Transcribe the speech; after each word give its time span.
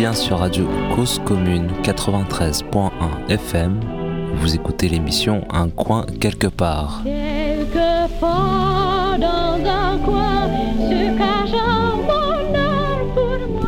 bien 0.00 0.14
sur 0.14 0.38
Radio 0.38 0.66
Cause 0.96 1.20
Commune 1.26 1.68
93.1 1.82 2.90
FM. 3.28 3.78
Vous 4.36 4.54
écoutez 4.54 4.88
l'émission 4.88 5.46
Un 5.50 5.68
coin 5.68 6.06
quelque 6.18 6.46
part. 6.46 7.02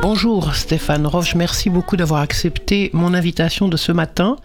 Bonjour 0.01 0.55
Stéphane 0.55 1.07
Roche, 1.07 1.35
merci 1.35 1.69
beaucoup 1.69 1.99
d'avoir 1.99 2.23
accepté 2.23 2.89
mon 2.95 3.13
invitation 3.13 3.69
de 3.69 3.77
ce 3.77 3.93
matin. 3.93 4.37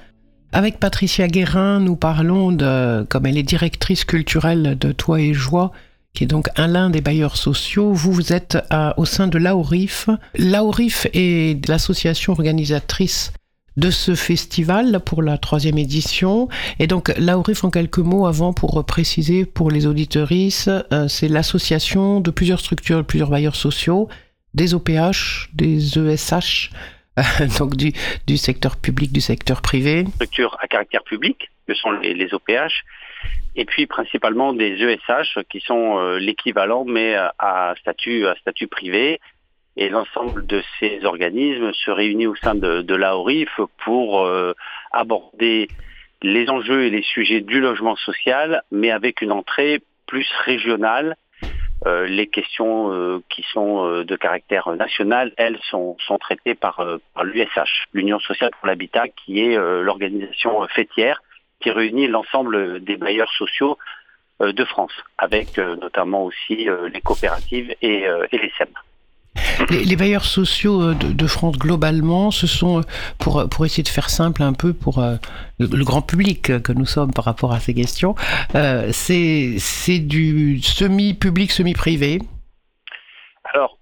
Avec 0.52 0.82
Patricia 0.82 1.30
Guérin, 1.30 1.80
nous 1.80 1.96
parlons 1.96 2.52
de, 2.52 3.04
comme 3.04 3.26
elle 3.28 3.38
est 3.38 3.44
directrice 3.44 4.04
culturelle 4.04 4.78
de 4.78 4.92
Toi 4.92 5.22
et 5.22 5.34
Joie, 5.34 5.72
qui 6.18 6.24
est 6.24 6.28
donc 6.28 6.50
un 6.56 6.66
l'un 6.66 6.90
des 6.90 7.02
bailleurs 7.02 7.38
sociaux. 7.38 7.94
Vous, 7.94 8.12
vous 8.12 8.34
êtes 8.34 8.58
au 8.98 9.06
sein 9.06 9.28
de 9.28 9.38
l'AORIF. 9.38 10.10
L'AORIF 10.34 11.06
est 11.14 11.64
l'association 11.70 12.34
organisatrice 12.34 13.34
de 13.76 13.92
ce 13.92 14.16
festival 14.16 15.00
pour 15.06 15.22
la 15.22 15.38
troisième 15.38 15.78
édition. 15.78 16.50
Et 16.80 16.88
donc, 16.88 17.14
l'AORIF, 17.20 17.64
en 17.66 17.70
quelques 17.70 18.00
mots, 18.00 18.26
avant, 18.26 18.52
pour 18.52 18.84
préciser 18.84 19.46
pour 19.46 19.70
les 19.70 19.86
auditorices, 19.86 20.70
euh, 20.92 21.08
c'est 21.08 21.28
l'association 21.28 22.20
de 22.20 22.32
plusieurs 22.32 22.62
structures, 22.62 23.06
plusieurs 23.06 23.30
bailleurs 23.30 23.56
sociaux, 23.56 24.10
des 24.56 24.74
OPH, 24.74 25.52
des 25.54 26.00
ESH, 26.00 26.72
donc 27.60 27.76
du, 27.76 28.38
secteur 28.38 28.76
public, 28.76 29.12
du 29.12 29.22
secteur 29.22 29.62
privé. 29.62 30.08
Structures 30.16 30.58
à 30.62 30.68
caractère 30.68 31.04
public, 31.04 31.52
que 31.68 31.76
sont 31.76 31.92
les 31.92 32.34
OPH, 32.34 32.84
et 33.56 33.66
puis 33.66 33.88
principalement 33.88 34.54
des 34.54 34.74
ESH 34.82 35.40
qui 35.50 35.60
sont 35.62 35.98
euh, 35.98 36.18
l'équivalent 36.20 36.86
mais 36.86 37.16
à 37.16 37.74
statut, 37.80 38.28
à 38.28 38.36
statut 38.36 38.68
privé. 38.68 39.20
Et 39.80 39.90
l'ensemble 39.90 40.46
de 40.48 40.64
ces 40.80 41.06
organismes 41.06 41.72
se 41.74 41.92
réunit 41.92 42.26
au 42.26 42.36
sein 42.36 42.56
de, 42.56 42.82
de 42.82 42.96
l'AORIF 42.96 43.60
pour 43.86 44.26
euh, 44.26 44.54
aborder 44.92 45.68
les 46.24 46.50
enjeux 46.50 46.86
et 46.86 46.90
les 46.90 47.04
sujets 47.04 47.42
du 47.42 47.60
logement 47.60 47.96
social, 47.96 48.64
mais 48.72 48.90
avec 48.90 49.22
une 49.22 49.32
entrée 49.32 49.82
plus 50.08 50.28
régionale. 50.46 51.16
Euh, 51.86 52.08
les 52.08 52.26
questions 52.26 52.92
euh, 52.92 53.22
qui 53.30 53.44
sont 53.54 53.86
euh, 53.86 54.04
de 54.04 54.16
caractère 54.16 54.68
national, 54.76 55.32
elles 55.38 55.60
sont, 55.70 55.96
sont 56.00 56.18
traitées 56.18 56.56
par, 56.56 56.84
par 57.14 57.24
l'USH, 57.24 57.86
l'Union 57.94 58.20
sociale 58.20 58.50
pour 58.60 58.68
l'habitat, 58.68 59.08
qui 59.10 59.42
est 59.42 59.56
l'organisation 59.56 60.68
fêtière 60.70 61.22
qui 61.62 61.72
réunit 61.72 62.08
l'ensemble 62.08 62.84
des 62.84 62.98
bailleurs 62.98 63.32
sociaux 63.38 63.78
euh, 64.42 64.54
de 64.54 64.66
France, 64.66 64.92
avec 65.18 65.58
euh, 65.58 65.76
notamment 65.78 66.26
aussi 66.26 66.70
euh, 66.70 66.90
les 66.90 67.02
coopératives 67.02 67.74
et, 67.82 68.04
et 68.32 68.38
les 68.38 68.52
SEM. 68.58 68.68
Les, 69.70 69.96
bailleurs 69.96 70.26
sociaux 70.26 70.94
de, 70.94 71.28
France 71.28 71.58
globalement, 71.58 72.32
ce 72.32 72.48
sont, 72.48 72.82
pour, 73.20 73.48
pour 73.50 73.66
essayer 73.66 73.84
de 73.84 73.88
faire 73.88 74.10
simple 74.10 74.42
un 74.42 74.54
peu 74.54 74.74
pour 74.74 75.04
le, 75.60 75.84
grand 75.84 76.02
public 76.02 76.62
que 76.62 76.72
nous 76.72 76.88
sommes 76.88 77.14
par 77.14 77.26
rapport 77.26 77.54
à 77.54 77.60
ces 77.60 77.76
questions, 77.76 78.16
c'est 78.92 80.00
du 80.00 80.60
semi-public, 80.62 81.52
semi-privé? 81.52 82.20
Alors, 83.54 83.78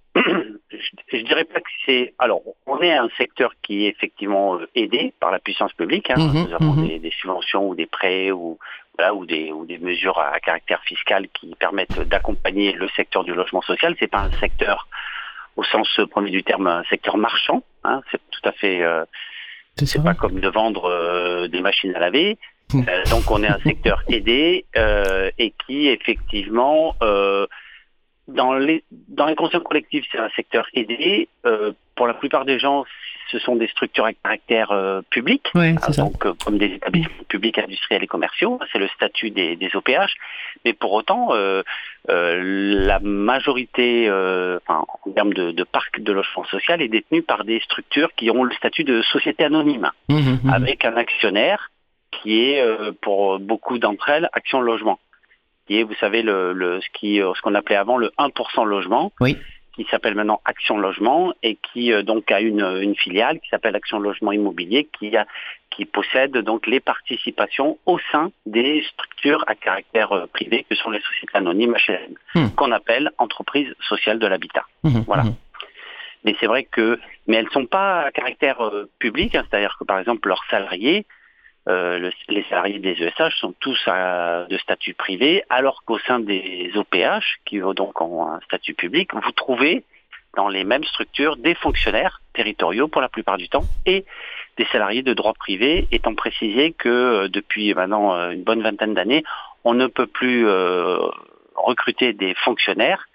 je, 1.12 1.18
dirais 1.18 1.44
pas 1.44 1.60
que 1.60 1.70
c'est. 1.86 2.14
Alors, 2.20 2.42
on 2.66 2.80
est 2.80 2.94
un 2.94 3.10
secteur 3.18 3.54
qui 3.62 3.86
est 3.86 3.90
effectivement 3.90 4.56
euh, 4.56 4.68
aidé 4.76 5.14
par 5.20 5.32
la 5.32 5.40
puissance 5.40 5.74
publique. 5.74 6.10
Hein. 6.10 6.18
Mhm, 6.18 6.48
Nous 6.48 6.54
avons 6.54 6.74
mhm. 6.74 7.00
des, 7.00 7.12
subventions 7.12 7.70
ou 7.70 7.76
des 7.76 7.86
prêts 7.86 8.32
ou 8.32 8.58
voilà, 8.98 9.14
ou 9.14 9.26
des 9.26 9.52
ou 9.52 9.66
des 9.66 9.78
mesures 9.78 10.18
à 10.18 10.40
caractère 10.40 10.82
fiscal 10.84 11.28
qui 11.30 11.56
permettent 11.60 12.00
d'accompagner 12.08 12.72
le 12.74 12.88
secteur 12.90 13.24
du 13.24 13.34
logement 13.34 13.62
social. 13.62 13.96
C'est 14.00 14.08
pas 14.08 14.22
un 14.22 14.32
secteur 14.40 14.88
au 15.56 15.64
sens 15.64 16.00
premier 16.12 16.32
du 16.32 16.44
terme, 16.44 16.68
un 16.68 16.84
secteur 16.90 17.18
marchand. 17.18 17.64
Hein. 17.84 18.02
C'est 18.12 18.22
tout 18.32 18.48
à 18.48 18.52
fait. 18.52 18.82
Euh, 18.82 19.06
c'est 19.78 20.04
pas 20.04 20.14
comme 20.14 20.40
de 20.40 20.48
vendre 20.48 20.86
euh, 20.86 21.48
des 21.48 21.62
machines 21.62 21.94
à 21.96 22.00
laver. 22.00 22.38
Hmm. 22.74 22.82
donc 23.12 23.30
on 23.30 23.44
est 23.44 23.48
un 23.48 23.60
secteur 23.60 24.02
aidé 24.08 24.66
et 25.38 25.54
qui 25.68 25.88
effectivement 25.88 26.96
dans 28.28 28.54
les 28.54 28.84
dans 28.92 29.26
les 29.26 29.36
consciences 29.36 29.64
collectives, 29.64 30.04
c'est 30.12 30.20
un 30.20 30.30
secteur 30.36 30.66
aidé. 30.74 31.28
Euh, 31.46 31.72
pour 31.96 32.08
la 32.08 32.14
plupart 32.14 32.46
des 32.46 32.60
gens, 32.60 32.86
ce 33.32 33.40
sont 33.40 33.56
des 33.56 33.68
structures 33.68 34.06
à 34.06 34.14
caractère 34.14 34.72
euh, 34.72 35.02
public, 35.10 35.50
oui, 35.56 35.70
hein, 35.70 35.92
donc 35.98 36.26
euh, 36.26 36.34
comme 36.44 36.58
des 36.58 36.68
établissements 36.68 37.24
publics 37.28 37.58
industriels 37.58 38.04
et 38.04 38.08
commerciaux. 38.08 38.60
C'est 38.72 38.80
le 38.80 38.88
statut 38.90 39.32
des, 39.32 39.56
des, 39.56 39.70
OPH. 39.76 40.14
Mais 40.64 40.74
pour 40.74 40.94
autant, 40.94 41.30
euh, 41.34 41.64
euh, 42.10 42.86
la 42.86 43.00
majorité, 43.00 44.10
enfin, 44.10 44.86
en 45.06 45.12
termes 45.12 45.34
de, 45.34 45.52
de, 45.52 45.64
parc 45.64 46.00
de 46.00 46.12
logement 46.12 46.44
social, 46.46 46.82
est 46.82 46.88
détenue 46.88 47.24
par 47.24 47.44
des 47.46 47.60
structures 47.62 48.14
qui 48.16 48.30
ont 48.30 48.44
le 48.44 48.54
statut 48.54 48.84
de 48.84 49.02
société 49.02 49.44
anonyme, 49.44 49.92
mmh, 50.10 50.16
mmh, 50.16 50.40
mmh. 50.44 50.50
avec 50.50 50.86
un 50.86 50.96
actionnaire 50.96 51.72
qui 52.12 52.40
est, 52.40 52.64
pour 53.02 53.40
beaucoup 53.40 53.78
d'entre 53.78 54.08
elles, 54.10 54.30
Action 54.32 54.62
Logement 54.62 55.00
qui 55.68 55.80
est, 55.80 55.84
vous 55.84 55.96
savez, 55.96 56.22
le, 56.22 56.54
le 56.54 56.82
ce 56.82 56.88
qui, 56.94 57.18
ce 57.18 57.42
qu'on 57.42 57.56
appelait 57.56 57.76
avant 57.76 57.98
le 57.98 58.12
1% 58.18 58.66
logement, 58.66 59.12
oui. 59.20 59.38
qui 59.76 59.86
s'appelle 59.92 60.16
maintenant 60.16 60.42
Action 60.46 60.78
Logement 60.78 61.34
et 61.44 61.58
qui 61.74 61.92
euh, 61.92 62.02
donc 62.02 62.32
a 62.32 62.40
une, 62.40 62.62
une 62.82 62.96
filiale 62.96 63.40
qui 63.40 63.50
s'appelle 63.50 63.76
Action 63.76 64.00
Logement 64.00 64.32
Immobilier, 64.32 64.88
qui 64.98 65.16
a 65.16 65.26
qui 65.76 65.86
possède 65.86 66.38
donc 66.38 66.68
les 66.68 66.80
participations 66.80 67.78
au 67.86 68.00
sein 68.12 68.32
des 68.46 68.82
structures 68.94 69.44
à 69.48 69.56
caractère 69.56 70.14
euh, 70.14 70.26
privé 70.28 70.66
que 70.70 70.76
sont 70.76 70.90
les 70.90 71.02
sociétés 71.02 71.36
anonymes 71.36 71.76
HLM, 71.88 72.16
hmm. 72.36 72.50
qu'on 72.56 72.72
appelle 72.72 73.12
entreprises 73.18 73.74
sociales 73.82 74.20
de 74.20 74.28
l'habitat. 74.28 74.64
Hmm, 74.84 75.02
voilà. 75.06 75.24
Hmm. 75.24 75.36
Mais 76.24 76.36
c'est 76.40 76.48
vrai 76.48 76.64
que, 76.64 76.98
mais 77.28 77.36
elles 77.36 77.50
sont 77.52 77.66
pas 77.66 78.04
à 78.04 78.12
caractère 78.12 78.62
euh, 78.62 78.90
public, 79.00 79.36
hein, 79.36 79.44
c'est-à-dire 79.50 79.76
que 79.78 79.84
par 79.84 80.00
exemple 80.00 80.30
leurs 80.30 80.44
salariés 80.50 81.06
euh, 81.68 82.12
les 82.30 82.44
salariés 82.44 82.80
des 82.80 82.92
ESH 82.92 83.36
sont 83.40 83.54
tous 83.60 83.80
de 83.88 84.58
statut 84.58 84.94
privé, 84.94 85.44
alors 85.50 85.84
qu'au 85.84 85.98
sein 86.00 86.20
des 86.20 86.72
OPH, 86.76 87.40
qui 87.46 87.60
donc 87.60 88.02
ont 88.02 88.28
un 88.28 88.40
statut 88.42 88.76
public, 88.76 89.14
vous 89.14 89.32
trouvez 89.32 89.84
dans 90.36 90.48
les 90.48 90.64
mêmes 90.64 90.84
structures 90.84 91.38
des 91.38 91.56
fonctionnaires 91.56 92.22
territoriaux 92.34 92.88
pour 92.88 93.02
la 93.02 93.10
plupart 93.10 93.38
du 93.38 93.50
temps 93.50 93.64
et 93.86 94.06
des 94.58 94.66
salariés 94.66 95.02
de 95.02 95.14
droit 95.14 95.34
privé, 95.34 95.88
étant 95.92 96.14
précisé 96.14 96.74
que 96.74 96.90
euh, 96.90 97.28
depuis 97.30 97.74
maintenant 97.74 98.14
euh, 98.14 98.32
une 98.32 98.44
bonne 98.44 98.62
vingtaine 98.62 98.94
d'années, 98.94 99.24
on 99.64 99.74
ne 99.74 99.88
peut 99.88 100.08
plus 100.08 100.46
recruter 101.56 102.14
des 102.14 102.36
fonctionnaires. 102.36 103.08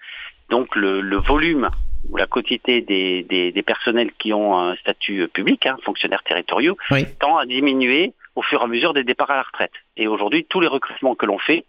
Donc 0.49 0.75
le, 0.75 1.15
volume 1.15 1.69
ou 2.09 2.17
la 2.17 2.27
quantité 2.27 2.81
des, 2.81 3.23
des, 3.23 3.63
personnels 3.63 4.11
qui 4.19 4.33
ont 4.33 4.59
un 4.59 4.75
statut 4.75 5.29
public, 5.29 5.65
hein, 5.65 5.77
fonctionnaires 5.85 6.23
territoriaux, 6.23 6.75
tend 7.19 7.37
à 7.37 7.45
diminuer 7.45 8.11
au 8.35 8.41
fur 8.41 8.61
et 8.61 8.63
à 8.63 8.67
mesure 8.67 8.93
des 8.93 9.03
départs 9.03 9.31
à 9.31 9.35
la 9.37 9.43
retraite. 9.43 9.73
Et 9.97 10.07
aujourd'hui, 10.07 10.45
tous 10.45 10.59
les 10.59 10.67
recrutements 10.67 11.15
que 11.15 11.25
l'on 11.25 11.39
fait, 11.39 11.65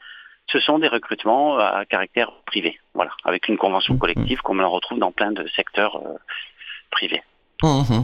ce 0.50 0.60
sont 0.60 0.78
des 0.78 0.88
recrutements 0.88 1.58
à 1.58 1.84
caractère 1.84 2.32
privé, 2.46 2.78
voilà, 2.94 3.12
avec 3.24 3.48
une 3.48 3.56
convention 3.56 3.94
mmh, 3.94 3.98
collective 3.98 4.38
mmh. 4.38 4.42
comme 4.42 4.60
on 4.60 4.64
en 4.64 4.70
retrouve 4.70 4.98
dans 4.98 5.12
plein 5.12 5.32
de 5.32 5.46
secteurs 5.48 5.96
euh, 5.96 6.18
privés. 6.90 7.22
Mmh, 7.62 8.02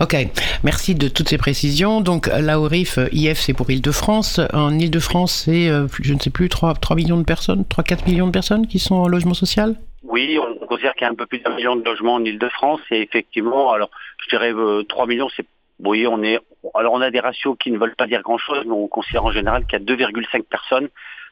ok, 0.00 0.16
merci 0.62 0.94
de 0.94 1.08
toutes 1.08 1.30
ces 1.30 1.38
précisions. 1.38 2.02
Donc 2.02 2.26
l'AORIF, 2.26 2.98
IF, 3.12 3.38
c'est 3.38 3.54
pour 3.54 3.70
Île-de-France. 3.70 4.40
En 4.52 4.78
Île-de-France, 4.78 5.44
c'est, 5.46 5.70
euh, 5.70 5.86
je 6.02 6.12
ne 6.12 6.18
sais 6.18 6.28
plus, 6.30 6.50
3, 6.50 6.74
3 6.74 6.96
millions 6.96 7.16
de 7.16 7.24
personnes, 7.24 7.62
3-4 7.62 8.08
millions 8.08 8.26
de 8.26 8.32
personnes 8.32 8.66
qui 8.66 8.78
sont 8.78 8.96
en 8.96 9.08
logement 9.08 9.32
social? 9.32 9.76
Oui, 10.02 10.38
on 10.38 10.66
considère 10.66 10.94
qu'il 10.94 11.06
y 11.06 11.08
a 11.08 11.10
un 11.10 11.14
peu 11.14 11.26
plus 11.26 11.38
d'un 11.38 11.56
million 11.56 11.76
de 11.76 11.84
logements 11.84 12.14
en 12.14 12.24
Île-de-France. 12.24 12.80
Et 12.90 13.00
effectivement, 13.00 13.72
alors 13.72 13.90
je 14.22 14.28
dirais 14.28 14.52
3 14.52 15.04
euh, 15.04 15.06
millions, 15.06 15.30
c'est 15.34 15.46
oui, 15.84 16.06
on 16.06 16.22
est. 16.22 16.38
Alors 16.74 16.92
on 16.92 17.00
a 17.00 17.10
des 17.10 17.20
ratios 17.20 17.56
qui 17.58 17.70
ne 17.70 17.78
veulent 17.78 17.96
pas 17.96 18.06
dire 18.06 18.22
grand-chose, 18.22 18.64
mais 18.66 18.72
on 18.72 18.88
considère 18.88 19.24
en 19.24 19.32
général 19.32 19.66
qu'il 19.66 19.78
y 19.78 19.82
a 19.82 19.84
2,5 19.84 20.42
personnes 20.44 20.88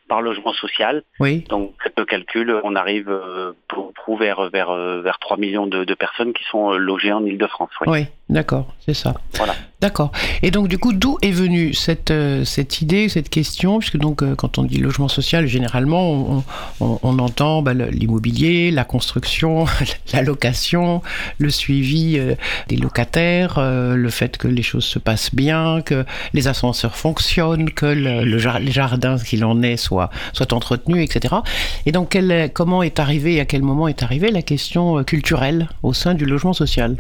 par 0.08 0.22
logement 0.22 0.52
social. 0.54 1.02
Oui. 1.20 1.44
Donc, 1.48 1.74
le 1.96 2.04
calcul, 2.04 2.58
on 2.64 2.74
arrive 2.74 3.10
euh, 3.10 3.52
pour, 3.68 3.92
pour 3.92 4.16
vers, 4.16 4.48
vers, 4.48 4.70
euh, 4.70 5.02
vers 5.02 5.18
3 5.18 5.36
millions 5.36 5.66
de, 5.66 5.84
de, 5.84 5.94
personnes 5.94 6.32
qui 6.32 6.44
sont 6.44 6.72
euh, 6.72 6.78
logées 6.78 7.12
en 7.12 7.24
Ile-de-France. 7.24 7.70
Oui, 7.82 7.88
oui 7.88 8.06
d'accord, 8.28 8.74
c'est 8.84 8.94
ça. 8.94 9.14
Voilà. 9.34 9.54
D'accord. 9.80 10.10
Et 10.42 10.50
donc, 10.50 10.66
du 10.66 10.76
coup, 10.76 10.92
d'où 10.92 11.18
est 11.22 11.30
venue 11.30 11.72
cette, 11.72 12.12
cette 12.44 12.82
idée, 12.82 13.08
cette 13.08 13.28
question? 13.28 13.78
Puisque 13.78 13.96
donc, 13.96 14.24
quand 14.34 14.58
on 14.58 14.64
dit 14.64 14.78
logement 14.78 15.06
social, 15.06 15.46
généralement, 15.46 16.10
on, 16.10 16.44
on, 16.80 16.98
on 17.04 17.18
entend 17.20 17.62
bah, 17.62 17.74
l'immobilier, 17.74 18.72
la 18.72 18.82
construction, 18.82 19.66
la 20.12 20.22
location, 20.22 21.00
le 21.38 21.50
suivi 21.50 22.18
des 22.66 22.76
locataires, 22.76 23.60
le 23.60 24.10
fait 24.10 24.36
que 24.36 24.48
les 24.48 24.64
choses 24.64 24.84
se 24.84 24.98
passent 24.98 25.32
bien, 25.32 25.80
que 25.80 26.04
les 26.34 26.48
ascenseurs 26.48 26.96
fonctionnent, 26.96 27.70
que 27.70 27.86
le, 27.86 28.24
le 28.24 28.38
les 28.58 28.72
jardins 28.72 29.16
qu'il 29.16 29.44
en 29.44 29.62
est 29.62 29.76
soient 29.76 30.10
soit, 30.32 30.52
entretenu, 30.52 31.02
etc. 31.02 31.36
Et 31.86 31.92
donc, 31.92 32.16
comment 32.54 32.82
est 32.82 33.00
arrivée, 33.00 33.40
à 33.40 33.44
quel 33.44 33.62
moment 33.62 33.88
est 33.88 34.02
arrivée 34.02 34.30
la 34.30 34.42
question 34.42 34.98
euh, 34.98 35.02
culturelle 35.02 35.68
au 35.82 35.92
sein 35.92 36.14
du 36.14 36.24
logement 36.24 36.52
social? 36.52 36.96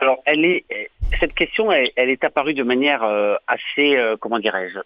Alors, 0.00 0.22
elle 0.26 0.44
est, 0.44 0.64
cette 1.18 1.34
question, 1.34 1.72
elle, 1.72 1.90
est 1.96 2.22
apparue 2.22 2.54
de 2.54 2.62
manière 2.62 3.02
euh, 3.02 3.34
assez, 3.46 3.96
euh, 3.96 4.16
comment 4.18 4.38
dirais-je, 4.38 4.78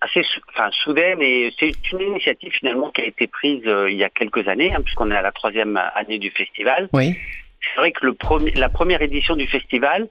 assez 0.00 0.22
enfin, 0.50 0.68
soudaine 0.84 1.22
et 1.22 1.52
c'est 1.58 1.72
une 1.92 2.00
initiative 2.00 2.52
finalement 2.52 2.90
qui 2.90 3.02
a 3.02 3.04
été 3.04 3.28
prise 3.28 3.62
il 3.64 3.94
y 3.94 4.04
a 4.04 4.08
quelques 4.08 4.48
années, 4.48 4.74
hein, 4.74 4.80
puisqu'on 4.82 5.10
est 5.10 5.16
à 5.16 5.22
la 5.22 5.32
troisième 5.32 5.76
année 5.94 6.18
du 6.18 6.30
festival. 6.30 6.88
Oui. 6.92 7.16
c'est 7.62 7.80
vrai 7.80 7.92
que 7.92 8.04
le 8.04 8.14
premier, 8.14 8.50
la 8.52 8.68
première 8.68 9.00
édition 9.02 9.36
du 9.36 9.46
festival, 9.46 10.08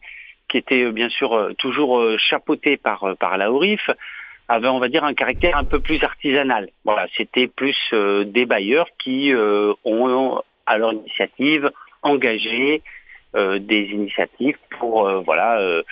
qui 0.47 0.57
était 0.57 0.89
bien 0.91 1.09
sûr 1.09 1.51
toujours 1.57 2.01
chapeautée 2.17 2.77
par, 2.77 3.15
par 3.19 3.37
la 3.37 3.51
ORIF, 3.51 3.89
avait, 4.47 4.69
on 4.69 4.79
va 4.79 4.87
dire, 4.87 5.03
un 5.03 5.13
caractère 5.13 5.57
un 5.57 5.65
peu 5.65 5.79
plus 5.79 6.01
artisanal. 6.03 6.69
Voilà, 6.85 7.07
c'était 7.17 7.47
plus 7.47 7.77
des 7.93 8.45
bailleurs 8.45 8.87
qui 8.97 9.33
ont, 9.35 10.41
à 10.65 10.77
leur 10.77 10.93
initiative, 10.93 11.69
engagé 12.01 12.81
des 13.33 13.83
initiatives 13.91 14.57
pour, 14.77 15.09
voilà, 15.23 15.83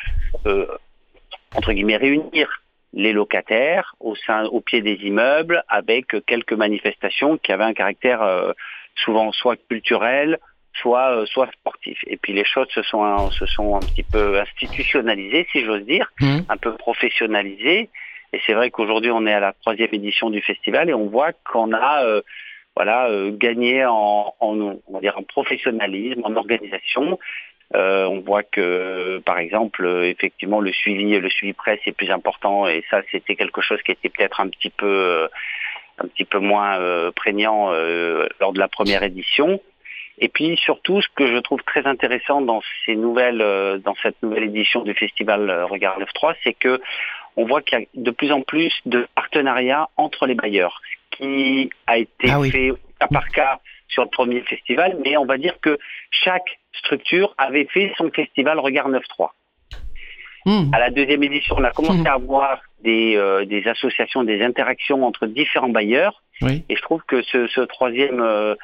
entre 1.56 1.74
guillemets, 1.74 1.98
réunir 1.98 2.48
les 2.94 3.14
locataires 3.14 3.96
au 4.00 4.16
sein, 4.16 4.46
au 4.46 4.62
pied 4.62 4.82
des 4.82 4.96
immeubles, 5.04 5.64
avec 5.68 6.08
quelques 6.26 6.54
manifestations 6.54 7.38
qui 7.38 7.52
avaient 7.52 7.64
un 7.64 7.74
caractère 7.74 8.22
euh, 8.22 8.52
souvent 8.96 9.32
soit 9.32 9.58
culturel, 9.70 10.40
soit 10.74 11.12
euh, 11.12 11.26
soit 11.26 11.50
sportif. 11.52 12.00
Et 12.08 12.18
puis 12.18 12.34
les 12.34 12.46
choses 12.46 12.68
se 12.74 12.82
sont 12.82 13.30
se 13.32 13.46
sont 13.46 13.76
un 13.76 13.80
petit 13.80 14.04
peu 14.04 14.40
institutionnalisées, 14.40 15.48
si 15.52 15.64
j'ose 15.64 15.86
dire, 15.86 16.12
mmh. 16.20 16.40
un 16.50 16.58
peu 16.58 16.76
professionnalisées. 16.76 17.90
Et 18.34 18.42
c'est 18.46 18.54
vrai 18.54 18.72
qu'aujourd'hui 18.72 19.12
on 19.12 19.26
est 19.28 19.34
à 19.34 19.40
la 19.40 19.54
troisième 19.54 19.94
édition 19.94 20.30
du 20.30 20.42
festival 20.42 20.90
et 20.90 20.94
on 20.94 21.08
voit 21.08 21.34
qu'on 21.52 21.74
a 21.74 22.04
euh, 22.04 22.22
voilà 22.76 23.10
gagné 23.32 23.86
en, 23.86 24.34
en, 24.40 24.60
on 24.88 24.94
va 24.94 25.00
dire 25.00 25.18
en 25.18 25.24
professionnalisme, 25.24 26.22
en 26.24 26.36
organisation. 26.36 27.18
Euh, 27.76 28.06
on 28.06 28.22
voit 28.22 28.44
que, 28.44 29.20
par 29.26 29.38
exemple, 29.38 29.86
effectivement, 30.06 30.60
le 30.60 30.72
suivi, 30.72 31.20
le 31.20 31.30
suivi 31.30 31.54
presse 31.54 31.80
est 31.86 31.92
plus 31.92 32.10
important 32.10 32.68
et 32.68 32.84
ça, 32.90 33.02
c'était 33.12 33.36
quelque 33.36 33.62
chose 33.62 33.82
qui 33.84 33.92
était 33.92 34.10
peut-être 34.10 34.40
un 34.40 34.50
petit 34.50 34.72
peu, 34.72 35.30
un 36.00 36.08
petit 36.08 36.26
peu 36.26 36.40
moins 36.40 36.80
euh, 36.80 37.12
prégnant 37.12 37.72
euh, 37.72 38.28
lors 38.40 38.54
de 38.54 38.60
la 38.60 38.68
première 38.68 39.04
édition. 39.04 39.62
Et 40.18 40.30
puis 40.30 40.58
surtout, 40.58 41.02
ce 41.02 41.08
que 41.16 41.28
je 41.28 41.38
trouve 41.38 41.62
très 41.64 41.86
intéressant 41.86 42.42
dans 42.42 42.62
ces 42.86 42.96
nouvelles, 42.96 43.82
dans 43.86 43.96
cette 44.02 44.22
nouvelle 44.22 44.46
édition 44.46 44.82
du 44.82 44.94
festival 44.94 45.50
Regard 45.70 45.98
9.3, 46.00 46.36
c'est 46.44 46.54
que 46.54 46.82
on 47.38 47.46
voit 47.46 47.62
qu'il 47.62 47.80
y 47.80 47.84
a 47.84 47.86
de 47.94 48.12
plus 48.12 48.32
en 48.34 48.42
plus 48.42 48.74
de 48.86 49.08
partenariats 49.16 49.88
entre 49.96 50.26
les 50.26 50.36
bailleurs, 50.36 50.82
qui 51.20 51.70
a 51.88 51.98
été 51.98 52.30
ah 52.30 52.42
fait 52.50 52.72
cas 53.00 53.08
par 53.08 53.28
cas 53.30 53.60
sur 53.88 54.04
le 54.04 54.10
premier 54.10 54.42
festival, 54.42 54.98
mais 55.04 55.18
on 55.18 55.26
va 55.26 55.38
dire 55.38 55.60
que 55.62 55.78
chaque 56.12 56.60
structure 56.74 57.34
avait 57.38 57.66
fait 57.66 57.92
son 57.98 58.10
festival 58.12 58.60
Regard 58.60 58.90
9.3. 58.90 59.30
Hmm. 60.46 60.74
À 60.74 60.80
la 60.80 60.90
deuxième 60.90 61.24
édition, 61.24 61.56
on 61.58 61.64
a 61.64 61.72
commencé 61.72 62.02
hmm. 62.02 62.08
à 62.08 62.14
avoir 62.14 62.62
des, 62.84 63.16
euh, 63.18 63.46
des, 63.46 63.68
associations, 63.68 64.24
des 64.24 64.42
interactions 64.42 65.06
entre 65.06 65.28
différents 65.28 65.70
bailleurs. 65.70 66.24
Et 66.42 66.76
je 66.76 66.82
trouve 66.82 67.02
que 67.06 67.22
ce, 67.24 67.66
troisième, 67.66 68.22
euh, 68.22 68.56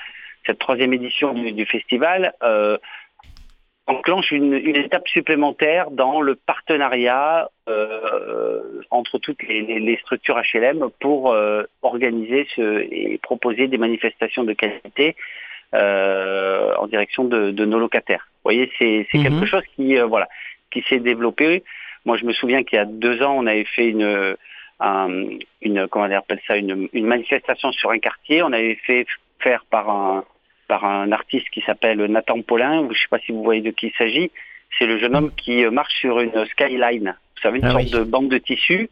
cette 0.45 0.59
troisième 0.59 0.93
édition 0.93 1.33
du, 1.33 1.65
festival 1.65 2.33
euh, 2.41 2.77
enclenche 3.87 4.31
une, 4.31 4.53
étape 4.53 5.07
supplémentaire 5.07 5.91
dans 5.91 6.21
le 6.21 6.35
partenariat 6.35 7.49
entre 8.89 9.17
toutes 9.19 9.43
les, 9.43 9.97
structures 10.01 10.41
HLM 10.53 10.89
pour 10.99 11.35
organiser 11.81 12.47
ce, 12.55 12.81
et 12.91 13.19
proposer 13.21 13.67
des 13.67 13.77
manifestations 13.77 14.43
de 14.43 14.53
qualité 14.53 15.15
euh, 15.75 16.73
en 16.77 16.87
direction 16.87 17.25
de, 17.25 17.65
nos 17.65 17.79
locataires. 17.79 18.27
Vous 18.35 18.51
voyez, 18.51 18.71
c'est 18.77 19.07
quelque 19.11 19.41
mhm. 19.41 19.45
chose 19.45 19.63
qui 19.75 19.97
euh, 19.97 20.05
voilà 20.05 20.29
qui 20.71 20.83
s'est 20.83 20.99
développé. 20.99 21.63
Moi, 22.05 22.17
je 22.17 22.25
me 22.25 22.31
souviens 22.33 22.63
qu'il 22.63 22.77
y 22.77 22.79
a 22.79 22.85
deux 22.85 23.21
ans, 23.23 23.35
on 23.37 23.47
avait 23.47 23.65
fait 23.65 23.87
une 23.87 24.37
une 25.61 25.87
comment 25.87 26.05
on 26.05 26.11
appelle 26.11 26.39
ça 26.47 26.55
une, 26.55 26.87
manifestation 26.93 27.71
sur 27.71 27.89
un 27.89 27.99
quartier. 27.99 28.43
On 28.43 28.53
avait 28.53 28.75
fait 28.85 29.05
faire 29.39 29.65
par 29.69 29.89
un 29.89 30.23
par 30.67 30.85
un 30.85 31.11
artiste 31.11 31.49
qui 31.49 31.61
s'appelle 31.61 32.03
Nathan 32.05 32.41
Paulin. 32.41 32.83
Je 32.83 32.87
ne 32.89 32.93
sais 32.93 33.07
pas 33.09 33.19
si 33.19 33.31
vous 33.31 33.43
voyez 33.43 33.61
de 33.61 33.71
qui 33.71 33.87
il 33.87 33.93
s'agit. 33.97 34.31
C'est 34.77 34.87
le 34.87 34.97
jeune 34.97 35.15
homme 35.15 35.31
qui 35.35 35.65
marche 35.67 35.93
sur 35.99 36.19
une 36.19 36.45
skyline. 36.47 37.15
Vous 37.35 37.41
savez, 37.41 37.59
une 37.59 37.65
ah 37.65 37.71
sorte 37.71 37.91
de 37.91 38.03
bande 38.03 38.29
de 38.29 38.37
tissu. 38.37 38.89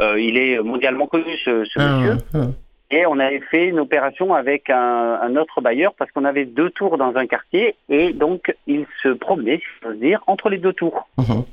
Euh, 0.00 0.20
il 0.20 0.36
est 0.36 0.58
mondialement 0.60 1.06
connu, 1.06 1.36
ce, 1.44 1.64
ah, 1.76 1.98
monsieur. 1.98 2.16
Ah. 2.34 2.46
Et 2.90 3.06
on 3.06 3.18
avait 3.18 3.40
fait 3.40 3.66
une 3.66 3.78
opération 3.78 4.34
avec 4.34 4.68
un, 4.68 5.36
autre 5.36 5.60
bailleur 5.60 5.94
parce 5.94 6.10
qu'on 6.10 6.24
avait 6.24 6.44
deux 6.44 6.70
tours 6.70 6.98
dans 6.98 7.14
un 7.16 7.26
quartier 7.26 7.76
et 7.88 8.12
donc 8.12 8.54
il 8.66 8.86
se 9.02 9.08
promenait, 9.10 9.58
si 9.58 9.64
je 9.76 9.88
peux 9.88 9.94
dire, 9.94 10.22
entre 10.26 10.48
les 10.50 10.58
deux 10.58 10.72
tours. 10.72 11.08
Mhm. 11.16 11.44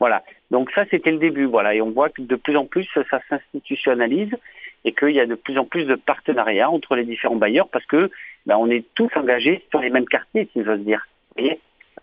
Voilà. 0.00 0.24
Donc 0.50 0.70
ça, 0.72 0.84
c'était 0.90 1.12
le 1.12 1.18
début. 1.18 1.44
Voilà. 1.44 1.74
Et 1.74 1.80
on 1.80 1.90
voit 1.90 2.08
que 2.08 2.22
de 2.22 2.34
plus 2.34 2.56
en 2.56 2.66
plus, 2.66 2.88
ça 3.10 3.20
s'institutionnalise 3.28 4.34
et 4.84 4.92
qu'il 4.92 5.10
y 5.10 5.20
a 5.20 5.26
de 5.26 5.36
plus 5.36 5.58
en 5.58 5.64
plus 5.64 5.84
de 5.84 5.94
partenariats 5.94 6.68
entre 6.68 6.96
les 6.96 7.04
différents 7.04 7.36
bailleurs 7.36 7.68
parce 7.68 7.86
que 7.86 8.10
ben, 8.46 8.56
on 8.58 8.68
est 8.70 8.84
tous 8.94 9.10
engagés 9.16 9.64
sur 9.70 9.80
les 9.80 9.90
mêmes 9.90 10.06
quartiers, 10.06 10.48
si 10.52 10.62
j'ose 10.64 10.80
dire. 10.80 11.06
Vous 11.36 11.42
voyez 11.42 11.60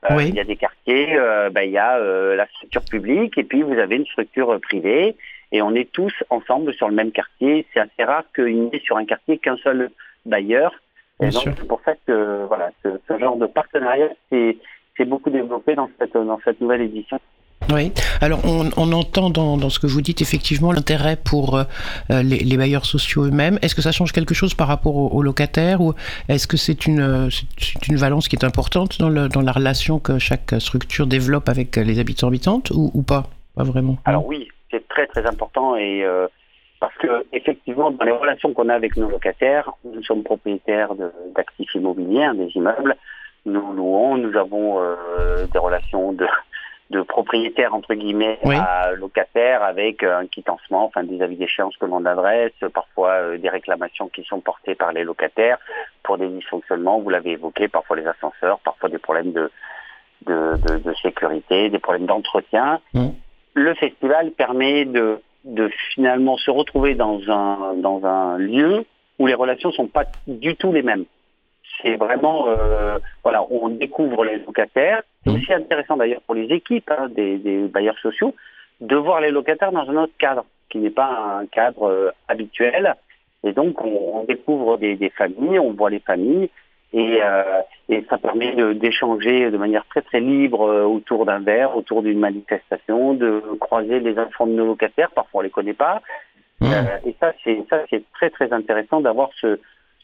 euh, 0.09 0.23
Il 0.23 0.35
y 0.35 0.39
a 0.39 0.43
des 0.43 0.55
quartiers, 0.55 1.15
euh, 1.15 1.49
ben, 1.49 1.61
il 1.61 1.71
y 1.71 1.77
a 1.77 1.97
euh, 1.97 2.35
la 2.35 2.47
structure 2.47 2.83
publique 2.83 3.37
et 3.37 3.43
puis 3.43 3.61
vous 3.61 3.73
avez 3.73 3.97
une 3.97 4.05
structure 4.05 4.59
privée 4.61 5.15
et 5.51 5.61
on 5.61 5.75
est 5.75 5.91
tous 5.91 6.13
ensemble 6.29 6.73
sur 6.73 6.89
le 6.89 6.95
même 6.95 7.11
quartier. 7.11 7.65
C'est 7.73 7.79
assez 7.79 8.03
rare 8.03 8.23
qu'il 8.33 8.59
n'y 8.59 8.75
ait 8.75 8.79
sur 8.79 8.97
un 8.97 9.05
quartier 9.05 9.37
qu'un 9.37 9.57
seul 9.57 9.91
bailleur. 10.25 10.73
Et 11.21 11.29
donc 11.29 11.43
c'est 11.43 11.67
pour 11.67 11.81
ça 11.85 11.93
que 12.07 12.45
voilà, 12.47 12.71
ce, 12.83 13.17
genre 13.19 13.35
de 13.35 13.45
partenariat 13.45 14.09
s'est 14.31 14.57
beaucoup 15.05 15.29
développé 15.29 15.75
dans 15.75 15.89
cette, 15.99 16.13
dans 16.13 16.39
cette 16.43 16.61
nouvelle 16.61 16.81
édition. 16.81 17.19
Oui, 17.69 17.91
alors 18.21 18.39
on, 18.43 18.91
entend 18.91 19.29
dans, 19.29 19.69
ce 19.69 19.79
que 19.79 19.87
vous 19.87 20.01
dites 20.01 20.21
effectivement 20.21 20.71
l'intérêt 20.71 21.15
pour 21.15 21.57
euh, 21.57 21.63
les, 22.23 22.57
bailleurs 22.57 22.85
sociaux 22.85 23.25
eux-mêmes. 23.25 23.59
Est-ce 23.61 23.75
que 23.75 23.81
ça 23.81 23.91
change 23.91 24.11
quelque 24.11 24.33
chose 24.33 24.53
par 24.53 24.67
rapport 24.67 24.95
aux, 24.95 25.21
locataires 25.21 25.79
ou 25.81 25.93
est-ce 26.27 26.47
que 26.47 26.57
c'est 26.57 26.87
une, 26.87 27.29
une 27.87 27.95
valence 27.95 28.27
qui 28.27 28.35
est 28.35 28.43
importante 28.43 28.99
dans, 28.99 29.09
le, 29.09 29.29
dans 29.29 29.41
la 29.41 29.51
relation 29.51 29.99
que 29.99 30.19
chaque 30.19 30.55
structure 30.59 31.07
développe 31.07 31.47
avec 31.49 31.75
les 31.75 31.99
habitants 31.99 32.27
habitantes 32.27 32.71
ou, 32.71 33.03
pas? 33.03 33.23
Pas 33.55 33.63
vraiment. 33.63 33.97
Alors 34.05 34.25
oui, 34.25 34.47
c'est 34.71 34.87
très 34.87 35.05
très 35.07 35.25
important 35.25 35.75
et 35.75 36.03
euh, 36.03 36.27
parce 36.79 36.95
que 36.97 37.25
effectivement 37.33 37.91
dans 37.91 38.05
les 38.05 38.11
relations 38.11 38.53
qu'on 38.53 38.69
a 38.69 38.73
avec 38.73 38.97
nos 38.97 39.09
locataires, 39.09 39.71
nous 39.85 40.03
sommes 40.03 40.23
propriétaires 40.23 40.91
d'actifs 41.35 41.75
immobiliers, 41.75 42.23
hein, 42.23 42.33
des 42.33 42.49
immeubles, 42.55 42.95
nous 43.45 43.73
louons, 43.73 44.17
nous 44.17 44.37
avons 44.37 44.81
euh, 44.81 45.45
des 45.51 45.59
relations 45.59 46.13
de, 46.13 46.25
de 46.91 47.01
propriétaires 47.01 47.73
entre 47.73 47.93
guillemets 47.93 48.37
à 48.45 48.91
locataires 48.91 49.63
avec 49.63 50.03
un 50.03 50.27
quittancement, 50.27 50.85
enfin 50.85 51.03
des 51.03 51.21
avis 51.21 51.37
d'échéance 51.37 51.75
que 51.77 51.85
l'on 51.85 52.05
adresse, 52.05 52.53
parfois 52.73 53.11
euh, 53.13 53.37
des 53.37 53.49
réclamations 53.49 54.09
qui 54.09 54.23
sont 54.23 54.41
portées 54.41 54.75
par 54.75 54.91
les 54.91 55.03
locataires 55.03 55.57
pour 56.03 56.17
des 56.17 56.27
dysfonctionnements, 56.27 56.99
vous 56.99 57.09
l'avez 57.09 57.31
évoqué, 57.31 57.67
parfois 57.67 57.95
les 57.97 58.05
ascenseurs, 58.05 58.59
parfois 58.59 58.89
des 58.89 58.97
problèmes 58.97 59.31
de, 59.31 59.49
de, 60.27 60.57
de, 60.77 60.93
sécurité, 61.01 61.69
des 61.69 61.79
problèmes 61.79 62.05
d'entretien. 62.05 62.79
Mmh 62.93 63.09
le 63.53 63.73
festival 63.75 64.31
permet 64.31 64.85
de, 64.85 65.19
de 65.43 65.69
finalement 65.93 66.37
se 66.37 66.51
retrouver 66.51 66.95
dans 66.95 67.19
un, 67.29 67.75
dans 67.75 68.05
un 68.05 68.37
lieu 68.37 68.85
où 69.19 69.27
les 69.27 69.33
relations 69.33 69.71
sont 69.71 69.87
pas 69.87 70.05
du 70.27 70.55
tout 70.55 70.71
les 70.71 70.83
mêmes. 70.83 71.05
C'est 71.81 71.95
vraiment, 71.95 72.47
euh, 72.47 72.99
voilà, 73.23 73.43
on 73.49 73.69
découvre 73.69 74.23
les 74.25 74.37
locataires. 74.37 75.01
C'est 75.23 75.31
aussi 75.31 75.53
intéressant 75.53 75.97
d'ailleurs 75.97 76.21
pour 76.21 76.35
les 76.35 76.47
équipes 76.53 76.89
hein, 76.91 77.07
des, 77.09 77.37
des, 77.37 77.67
bailleurs 77.67 77.97
sociaux 77.99 78.35
de 78.81 78.95
voir 78.95 79.21
les 79.21 79.31
locataires 79.31 79.71
dans 79.71 79.87
un 79.89 79.95
autre 79.95 80.13
cadre, 80.17 80.45
qui 80.69 80.79
n'est 80.79 80.89
pas 80.89 81.39
un 81.39 81.45
cadre 81.45 81.83
euh, 81.83 82.11
habituel. 82.27 82.95
Et 83.43 83.53
donc, 83.53 83.81
on, 83.83 84.19
on 84.21 84.23
découvre 84.23 84.77
des, 84.77 84.95
des, 84.95 85.09
familles, 85.09 85.59
on 85.59 85.73
voit 85.73 85.89
les 85.89 85.99
familles, 85.99 86.49
et, 86.93 87.19
euh, 87.21 87.61
et 87.87 88.05
ça 88.09 88.17
permet 88.17 88.53
d'échanger 88.75 89.49
de, 89.49 89.57
manière 89.57 89.85
très 89.85 90.01
très 90.01 90.19
libre 90.19 90.63
euh, 90.63 90.83
autour 90.83 91.25
d'un 91.25 91.39
verre, 91.39 91.77
autour 91.77 92.03
d'une 92.03 92.19
manifestation, 92.19 93.13
de 93.13 93.41
croiser 93.59 93.99
les 93.99 94.19
enfants 94.19 94.45
de 94.45 94.51
nos 94.51 94.65
locataires, 94.65 95.11
parfois 95.11 95.39
on 95.39 95.43
les 95.43 95.49
connaît 95.49 95.73
pas. 95.73 96.01
Mmh. 96.59 96.65
Euh, 96.65 96.97
et 97.05 97.15
ça 97.19 97.33
c'est 97.43 97.63
ça 97.69 97.81
c'est 97.89 98.03
très 98.11 98.29
très 98.29 98.51
intéressant 98.51 98.99
d'avoir 98.99 99.29
ce, 99.39 99.59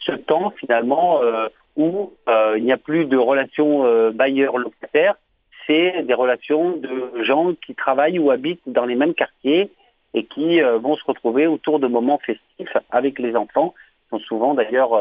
ce 0.08 0.14
temps 0.14 0.54
finalement 0.60 1.22
euh, 1.22 1.48
où 1.76 2.14
euh, 2.28 2.56
il 2.58 2.64
n'y 2.64 2.72
a 2.72 2.78
plus 2.78 3.06
de 3.06 3.18
relations 3.18 3.86
euh, 3.86 4.12
bailleur-locataire, 4.12 5.16
c'est 5.68 6.04
des 6.04 6.14
relations 6.14 6.78
de 6.78 7.24
gens 7.24 7.54
qui 7.66 7.76
travaillent 7.76 8.20
ou 8.20 8.32
habitent 8.32 8.62
dans 8.66 8.86
les 8.86 8.96
mêmes 8.96 9.14
quartiers 9.14 9.70
et 10.14 10.24
qui 10.24 10.62
vont 10.62 10.96
se 10.96 11.04
retrouver 11.06 11.46
autour 11.46 11.80
de 11.80 11.88
moments 11.88 12.20
festifs 12.26 12.78
avec 12.90 13.20
les 13.20 13.36
enfants, 13.36 13.76
qui 13.78 14.10
sont 14.10 14.20
souvent 14.20 14.54
d'ailleurs 14.54 14.92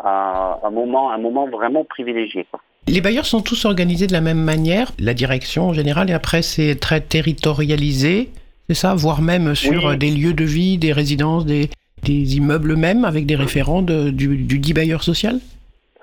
un, 0.00 0.70
moment, 0.70 1.12
un 1.12 1.18
moment 1.18 1.46
vraiment 1.46 1.84
privilégié. 1.84 2.44
Les 2.88 3.00
bailleurs 3.00 3.24
sont 3.24 3.40
tous 3.40 3.64
organisés 3.64 4.08
de 4.08 4.12
la 4.12 4.20
même 4.20 4.42
manière, 4.42 4.90
la 4.98 5.14
direction 5.14 5.68
en 5.68 5.72
général, 5.72 6.10
et 6.10 6.12
après 6.12 6.42
c'est 6.42 6.74
très 6.74 7.00
territorialisé, 7.00 8.30
c'est 8.68 8.74
ça, 8.74 8.96
voire 8.96 9.22
même 9.22 9.54
sur 9.54 9.96
des 9.96 10.10
lieux 10.10 10.34
de 10.34 10.44
vie, 10.44 10.76
des 10.76 10.92
résidences, 10.92 11.46
des, 11.46 11.70
des 12.02 12.36
immeubles 12.36 12.76
même, 12.76 13.04
avec 13.04 13.26
des 13.26 13.36
référents 13.36 13.82
du, 13.82 14.36
du 14.36 14.58
dit 14.58 14.74
bailleur 14.74 15.02
social? 15.02 15.38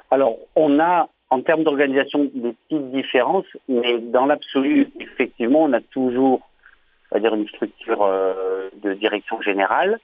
Alors, 0.09 0.37
on 0.55 0.79
a 0.79 1.07
en 1.31 1.41
termes 1.41 1.63
d'organisation 1.63 2.29
des 2.33 2.53
petites 2.67 2.91
différences, 2.91 3.45
mais 3.69 3.99
dans 3.99 4.25
l'absolu, 4.25 4.89
effectivement, 4.99 5.63
on 5.63 5.73
a 5.73 5.79
toujours, 5.79 6.41
on 7.09 7.15
va 7.15 7.21
dire, 7.21 7.33
une 7.33 7.47
structure 7.47 8.03
euh, 8.03 8.69
de 8.83 8.93
direction 8.93 9.41
générale 9.41 9.99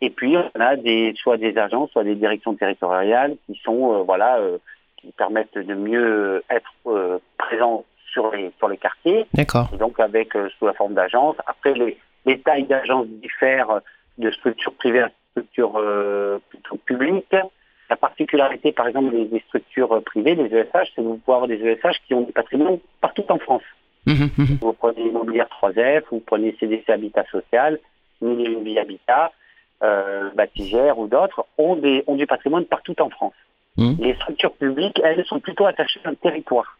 et 0.00 0.10
puis 0.10 0.36
on 0.36 0.60
a 0.60 0.74
des 0.74 1.14
soit 1.16 1.36
des 1.36 1.56
agents, 1.56 1.86
soit 1.86 2.02
des 2.02 2.16
directions 2.16 2.54
territoriales 2.54 3.36
qui 3.46 3.58
sont 3.62 3.94
euh, 3.94 4.02
voilà 4.02 4.38
euh, 4.38 4.58
qui 4.96 5.12
permettent 5.12 5.56
de 5.56 5.74
mieux 5.74 6.42
être 6.50 6.72
présents 7.38 7.84
sur 8.12 8.32
les, 8.32 8.50
sur 8.58 8.68
les 8.68 8.76
quartiers. 8.76 9.26
D'accord. 9.32 9.68
donc 9.78 9.98
avec 10.00 10.32
sous 10.58 10.66
la 10.66 10.74
forme 10.74 10.94
d'agence. 10.94 11.36
Après, 11.46 11.74
les, 11.74 11.96
les 12.26 12.40
tailles 12.40 12.64
d'agences 12.64 13.06
diffèrent 13.06 13.80
de 14.18 14.30
structures 14.32 14.74
privées 14.74 15.02
à 15.02 15.10
structures 15.32 15.80
plutôt 16.48 16.76
publiques. 16.76 17.36
La 17.90 17.96
particularité, 17.96 18.72
par 18.72 18.88
exemple, 18.88 19.10
des, 19.10 19.42
structures 19.48 20.02
privées, 20.04 20.34
des 20.34 20.54
ESH, 20.54 20.70
c'est 20.72 20.96
que 20.96 21.00
vous 21.02 21.18
pouvez 21.18 21.34
avoir 21.34 21.48
des 21.48 21.60
ESH 21.62 22.00
qui 22.06 22.14
ont 22.14 22.22
des 22.22 22.32
patrimoines 22.32 22.78
partout 23.00 23.24
en 23.28 23.38
France. 23.38 23.62
Mmh, 24.06 24.12
mmh, 24.12 24.30
mmh. 24.38 24.44
Vous 24.60 24.72
prenez 24.72 25.02
Immobilière 25.02 25.48
3F, 25.60 26.04
vous 26.10 26.20
prenez 26.20 26.56
CDC 26.58 26.88
Habitat 26.88 27.24
Social, 27.30 27.78
Vie 28.22 28.78
Habitat, 28.78 29.32
euh, 29.82 30.30
Batigère 30.34 30.98
ou 30.98 31.06
d'autres, 31.06 31.44
ont, 31.58 31.76
des, 31.76 32.04
ont 32.06 32.14
du 32.14 32.26
patrimoine 32.26 32.64
partout 32.64 33.00
en 33.00 33.10
France. 33.10 33.34
Les 33.76 34.14
structures 34.16 34.52
publiques, 34.52 35.00
elles, 35.02 35.24
sont 35.24 35.40
plutôt 35.40 35.64
attachées 35.66 36.00
à 36.04 36.10
un 36.10 36.14
territoire. 36.14 36.78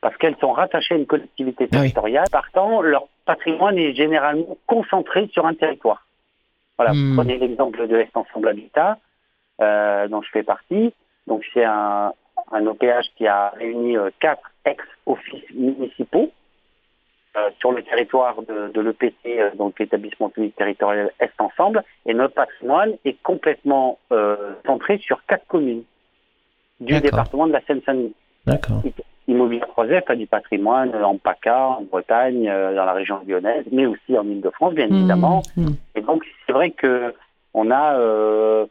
Parce 0.00 0.16
qu'elles 0.16 0.36
sont 0.40 0.52
rattachées 0.52 0.94
à 0.94 0.96
une 0.96 1.06
collectivité 1.06 1.68
ah 1.70 1.76
territoriale. 1.76 2.26
Partant, 2.30 2.80
leur 2.80 3.04
patrimoine 3.26 3.78
est 3.78 3.94
généralement 3.94 4.56
concentré 4.66 5.28
sur 5.32 5.46
un 5.46 5.54
territoire. 5.54 6.06
Voilà, 6.78 6.92
vous 6.92 7.14
prenez 7.14 7.38
l'exemple 7.38 7.86
de 7.86 7.96
l'Est-Ensemble 7.96 8.48
Habitat, 8.48 8.98
euh, 9.60 10.08
dont 10.08 10.22
je 10.22 10.30
fais 10.30 10.42
partie. 10.42 10.92
Donc 11.26 11.44
c'est 11.52 11.64
un, 11.64 12.12
un 12.50 12.66
OPH 12.66 13.14
qui 13.16 13.26
a 13.26 13.50
réuni 13.50 13.96
euh, 13.96 14.10
quatre 14.18 14.50
ex-offices 14.64 15.50
municipaux 15.54 16.30
euh, 17.36 17.50
sur 17.60 17.70
le 17.70 17.82
territoire 17.82 18.42
de, 18.42 18.72
de 18.72 18.80
l'EPT, 18.80 19.56
donc 19.56 19.78
l'établissement 19.78 20.30
public 20.30 20.56
territorial 20.56 21.12
Est 21.20 21.32
Ensemble, 21.38 21.84
et 22.06 22.14
notre 22.14 22.34
patrimoine 22.34 22.94
est 23.04 23.20
complètement 23.22 23.98
centré 24.66 24.98
sur 24.98 25.24
quatre 25.26 25.46
communes 25.46 25.84
du 26.80 26.98
département 27.00 27.46
de 27.46 27.52
la 27.52 27.60
Seine-Saint-Denis. 27.62 28.14
D'accord. 28.46 28.82
Immobilier 29.26 29.62
3F 29.76 30.02
a 30.08 30.16
du 30.16 30.26
patrimoine 30.26 30.94
en 31.02 31.16
PACA, 31.16 31.68
en 31.78 31.82
Bretagne, 31.82 32.44
dans 32.44 32.84
la 32.84 32.92
région 32.92 33.20
lyonnaise, 33.26 33.64
mais 33.72 33.86
aussi 33.86 34.18
en 34.18 34.24
Ile-de-France, 34.24 34.74
bien 34.74 34.88
mmh, 34.88 34.94
évidemment. 34.94 35.42
Mmh. 35.56 35.68
Donc, 36.04 36.24
c'est 36.46 36.52
vrai 36.52 36.70
que 36.70 37.14
on 37.52 37.70
a 37.70 37.98
euh, 37.98 38.66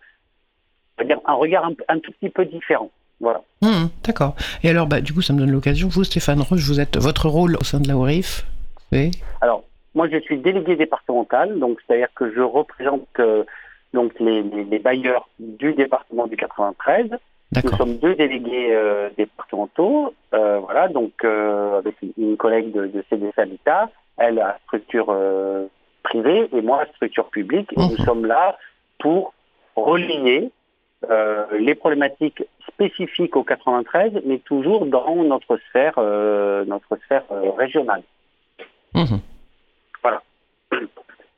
dire 1.06 1.20
un 1.26 1.34
regard 1.34 1.66
un, 1.66 1.74
un, 1.88 2.00
tout 2.00 2.12
petit 2.12 2.30
peu 2.30 2.46
différent. 2.46 2.90
Voilà. 3.20 3.42
Mmh, 3.62 3.86
D'accord. 4.04 4.36
Et 4.64 4.70
alors, 4.70 4.88
bah, 4.88 5.02
du 5.02 5.14
coup, 5.14 5.22
ça 5.22 5.34
me 5.34 5.40
donne 5.40 5.52
l'occasion. 5.52 5.88
Vous, 5.88 6.04
Stéphane 6.04 6.42
Roche, 6.42 6.62
vous 6.68 6.80
êtes 6.80 6.98
votre 6.98 7.30
rôle 7.30 7.56
au 7.56 7.64
sein 7.64 7.80
de 7.80 7.88
la 7.88 7.96
ORIF 7.96 8.46
alors, 9.42 9.64
moi, 9.96 10.08
je 10.10 10.18
suis 10.20 10.38
délégué 10.38 10.76
départemental, 10.76 11.60
donc 11.60 11.80
c'est-à-dire 11.86 12.10
que 12.16 12.32
je 12.32 12.42
représente 12.42 13.08
euh, 13.20 13.44
donc 13.94 14.12
les, 14.20 14.80
bailleurs 14.80 15.30
du 15.40 15.74
département 15.74 16.28
du 16.28 16.36
93. 16.36 17.10
Nous 17.64 17.72
sommes 17.78 17.98
deux 17.98 18.16
délégués 18.16 18.70
euh, 18.72 19.10
départementaux, 19.16 20.14
euh, 20.34 20.60
voilà, 20.60 20.88
donc 20.88 21.24
avec 21.24 21.96
une 22.18 22.36
collègue 22.36 22.72
de, 22.72 23.04
CDC 23.10 23.38
Habitat, 23.38 23.90
elle 24.18 24.40
a 24.40 24.58
structure 24.64 25.16
privée 26.04 26.50
et 26.54 26.62
moi 26.62 26.86
structure 26.96 27.30
publique, 27.30 27.72
et 27.74 27.80
nous 27.80 27.98
mhm. 27.98 28.06
sommes 28.06 28.26
là 28.26 28.58
pour 29.00 29.34
relier 29.76 30.52
les 31.60 31.76
problématiques 31.76 32.44
spécifiques 32.66 33.36
au 33.36 33.44
93, 33.44 34.22
mais 34.26 34.38
toujours 34.38 34.86
dans 34.86 35.16
notre 35.16 35.58
sphère, 35.70 36.00
notre 36.00 36.96
sphère 37.04 37.26
régionale. 37.58 38.04
Mhm. 38.94 39.20
Voilà. 40.02 40.22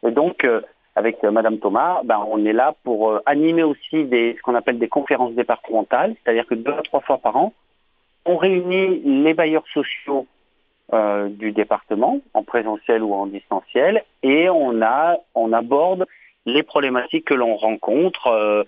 Et 0.05 0.11
donc, 0.11 0.43
euh, 0.43 0.61
avec 0.95 1.23
euh, 1.23 1.31
Madame 1.31 1.59
Thomas, 1.59 2.01
ben, 2.03 2.23
on 2.29 2.45
est 2.45 2.53
là 2.53 2.75
pour 2.83 3.09
euh, 3.09 3.21
animer 3.25 3.63
aussi 3.63 4.05
des, 4.05 4.35
ce 4.37 4.41
qu'on 4.41 4.55
appelle 4.55 4.79
des 4.79 4.87
conférences 4.87 5.33
départementales, 5.33 6.15
c'est-à-dire 6.23 6.45
que 6.45 6.55
deux 6.55 6.71
à 6.71 6.81
trois 6.83 7.01
fois 7.01 7.17
par 7.17 7.35
an, 7.35 7.53
on 8.25 8.37
réunit 8.37 9.01
les 9.23 9.33
bailleurs 9.33 9.67
sociaux 9.73 10.25
du 11.29 11.51
département, 11.51 12.19
en 12.33 12.43
présentiel 12.43 13.03
ou 13.03 13.13
en 13.13 13.25
distanciel, 13.25 14.03
et 14.23 14.49
on, 14.49 14.81
a, 14.81 15.17
on 15.33 15.51
aborde 15.51 16.05
les 16.45 16.63
problématiques 16.63 17.25
que 17.25 17.33
l'on 17.33 17.55
rencontre 17.55 18.65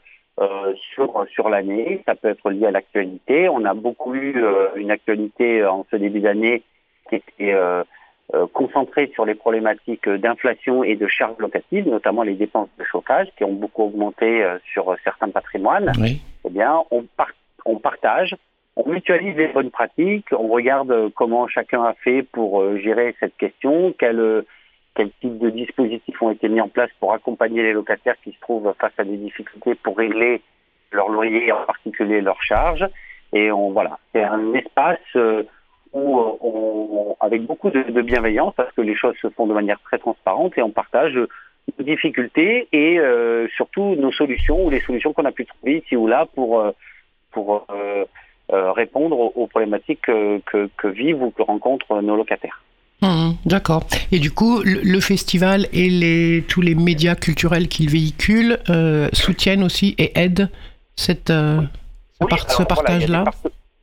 sur, 0.94 1.26
sur 1.32 1.50
l'année. 1.50 2.02
Ça 2.06 2.16
peut 2.16 2.30
être 2.30 2.50
lié 2.50 2.66
à 2.66 2.72
l'actualité. 2.72 3.50
On 3.50 3.66
a 3.66 3.74
beaucoup 3.74 4.16
eu 4.16 4.44
une 4.76 4.92
actualité 4.92 5.64
en 5.64 5.86
ce 5.92 5.96
début 5.96 6.20
d'année 6.20 6.64
qui 7.08 7.16
était 7.16 7.54
euh, 8.34 8.46
concentré 8.52 9.10
sur 9.14 9.26
les 9.26 9.36
problématiques 9.36 10.10
d'inflation 10.10 10.84
et 10.84 10.98
de 10.98 11.08
charges 11.08 11.38
locatives, 11.40 11.88
notamment 11.88 12.24
les 12.24 12.34
dépenses 12.34 12.68
de 12.78 12.84
chauffage 12.84 13.30
qui 13.38 13.46
ont 13.46 13.54
beaucoup 13.54 13.84
augmenté 13.84 14.44
euh, 14.44 14.58
sur 14.74 14.94
certains 15.06 15.30
patrimoines, 15.30 15.94
eh 16.46 16.50
bien, 16.50 16.84
on, 16.92 17.06
on 17.64 17.80
partage, 17.80 18.36
on 18.78 18.90
mutualise 18.90 19.36
les 19.36 19.48
bonnes 19.48 19.72
pratiques, 19.72 20.28
on 20.32 20.48
regarde 20.48 21.12
comment 21.16 21.48
chacun 21.48 21.84
a 21.84 21.94
fait 21.94 22.22
pour 22.22 22.62
euh, 22.62 22.78
gérer 22.78 23.16
cette 23.20 23.36
question, 23.38 23.94
quel, 23.98 24.46
quel 24.94 25.10
type 25.20 25.40
de 25.40 25.50
dispositifs 25.50 26.22
ont 26.22 26.32
été 26.32 26.48
mis 26.48 26.62
en 26.62 26.70
place 26.70 26.92
pour 27.00 27.14
accompagner 27.14 27.64
les 27.64 27.74
locataires 27.74 28.16
qui 28.24 28.32
se 28.32 28.40
trouvent 28.40 28.74
face 28.80 28.94
à 28.98 29.04
des 29.04 29.18
difficultés 29.18 29.76
pour 29.76 29.98
régler 29.98 30.42
leur 30.92 31.10
loyer, 31.10 31.52
en 31.52 31.66
particulier 31.66 32.22
leurs 32.22 32.42
charges. 32.44 32.88
Et 33.34 33.52
on 33.52 33.72
voilà, 33.72 33.98
c'est 34.14 34.24
un 34.24 34.54
espace 34.54 35.18
où 35.94 36.20
euh, 36.20 36.38
on, 36.42 37.16
avec 37.20 37.46
beaucoup 37.46 37.72
de, 37.72 38.02
bienveillance, 38.02 38.54
parce 38.56 38.72
que 38.74 38.82
les 38.82 38.96
choses 38.96 39.16
se 39.22 39.30
font 39.30 39.48
de 39.48 39.54
manière 39.54 39.80
très 39.82 39.98
transparente 39.98 40.56
et 40.58 40.62
on 40.62 40.72
partage 40.72 41.16
nos 41.16 41.86
difficultés 41.86 42.68
et 42.72 43.00
euh, 43.00 43.48
surtout 43.56 43.96
nos 43.96 44.12
solutions 44.12 44.66
ou 44.66 44.70
les 44.70 44.82
solutions 44.82 45.14
qu'on 45.14 45.26
a 45.26 45.32
pu 45.32 45.46
trouver 45.46 45.80
ici 45.80 45.96
ou 45.96 46.08
là 46.08 46.28
pour, 46.36 46.60
euh, 46.60 46.72
pour 47.32 47.66
répondre 48.78 49.20
aux, 49.20 49.48
problématiques 49.48 50.04
que, 50.04 50.40
que, 50.78 50.88
vivent 50.88 51.24
ou 51.24 51.32
que 51.32 51.42
rencontrent 51.42 52.02
nos 52.02 52.16
locataires. 52.16 52.62
Mmh, 53.02 53.32
d'accord. 53.46 53.84
Et 54.12 54.20
du 54.20 54.32
coup, 54.32 54.62
le, 54.64 55.00
festival 55.02 55.68
et 55.74 55.90
les, 55.90 56.44
tous 56.48 56.62
les 56.62 56.76
médias 56.76 57.16
culturels 57.16 57.68
qu'il 57.68 57.90
véhicule 57.90 58.58
soutiennent 59.14 59.64
aussi 59.64 59.96
et 59.98 60.18
aident 60.18 60.50
cette, 60.96 61.28
ce, 61.30 62.64
partage-là 62.64 63.26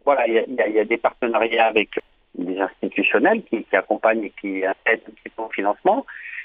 voilà, 0.05 0.27
il 0.27 0.55
y, 0.55 0.79
a 0.79 0.85
des 0.85 0.97
partenariats 0.97 1.67
avec 1.67 1.89
des 2.37 2.59
institutionnels 2.61 3.43
qui, 3.45 3.65
accompagnent 3.73 4.25
et 4.25 4.33
qui 4.41 4.63
aident 4.63 5.01
au 5.39 5.49
financement. 5.49 6.05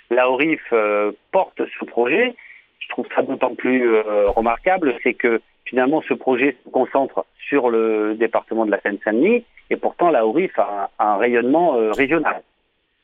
La 0.10 0.30
ORIF 0.30 0.62
euh, 0.72 1.12
porte 1.32 1.62
ce 1.80 1.86
projet. 1.86 2.36
Je 2.80 2.90
trouve 2.90 3.06
ça 3.14 3.22
d'autant 3.22 3.54
plus 3.56 3.94
euh, 3.94 4.30
remarquable, 4.30 4.96
c'est 5.04 5.14
que 5.14 5.42
finalement 5.70 6.02
ce 6.08 6.14
projet 6.14 6.58
se 6.66 6.70
concentre 6.70 7.26
sur 7.48 7.70
le 7.70 8.16
département 8.16 8.66
de 8.66 8.72
la 8.72 8.82
Seine-Saint-Denis 8.82 9.46
et 9.70 9.78
pourtant 9.78 10.10
la 10.10 10.26
ORIF 10.26 10.58
a, 10.58 10.90
un 11.00 11.18
rayonnement 11.18 11.76
euh, 11.76 11.92
régional. 11.92 12.42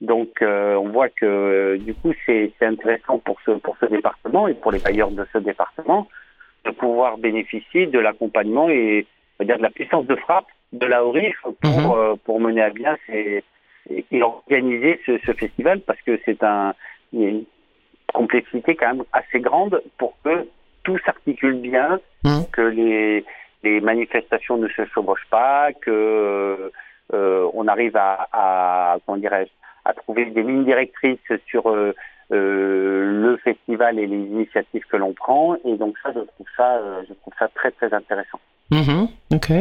Donc 0.02 0.42
on 0.42 0.90
voit 0.90 1.08
que 1.08 1.78
du 1.78 1.94
coup 1.94 2.14
c'est 2.26 2.52
intéressant 2.62 3.18
pour 3.20 3.38
ce, 3.46 3.52
pour 3.52 3.78
ce 3.80 3.86
département 3.86 4.48
et 4.50 4.54
pour 4.54 4.74
les 4.74 4.80
bailleurs 4.80 5.10
de 5.10 5.26
ce 5.32 5.38
département 5.38 6.08
de 6.66 6.72
pouvoir 6.72 7.18
bénéficier 7.18 7.88
de 7.88 8.00
l'accompagnement 8.00 8.70
et 8.70 9.08
dire 9.44 9.58
de 9.58 9.64
la 9.64 9.70
puissance 9.70 10.06
de 10.06 10.16
frappe 10.16 10.48
de 10.74 10.86
la 10.86 11.06
ORIF 11.06 11.36
pour, 11.42 11.80
mhm. 11.80 11.92
euh, 11.92 12.16
pour 12.24 12.40
mener 12.40 12.62
à 12.62 12.70
bien 12.70 12.98
et, 13.10 13.44
organiser 14.22 15.00
ce, 15.06 15.18
festival 15.34 15.80
parce 15.82 16.02
que 16.02 16.20
c'est 16.26 16.42
un, 16.44 16.74
une 17.14 17.44
complexité 18.12 18.76
quand 18.76 18.88
même 18.88 19.04
assez 19.14 19.40
grande 19.40 19.82
pour 19.98 20.18
que 20.24 20.48
tout 20.86 20.98
s'articule 21.06 21.60
bien, 21.60 22.00
mhm. 22.24 22.46
que 22.54 22.62
les, 22.62 23.26
les 23.64 23.82
manifestations 23.82 24.58
ne 24.58 24.70
se 24.70 24.86
chevauchent 24.86 25.28
pas, 25.30 25.74
que 25.74 26.72
euh, 27.14 27.50
on 27.54 27.68
arrive 27.68 27.98
à, 27.98 28.28
à 28.32 28.98
comment 29.06 29.18
dirais 29.18 29.50
à 29.84 29.94
trouver 29.94 30.26
des 30.26 30.42
lignes 30.42 30.66
directrices 30.66 31.20
sur 31.48 31.70
euh, 31.70 31.94
le 32.32 33.38
festival 33.44 34.00
et 34.00 34.08
les 34.08 34.18
initiatives 34.18 34.84
que 34.90 34.98
l'on 34.98 35.14
prend 35.14 35.56
et 35.64 35.76
donc 35.78 35.96
ça 36.02 36.12
je 36.12 36.22
trouve 36.22 36.48
ça 36.58 36.82
je 37.08 37.14
trouve 37.14 37.34
ça 37.38 37.48
très 37.50 37.72
très 37.72 37.94
intéressant. 37.94 38.40
Mhm, 38.72 39.10
ok. 39.32 39.52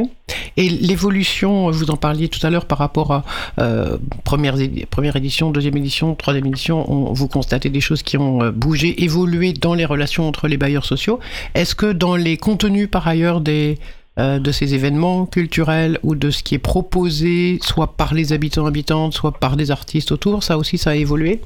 Et 0.56 0.68
l'évolution, 0.68 1.70
vous 1.70 1.90
en 1.90 1.96
parliez 1.96 2.28
tout 2.28 2.44
à 2.46 2.50
l'heure 2.50 2.64
par 2.64 2.78
rapport 2.78 3.12
à 3.12 3.24
euh, 3.58 3.98
première, 4.24 4.54
première 4.90 5.16
édition, 5.16 5.50
deuxième 5.50 5.76
édition, 5.76 6.14
troisième 6.14 6.46
édition, 6.46 6.90
on, 6.90 7.12
vous 7.12 7.28
constatez 7.28 7.68
des 7.68 7.80
choses 7.80 8.02
qui 8.02 8.16
ont 8.16 8.42
euh, 8.42 8.50
bougé, 8.50 9.02
évolué 9.02 9.52
dans 9.52 9.74
les 9.74 9.84
relations 9.84 10.26
entre 10.26 10.48
les 10.48 10.56
bailleurs 10.56 10.86
sociaux. 10.86 11.20
Est-ce 11.54 11.74
que 11.74 11.92
dans 11.92 12.16
les 12.16 12.38
contenus 12.38 12.88
par 12.90 13.06
ailleurs 13.06 13.40
des, 13.40 13.78
euh, 14.18 14.38
de 14.38 14.52
ces 14.52 14.74
événements 14.74 15.26
culturels 15.26 15.98
ou 16.02 16.14
de 16.14 16.30
ce 16.30 16.42
qui 16.42 16.54
est 16.54 16.58
proposé, 16.58 17.58
soit 17.60 17.96
par 17.96 18.14
les 18.14 18.32
habitants 18.32 18.64
habitantes, 18.64 19.12
soit 19.12 19.32
par 19.32 19.56
des 19.56 19.70
artistes 19.70 20.12
autour, 20.12 20.42
ça 20.44 20.56
aussi 20.56 20.78
ça 20.78 20.90
a 20.90 20.94
évolué? 20.94 21.40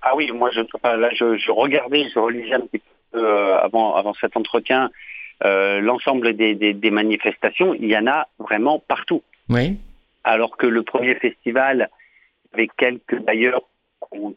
Ah 0.00 0.12
oui, 0.16 0.30
moi 0.32 0.50
je, 0.54 0.60
là 0.60 1.08
je, 1.14 1.36
je 1.36 1.50
regardais, 1.50 2.08
je 2.14 2.18
relisais 2.18 2.54
un 2.54 2.60
petit 2.60 2.80
peu 3.12 3.18
euh, 3.18 3.58
avant, 3.58 3.94
avant 3.94 4.14
cet 4.20 4.36
entretien 4.36 4.90
euh, 5.44 5.80
l'ensemble 5.80 6.34
des, 6.34 6.90
manifestations, 6.90 7.74
il 7.74 7.86
y 7.86 7.96
en 7.96 8.06
a 8.06 8.28
vraiment 8.38 8.78
partout. 8.78 9.22
Oui. 9.48 9.76
Alors 10.22 10.56
que 10.56 10.66
le 10.66 10.82
premier 10.82 11.14
festival, 11.16 11.90
avec 12.52 12.70
quelques 12.76 13.22
d'ailleurs 13.24 13.62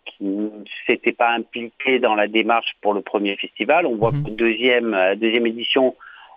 qui 0.06 0.24
ne 0.24 0.50
s'étaient 0.88 1.12
pas 1.12 1.32
impliqués 1.32 2.00
dans 2.00 2.16
la 2.16 2.28
démarche 2.28 2.76
pour 2.82 2.94
le 2.94 3.02
premier 3.02 3.36
festival, 3.38 3.86
on 3.86 3.96
voit 3.96 4.12
mhm. 4.12 4.24
que 4.24 4.30
deuxième, 4.32 4.98
deuxième 5.18 5.46
édition, 5.46 5.96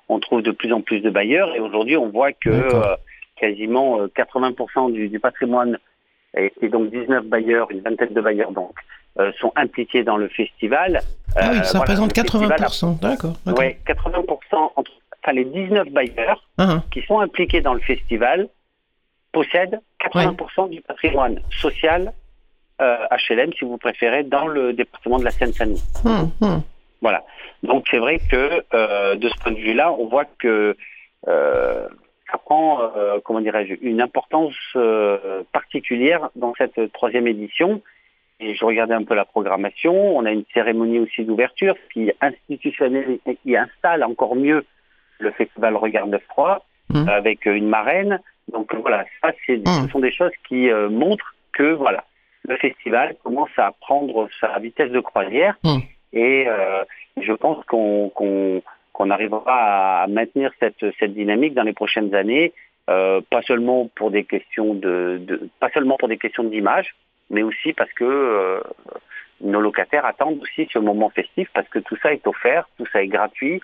on 0.09 0.21
trouve 0.21 0.43
de 0.43 0.51
plus 0.51 0.73
en 0.73 0.83
plus 0.83 1.01
de 1.01 1.11
bailleurs 1.11 1.55
et 1.55 1.61
aujourd'hui 1.61 1.97
on 1.97 2.09
voit 2.09 2.33
que 2.33 2.51
euh, 2.51 2.97
quasiment 3.37 4.05
80% 4.07 4.93
du, 4.93 5.09
du, 5.09 5.19
patrimoine 5.19 5.79
et, 6.37 6.53
donc 6.69 6.91
19 6.91 7.25
bailleurs, 7.27 7.71
une 7.71 7.81
vingtaine 7.81 8.13
de 8.13 8.21
bailleurs 8.21 8.53
donc 8.53 8.75
sont 9.41 9.53
impliqués 9.57 10.05
dans 10.05 10.17
le 10.17 10.29
festival. 10.29 11.03
Ah 11.37 11.51
oui, 11.53 11.65
ça 11.65 11.81
représente 11.81 12.13
80%, 12.13 13.01
d'accord. 13.01 13.35
Oui, 13.47 13.77
80% 13.87 14.73
entre 14.77 14.91
enfin 15.23 15.33
les 15.33 15.45
19 15.45 15.91
bailleurs 15.91 16.43
uh-huh. 16.59 16.81
qui 16.91 17.03
sont 17.03 17.21
impliqués 17.21 17.61
dans 17.61 17.75
le 17.75 17.81
festival 17.81 18.49
possèdent 19.33 19.81
80% 20.03 20.71
du 20.71 20.81
patrimoine 20.81 21.41
social 21.51 22.13
HLM, 22.81 23.53
si 23.53 23.67
vous 23.67 23.77
préférez, 23.77 24.23
dans 24.25 24.47
le 24.47 24.73
département 24.73 25.19
de 25.19 25.25
la 25.25 25.31
Seine-Saint-Denis. 25.31 25.85
Hum, 26.05 26.31
hum. 26.41 26.63
Voilà. 27.03 27.25
Donc 27.63 27.87
c'est 27.91 27.99
vrai 27.99 28.19
que 28.31 28.65
euh, 28.75 29.17
de 29.17 29.29
ce 29.29 29.35
point 29.37 29.53
de 29.53 29.59
vue-là, 29.59 29.93
on 29.93 30.07
voit 30.07 30.25
que 30.39 30.77
euh, 31.29 31.89
ça 32.31 32.39
prend, 32.39 32.81
euh, 32.97 33.19
comment 33.25 33.41
dirais-je, 33.41 33.75
une 33.83 34.01
importance 34.01 34.55
particulière 35.53 36.31
dans 36.37 36.55
cette 36.57 36.93
troisième 36.93 37.27
édition. 37.27 37.83
Et 38.41 38.55
je 38.55 38.65
regardais 38.65 38.95
un 38.95 39.05
peu 39.05 39.15
la 39.15 39.25
programmation. 39.25 40.17
On 40.17 40.25
a 40.25 40.33
une 40.33 40.45
cérémonie 40.55 40.99
aussi 40.99 41.25
d'ouverture 41.25 41.75
qui 41.93 42.11
institutionnelle 42.21 43.19
et 43.27 43.37
qui 43.37 43.57
installe 43.57 44.03
encore 44.03 44.35
mieux 44.35 44.65
le 45.19 45.31
festival 45.33 45.77
Regard 45.77 46.07
de 46.07 46.19
Froid 46.29 46.65
mmh. 46.89 47.09
avec 47.09 47.45
une 47.45 47.69
marraine. 47.69 48.21
Donc 48.51 48.75
voilà, 48.75 49.05
ça, 49.21 49.33
c'est, 49.47 49.59
mmh. 49.59 49.85
ce 49.85 49.89
sont 49.93 50.01
des 50.01 50.13
choses 50.13 50.33
qui 50.49 50.71
montrent 50.91 51.35
que 51.53 51.75
voilà, 51.75 52.05
le 52.49 52.57
festival 52.57 53.17
commence 53.23 53.51
à 53.59 53.73
prendre 53.81 54.29
sa 54.41 54.59
vitesse 54.59 54.91
de 54.91 55.01
croisière. 55.01 55.57
Mmh. 55.63 55.79
Et 56.13 56.47
euh, 56.49 56.83
je 57.21 57.33
pense 57.33 57.65
qu'on 57.67 58.11
qu'on 58.93 59.09
arrivera 59.11 60.03
à 60.03 60.07
maintenir 60.09 60.51
cette, 60.61 60.85
cette 60.99 61.15
dynamique 61.15 61.55
dans 61.55 61.63
les 61.63 61.73
prochaines 61.73 62.15
années, 62.15 62.53
euh, 62.91 63.23
pas 63.31 63.41
seulement 63.43 63.89
pour 63.95 64.11
des 64.11 64.25
questions 64.25 64.75
de, 64.75 65.19
de 65.23 65.49
pas 65.59 65.71
seulement 65.71 65.97
pour 65.97 66.09
des 66.09 66.19
questions 66.19 66.45
d'image, 66.45 66.95
mais 67.31 67.43
aussi 67.43 67.73
parce 67.73 67.93
que 67.93 68.05
euh, 68.05 68.61
nos 69.41 69.61
locataires 69.61 70.05
attendent 70.05 70.41
aussi 70.43 70.69
ce 70.71 70.79
moment 70.79 71.11
festif 71.11 71.49
parce 71.55 71.69
que 71.69 71.79
tout 71.79 71.97
ça 72.03 72.13
est 72.13 72.27
offert, 72.27 72.69
tout 72.77 72.87
ça 72.93 73.03
est 73.03 73.09
gratuit. 73.09 73.61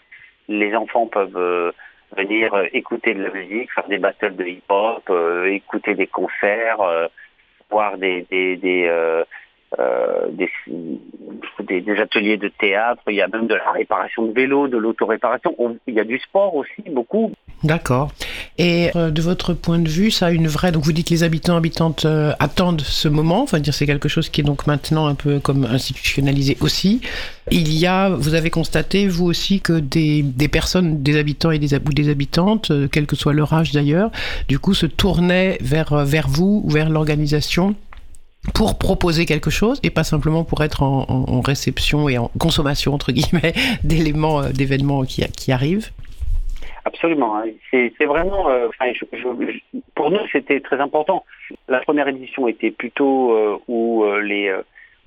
Les 0.49 0.75
enfants 0.75 1.07
peuvent 1.07 1.37
euh, 1.37 1.73
venir 2.17 2.55
euh, 2.55 2.67
écouter 2.73 3.15
de 3.15 3.23
la 3.23 3.31
musique, 3.31 3.73
faire 3.73 3.89
des 3.89 3.99
battles 3.99 4.37
de 4.37 4.45
hip-hop, 4.45 5.03
euh, 5.11 5.45
écouter 5.47 5.95
des 5.95 6.07
concerts, 6.07 6.79
voir 7.69 7.99
des, 7.99 8.23
des, 8.31 8.57
des 8.57 9.25
euh, 9.79 10.29
des, 10.31 12.01
ateliers 12.01 12.37
de 12.37 12.49
théâtre, 12.49 13.03
il 13.09 13.15
y 13.15 13.21
a 13.21 13.29
même 13.29 13.47
de 13.47 13.55
la 13.55 13.73
réparation 13.73 14.27
de 14.27 14.33
vélo, 14.33 14.69
de 14.69 14.77
l'autoréparation, 14.77 15.55
il 15.87 15.95
y 15.95 16.01
a 16.01 16.05
du 16.05 16.19
sport 16.19 16.55
aussi, 16.55 16.83
beaucoup. 16.91 17.33
D'accord. 17.63 18.13
Et 18.59 18.91
euh, 18.97 19.11
de 19.11 19.21
votre 19.21 19.53
point 19.55 19.79
de 19.79 19.89
vue, 19.89 20.11
ça 20.11 20.27
a 20.27 20.31
une 20.31 20.47
vraie... 20.47 20.73
Donc 20.73 20.85
vous 20.85 20.93
dites 20.93 21.09
que 21.09 21.15
les 21.15 21.25
habitants, 21.25 21.57
habitantes 21.57 22.05
euh, 22.05 22.33
attendent 22.39 22.81
ce 22.81 23.09
moment, 23.09 23.43
enfin 23.43 23.59
dire 23.59 23.75
c'est 23.75 23.87
quelque 23.87 24.09
chose 24.09 24.29
qui 24.29 24.41
est 24.41 24.45
donc 24.45 24.67
maintenant 24.67 25.07
un 25.07 25.15
peu 25.15 25.41
comme 25.41 25.65
institutionnalisé 25.65 26.57
aussi. 26.61 27.01
Il 27.51 27.73
y 27.73 27.87
a, 27.87 28.09
vous 28.11 28.35
avez 28.35 28.51
constaté 28.51 29.09
vous 29.09 29.27
aussi 29.27 29.61
que 29.61 29.75
des, 29.75 30.23
des 30.23 30.49
personnes, 30.49 31.03
des 31.03 31.19
habitants 31.19 31.51
et 31.51 31.59
des, 31.59 31.75
ou 31.75 31.93
des 31.93 32.09
habitantes, 32.09 32.73
quel 32.91 33.07
que 33.07 33.17
soit 33.17 33.33
leur 33.33 33.53
âge 33.53 33.73
d'ailleurs, 33.73 34.11
du 34.49 34.59
coup 34.59 34.75
se 34.75 34.87
tournaient 34.87 35.59
vers, 35.61 36.05
vers 36.05 36.29
vous 36.29 36.63
ou 36.65 36.71
vers 36.71 36.91
l'organisation 36.91 37.75
pour 38.57 38.79
proposer 38.79 39.27
quelque 39.27 39.51
chose 39.51 39.79
et 39.83 39.91
pas 39.91 40.03
simplement 40.03 40.43
pour 40.43 40.63
être 40.65 40.83
en, 40.83 41.41
réception 41.43 42.09
et 42.09 42.17
en 42.17 42.31
consommation 42.39 42.95
entre 42.95 43.13
guillemets 43.13 43.53
d'éléments, 43.85 44.41
euh, 44.41 44.49
d'événements 44.49 45.03
qui, 45.03 45.23
qui 45.33 45.53
arrivent. 45.53 45.91
Absolument. 46.87 47.37
Hein. 47.37 47.45
C'est, 47.71 48.07
vraiment, 48.07 48.49
euh, 48.49 48.69
pour 49.95 50.11
nous, 50.11 50.21
c'était 50.33 50.61
très 50.61 50.81
important. 50.81 51.25
La 51.69 51.81
première 51.81 52.09
édition 52.09 52.49
était 52.49 52.71
plutôt 52.71 53.33
euh, 53.33 53.59
où 53.69 54.07
les, 54.23 54.55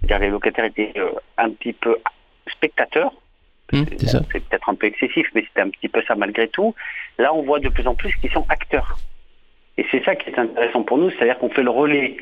les 0.04 0.30
locataires 0.30 0.66
étaient 0.66 0.94
un 1.38 1.50
petit 1.50 1.74
peu 1.74 1.98
spectateurs. 2.52 3.14
Mmh, 3.72 3.84
c'est, 3.98 4.08
c'est 4.32 4.44
peut-être 4.44 4.70
un 4.70 4.76
peu 4.76 4.88
excessif, 4.88 5.28
mais 5.34 5.44
c'était 5.48 5.62
un 5.62 5.70
petit 5.70 5.88
peu 5.88 6.04
ça 6.08 6.16
malgré 6.16 6.50
tout. 6.50 6.76
Là, 7.18 7.34
on 7.34 7.44
voit 7.44 7.60
de 7.60 7.70
plus 7.70 7.88
en 7.88 7.96
plus 7.96 8.14
qu'ils 8.18 8.32
sont 8.32 8.46
acteurs. 8.50 9.00
Et 9.78 9.86
c'est 9.90 10.04
ça 10.04 10.16
qui 10.16 10.30
est 10.30 10.38
intéressant 10.38 10.84
pour 10.84 10.98
nous, 10.98 11.10
c'est-à-dire 11.12 11.40
qu'on 11.40 11.50
fait 11.50 11.64
le 11.64 11.70
relais 11.70 12.18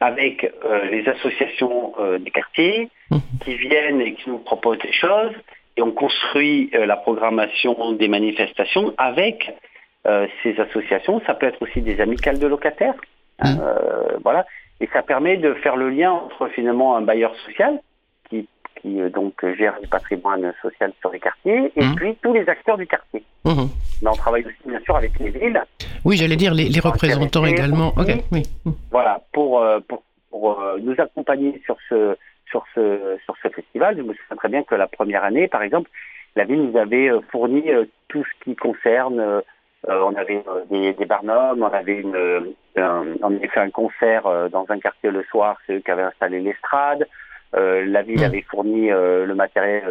avec 0.00 0.44
euh, 0.44 0.84
les 0.90 1.08
associations 1.08 1.94
euh, 1.98 2.18
des 2.18 2.30
quartiers 2.30 2.90
mmh. 3.10 3.16
qui 3.44 3.56
viennent 3.56 4.00
et 4.00 4.14
qui 4.14 4.28
nous 4.28 4.38
proposent 4.38 4.78
des 4.78 4.92
choses 4.92 5.32
et 5.76 5.82
on 5.82 5.92
construit 5.92 6.70
euh, 6.74 6.86
la 6.86 6.96
programmation 6.96 7.92
des 7.92 8.08
manifestations 8.08 8.94
avec 8.98 9.54
ces 10.44 10.60
associations. 10.60 11.20
Ça 11.26 11.34
peut 11.34 11.46
être 11.46 11.60
aussi 11.60 11.80
des 11.80 12.00
amicales 12.00 12.38
de 12.38 12.46
locataires. 12.46 12.94
Hein, 13.40 13.54
mmh. 13.54 14.20
voilà. 14.22 14.46
Et 14.80 14.88
ça 14.92 15.02
permet 15.02 15.36
de 15.36 15.52
faire 15.54 15.74
le 15.74 15.90
lien 15.90 16.12
entre 16.12 16.46
finalement 16.46 16.96
un 16.96 17.02
bailleur 17.02 17.34
social 17.44 17.80
qui, 18.80 18.96
qui 18.96 19.10
donc 19.10 19.44
gère 19.56 19.80
du 19.80 19.88
patrimoine 19.88 20.52
social 20.62 20.92
sur 21.00 21.10
les 21.10 21.20
quartiers 21.20 21.72
et 21.76 21.84
mmh. 21.84 21.94
puis 21.94 22.16
tous 22.22 22.32
les 22.32 22.48
acteurs 22.48 22.76
du 22.76 22.86
quartier. 22.86 23.22
Mais 23.44 24.08
on 24.08 24.12
travaille 24.12 24.44
aussi 24.44 24.68
bien 24.68 24.80
sûr 24.80 24.96
avec 24.96 25.18
les 25.18 25.30
villes 25.30 25.62
oui, 26.06 26.16
j'allais 26.16 26.36
dire 26.36 26.54
les, 26.54 26.68
représentants 26.78 27.44
également. 27.44 27.92
oui. 28.30 28.44
Voilà, 28.92 29.22
pour, 29.32 29.60
euh, 29.60 29.80
pour, 29.88 30.04
pour, 30.30 30.60
euh, 30.60 30.78
nous 30.80 30.94
accompagner 30.98 31.60
sur 31.64 31.76
ce, 31.88 32.16
sur, 32.48 32.64
ce, 32.76 33.18
sur 33.24 33.34
ce 33.42 33.48
festival. 33.48 33.96
Je 33.96 34.02
me 34.02 34.14
souviens 34.14 34.36
très 34.36 34.48
bien 34.48 34.62
que 34.62 34.76
la 34.76 34.86
première 34.86 35.24
année, 35.24 35.48
par 35.48 35.62
exemple, 35.62 35.90
la 36.36 36.44
ville 36.44 36.62
nous 36.62 36.78
avait 36.78 37.10
euh, 37.10 37.20
fourni 37.32 37.64
tout 38.06 38.22
ce 38.22 38.44
qui 38.44 38.54
concerne. 38.54 39.42
on 39.88 40.14
avait 40.14 40.44
des, 40.70 40.92
des 40.92 41.04
barnums, 41.06 41.60
on 41.60 41.74
avait 41.74 41.96
une, 41.96 42.54
on 42.76 43.34
avait 43.36 43.48
fait 43.48 43.60
un 43.60 43.70
concert 43.70 44.48
dans 44.50 44.66
un 44.68 44.78
quartier 44.78 45.10
le 45.10 45.24
soir, 45.24 45.56
c'est 45.66 45.74
eux 45.74 45.80
qui 45.80 45.90
avaient 45.90 46.02
installé 46.02 46.38
l'estrade. 46.38 47.04
La 47.52 48.02
ville 48.02 48.20
mmh. 48.20 48.24
avait 48.24 48.42
fourni 48.42 48.88
le 48.88 49.34
matériel 49.34 49.84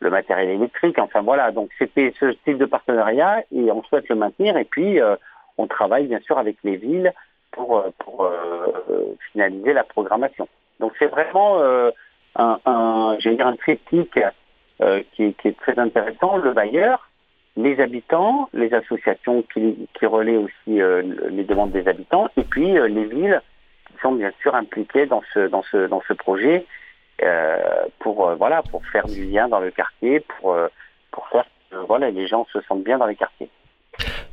le 0.00 0.10
matériel 0.10 0.50
électrique. 0.50 0.98
Enfin 0.98 1.22
voilà, 1.22 1.50
donc 1.50 1.70
c'était 1.78 2.12
ce 2.20 2.26
type 2.44 2.58
de 2.58 2.66
partenariat 2.66 3.42
et 3.52 3.70
on 3.70 3.82
souhaite 3.84 4.08
le 4.08 4.16
maintenir. 4.16 4.56
Et 4.56 4.64
puis 4.64 5.00
on 5.58 5.66
travaille 5.66 6.06
bien 6.06 6.20
sûr 6.20 6.38
avec 6.38 6.56
les 6.64 6.76
villes 6.76 7.12
pour, 7.54 7.78
euh, 7.78 7.90
pour 7.98 8.24
euh, 8.24 9.16
finaliser 9.32 9.72
la 9.72 9.84
programmation. 9.84 10.48
Donc 10.80 10.92
c'est 10.98 11.06
vraiment 11.06 11.60
euh, 11.60 11.90
un, 12.36 12.58
un, 12.66 13.16
dire 13.16 13.46
un 13.46 13.56
triptyque 13.56 14.18
qui, 15.12 15.34
qui, 15.34 15.48
est 15.48 15.58
très 15.58 15.78
intéressant. 15.78 16.36
Le 16.36 16.52
bailleur, 16.52 17.08
les 17.56 17.80
habitants, 17.80 18.48
les 18.52 18.74
associations 18.74 19.42
qui, 19.52 19.88
qui 19.98 20.04
relaient 20.06 20.36
aussi 20.36 20.80
les 21.30 21.44
demandes 21.44 21.70
des 21.70 21.86
habitants, 21.86 22.28
et 22.36 22.42
puis 22.42 22.72
les 22.72 23.04
villes 23.04 23.40
sont 24.04 24.12
bien 24.12 24.30
sûr 24.42 24.54
impliquées 24.54 25.06
dans 25.06 25.22
ce 25.32 25.48
dans 25.48 25.64
ce 25.72 25.88
dans 25.88 26.02
ce 26.06 26.12
projet 26.12 26.66
pour 28.00 28.34
voilà 28.36 28.62
pour 28.70 28.84
faire 28.86 29.06
du 29.06 29.24
lien 29.24 29.48
dans 29.48 29.60
le 29.60 29.70
quartier, 29.70 30.20
pour 30.20 30.56
pour 31.10 31.28
faire 31.28 31.46
que 31.70 31.76
voilà 31.86 32.10
les 32.10 32.26
gens 32.26 32.46
se 32.52 32.60
sentent 32.62 32.84
bien 32.84 32.98
dans 32.98 33.06
les 33.06 33.16
quartiers. 33.16 33.50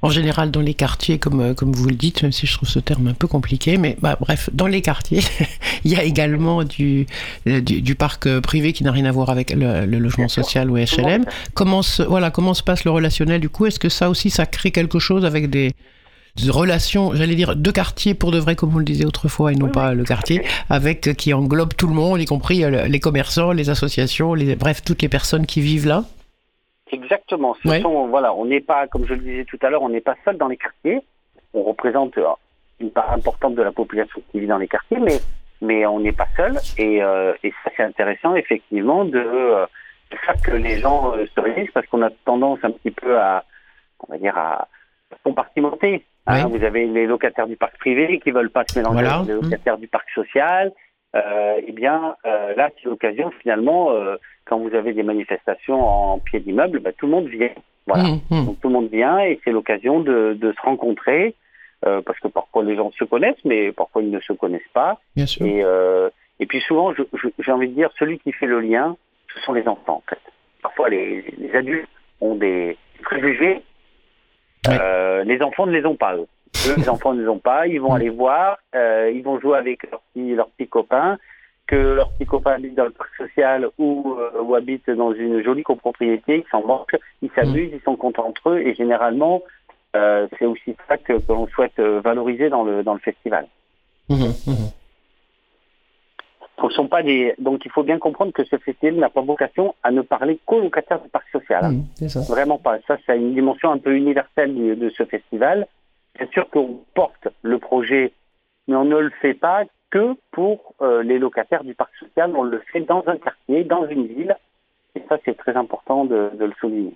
En 0.04 0.10
général 0.10 0.50
dans 0.50 0.62
les 0.62 0.74
quartiers, 0.74 1.20
comme, 1.20 1.42
euh, 1.42 1.54
comme 1.54 1.72
vous 1.72 1.88
le 1.88 1.94
dites, 1.94 2.24
même 2.24 2.32
si 2.32 2.48
je 2.48 2.54
trouve 2.54 2.68
ce 2.68 2.80
terme 2.80 3.08
un 3.08 3.14
peu 3.14 3.28
compliqué, 3.28 3.78
mais 3.78 3.98
bah, 4.02 4.18
bref, 4.20 4.50
dans 4.52 4.66
les 4.66 4.82
quartiers, 4.82 5.22
il 5.84 5.92
y 5.92 5.96
a 5.96 6.04
également 6.04 6.64
du, 6.64 7.06
euh, 7.48 7.62
du, 7.62 7.96
parc 7.96 8.26
euh, 8.26 8.42
privé 8.42 8.74
qui 8.74 8.84
n'a 8.84 8.92
rien 8.92 9.06
à 9.06 9.12
voir 9.12 9.30
avec 9.30 9.54
le, 9.54 9.86
logement 9.86 10.28
social 10.28 10.72
ou 10.72 10.78
HLM. 10.78 11.26
Comment 11.54 11.84
se, 11.84 12.02
voilà, 12.02 12.32
comment 12.32 12.56
se 12.56 12.64
passe 12.64 12.84
le 12.84 12.92
relationnel 12.92 13.40
du 13.40 13.50
coup? 13.50 13.68
Est-ce 13.68 13.80
que 13.80 13.90
ça 13.90 14.10
aussi, 14.10 14.32
ça 14.32 14.48
crée 14.48 14.72
quelque 14.72 14.98
chose 14.98 15.24
avec 15.24 15.52
des, 15.52 15.74
relations, 16.50 17.14
j'allais 17.14 17.36
dire, 17.36 17.56
de 17.56 17.72
quartiers 17.72 18.14
pour 18.14 18.32
de 18.32 18.40
vrai, 18.40 18.56
comme 18.56 18.70
vous 18.70 18.80
le 18.80 18.86
disiez 18.86 19.06
autrefois, 19.06 19.52
et 19.52 19.56
non 19.56 19.70
pas 19.70 19.94
le 19.94 20.04
quartier, 20.04 20.42
avec 20.70 21.16
qui 21.18 21.34
englobe 21.34 21.74
tout 21.76 21.88
le 21.88 21.94
monde, 21.94 22.22
y 22.22 22.26
compris 22.26 22.64
les 22.70 23.00
commerçants, 23.00 23.52
les 23.52 23.70
associations, 23.70 24.34
les, 24.34 24.56
bref, 24.56 24.82
toutes 24.84 25.02
les 25.02 25.10
personnes 25.10 25.46
qui 25.46 25.62
vivent 25.62 25.88
là 25.88 26.04
Exactement. 26.92 27.56
Ce 27.64 27.80
sont, 27.80 28.08
voilà, 28.08 28.34
on 28.34 28.46
n'est 28.46 28.60
pas, 28.60 28.88
comme 28.88 29.06
je 29.06 29.14
le 29.14 29.22
disais 29.22 29.46
tout 29.46 29.58
à 29.62 29.70
l'heure, 29.70 29.82
on 29.82 29.90
n'est 29.90 30.02
pas 30.02 30.16
seul 30.26 30.38
dans 30.38 30.50
les 30.50 30.58
quartiers. 30.58 31.00
On 31.54 31.64
représente 31.64 32.18
euh, 32.18 32.28
une 32.80 32.92
part 32.92 33.12
importante 33.12 33.56
de 33.56 33.62
la 33.62 33.72
population 33.72 34.22
qui 34.32 34.42
vit 34.42 34.48
dans 34.48 34.58
les 34.58 34.68
quartiers, 34.68 35.00
mais 35.00 35.20
mais 35.62 35.86
on 35.86 36.00
n'est 36.00 36.12
pas 36.12 36.28
seul. 36.36 36.58
Et, 36.78 37.04
euh, 37.04 37.34
et 37.44 37.54
ça, 37.64 37.72
c'est 37.78 37.84
intéressant, 37.84 38.36
effectivement, 38.36 39.06
de, 39.06 39.20
euh, 39.20 39.66
faire 40.26 40.36
que 40.44 40.52
les 40.52 40.80
gens 40.80 41.14
se 41.14 41.40
réunissent, 41.40 41.72
parce 41.72 41.86
qu'on 41.88 42.02
a 42.02 42.10
tendance 42.26 42.60
un 42.64 42.72
petit 42.72 42.92
peu 42.92 43.18
à, 43.20 43.46
on 44.00 44.12
va 44.12 44.18
dire, 44.18 44.36
à 44.38 44.68
compartimenter. 45.24 46.04
Hein. 46.28 46.48
Vous 46.48 46.64
avez 46.64 46.86
les 46.86 47.08
locataires 47.08 47.48
du 47.48 47.56
parc 47.56 47.78
privé 47.78 48.20
qui 48.20 48.32
veulent 48.32 48.52
pas 48.52 48.64
se 48.68 48.80
mélanger 48.80 49.06
avec 49.06 49.28
les 49.28 49.34
locataires 49.34 49.78
du 49.78 49.88
parc 49.88 50.10
social. 50.12 50.72
Euh, 51.16 51.60
eh 51.66 51.72
bien, 51.72 52.16
là, 52.24 52.70
c'est 52.82 52.88
l'occasion, 52.88 53.32
finalement, 53.42 53.90
quand 54.46 54.60
vous 54.60 54.74
avez 54.76 54.94
des 54.94 55.04
manifestations 55.04 55.82
en 55.84 56.20
pied 56.20 56.40
d'immeuble, 56.40 56.80
bah, 56.80 56.92
tout 56.94 57.06
le 57.06 57.12
monde 57.12 57.28
vient. 57.28 57.50
Voilà. 57.88 58.04
Mmh, 58.04 58.22
mmh. 58.30 58.46
Donc 58.46 58.60
tout 58.62 58.68
le 58.68 58.74
monde 58.74 58.90
vient 58.90 59.20
et 59.20 59.40
c'est 59.44 59.52
l'occasion 59.52 60.02
de, 60.02 60.38
de, 60.40 60.52
se 60.52 60.62
rencontrer 60.62 61.36
euh, 61.86 62.02
parce 62.06 62.20
que 62.20 62.28
parfois 62.28 62.64
les 62.64 62.76
gens 62.76 62.92
se 62.92 63.04
connaissent, 63.04 63.44
mais 63.44 63.72
parfois 63.72 64.04
ils 64.04 64.12
ne 64.12 64.20
se 64.20 64.34
connaissent 64.34 64.62
pas. 64.74 65.00
Bien 65.16 65.26
sûr. 65.26 65.46
Et, 65.46 65.64
euh, 65.64 66.10
et 66.40 66.46
puis 66.46 66.62
souvent, 66.62 66.94
j'ai 66.94 67.52
envie 67.52 67.70
de 67.70 67.74
dire, 67.74 67.90
celui 67.98 68.20
qui 68.20 68.32
fait 68.32 68.46
le 68.46 68.60
lien, 68.60 68.96
ce 69.34 69.40
sont 69.42 69.54
les 69.54 69.68
enfants 69.68 70.04
en 70.06 70.10
fait. 70.10 70.22
Parfois 70.62 70.90
les, 70.90 71.24
les 71.38 71.56
adultes 71.56 71.90
ont 72.20 72.36
des, 72.36 72.78
préjugés. 73.02 73.64
Les 74.68 75.42
enfants 75.42 75.66
ne 75.66 75.72
les 75.72 75.86
ont 75.86 75.96
pas, 75.96 76.16
eux. 76.16 76.28
les 76.78 76.90
enfants 76.90 77.14
ne 77.14 77.22
les 77.22 77.28
ont 77.28 77.40
pas. 77.40 77.68
Ils 77.68 77.82
vont 77.82 77.94
aller 77.94 78.10
voir, 78.10 78.58
ils 78.74 79.22
vont 79.24 79.40
jouer 79.40 79.58
avec 79.58 79.90
leurs 79.90 80.02
petits, 80.02 80.36
leurs 80.36 80.50
petits 80.50 80.70
copains 80.70 81.18
que 81.68 81.76
leurs 81.76 82.12
petits 82.12 82.26
copains 82.26 82.54
habitent 82.54 82.76
dans 82.76 82.86
le 82.86 82.92
parc 82.92 83.16
social 83.16 83.70
ou, 83.78 84.18
ou 84.42 84.56
habitent 84.56 84.90
dans 84.90 85.14
une 85.14 85.42
jolie 85.42 85.64
copropriété, 85.64 86.44
ils 86.46 86.52
s'en 86.52 86.66
moquent, 86.66 86.98
ils 87.22 87.32
s'amusent, 87.34 87.72
ils 87.74 87.82
sont 87.86 87.96
contents 87.96 88.28
entre 88.28 88.50
eux 88.50 88.60
et 88.60 88.76
généralement 88.76 89.42
euh, 89.96 90.28
c'est 90.40 90.46
aussi 90.46 90.76
ça 90.88 90.98
que, 90.98 91.14
l'on 91.28 91.48
souhaite 91.48 91.78
euh, 91.80 92.00
valoriser 92.02 92.50
dans 92.50 92.64
le, 92.64 92.84
dans 92.84 92.94
le 92.94 93.00
festival. 93.00 93.48
Mmh, 94.10 94.16
mmh. 94.16 94.52
Ce 96.70 96.76
sont 96.76 96.88
pas 96.88 97.04
des... 97.04 97.34
Donc 97.40 97.66
il 97.66 97.72
faut 97.72 97.84
bien 97.84 98.00
comprendre 98.00 98.32
que 98.32 98.44
ce 98.44 98.58
festival 98.58 98.96
n'a 98.96 99.10
pas 99.10 99.22
vocation 99.22 99.76
à 99.84 99.92
ne 99.92 100.02
parler 100.02 100.40
qu'aux 100.46 100.62
locataires 100.62 101.02
du 101.02 101.10
parc 101.10 101.28
social. 101.32 101.66
Hein. 101.66 101.72
Mmh, 102.02 102.22
Vraiment 102.30 102.58
pas. 102.58 102.80
Ça, 102.88 102.98
c'est 103.06 103.18
une 103.18 103.34
dimension 103.34 103.72
un 103.72 103.78
peu 103.78 103.96
universelle 103.96 104.56
de, 104.78 104.90
ce 104.90 105.04
festival. 105.06 105.68
Bien 106.18 106.28
sûr 106.32 106.50
qu'on 106.50 106.80
porte 106.94 107.28
le 107.42 107.58
projet, 107.58 108.12
mais 108.68 108.76
on 108.76 108.86
ne 108.86 108.98
le 108.98 109.12
fait 109.22 109.34
pas 109.34 109.64
que 109.90 110.16
pour 110.32 110.74
euh, 110.82 111.04
les 111.04 111.20
locataires 111.20 111.64
du 111.64 111.74
parc 111.74 111.96
social. 111.96 112.32
On 112.36 112.44
le 112.44 112.62
fait 112.72 112.82
dans 112.82 113.04
un 113.08 113.18
quartier, 113.18 113.64
dans 113.64 113.88
une 113.88 114.08
ville. 114.08 114.36
Et 114.96 115.02
ça, 115.10 115.18
c'est 115.26 115.38
très 115.38 115.56
important 115.56 116.06
de, 116.06 116.32
de 116.38 116.46
le 116.46 116.54
souligner. 116.60 116.94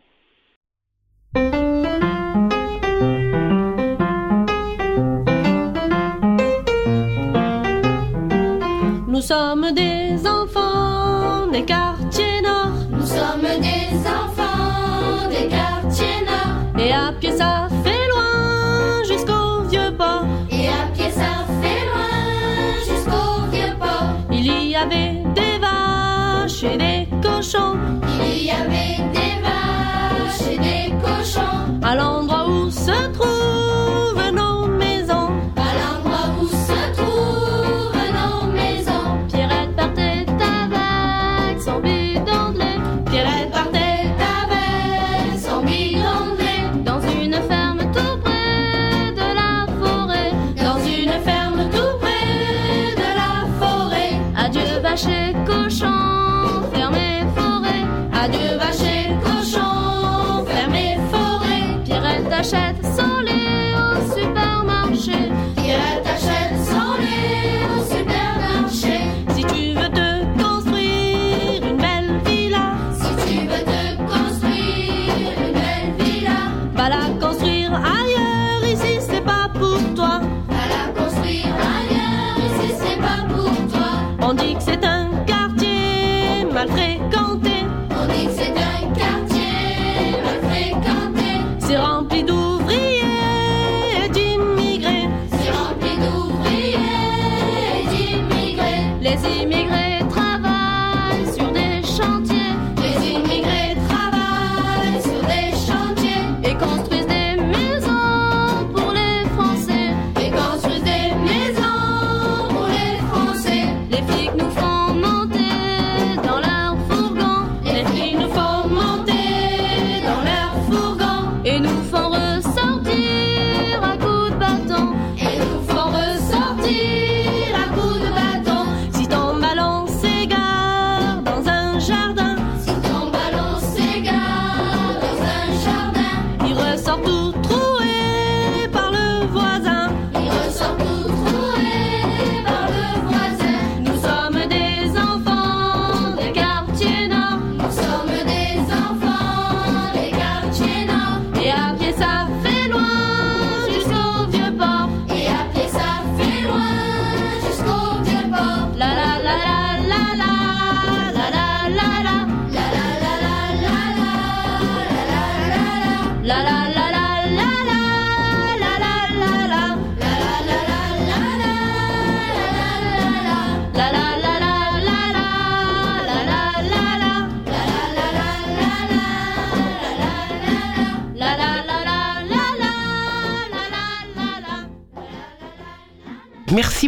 Nous 9.15 9.21
sommes 9.21 9.71
des 9.71 10.27
enfants 10.27 11.47
des 11.49 11.63
quartiers 11.63 12.41
nord. 12.41 12.73
Nous 12.91 13.05
sommes 13.05 13.47
des 13.61 13.95
enfants 14.05 15.29
des 15.29 15.47
quartiers 15.47 16.21
nord. 16.25 16.77
Et 16.77 16.91
à 16.91 17.13
pied 17.17 17.31
ça 17.31 17.69
fait 17.81 18.09
loin 18.09 19.03
jusqu'au 19.07 19.61
vieux 19.69 19.93
port. 19.97 20.25
Et 20.51 20.67
à 20.67 20.87
pied 20.93 21.09
ça 21.11 21.45
fait 21.61 21.85
loin 21.89 22.75
jusqu'au 22.89 23.49
vieux 23.53 23.73
port. 23.79 24.09
Il 24.33 24.47
y 24.67 24.75
avait 24.75 25.23
des 25.33 25.59
vaches 25.59 26.63
et 26.65 26.77
des 26.77 27.07
cochons. 27.25 27.77
Il 28.21 28.47
y 28.47 28.51
avait 28.51 29.01
des 29.13 29.35
vaches 29.45 30.45
et 30.51 30.57
des 30.57 30.93
cochons. 31.01 31.79
À 31.81 31.95
l'endroit 31.95 32.49
où 32.49 32.69
se 32.69 33.07
trouve 33.13 34.04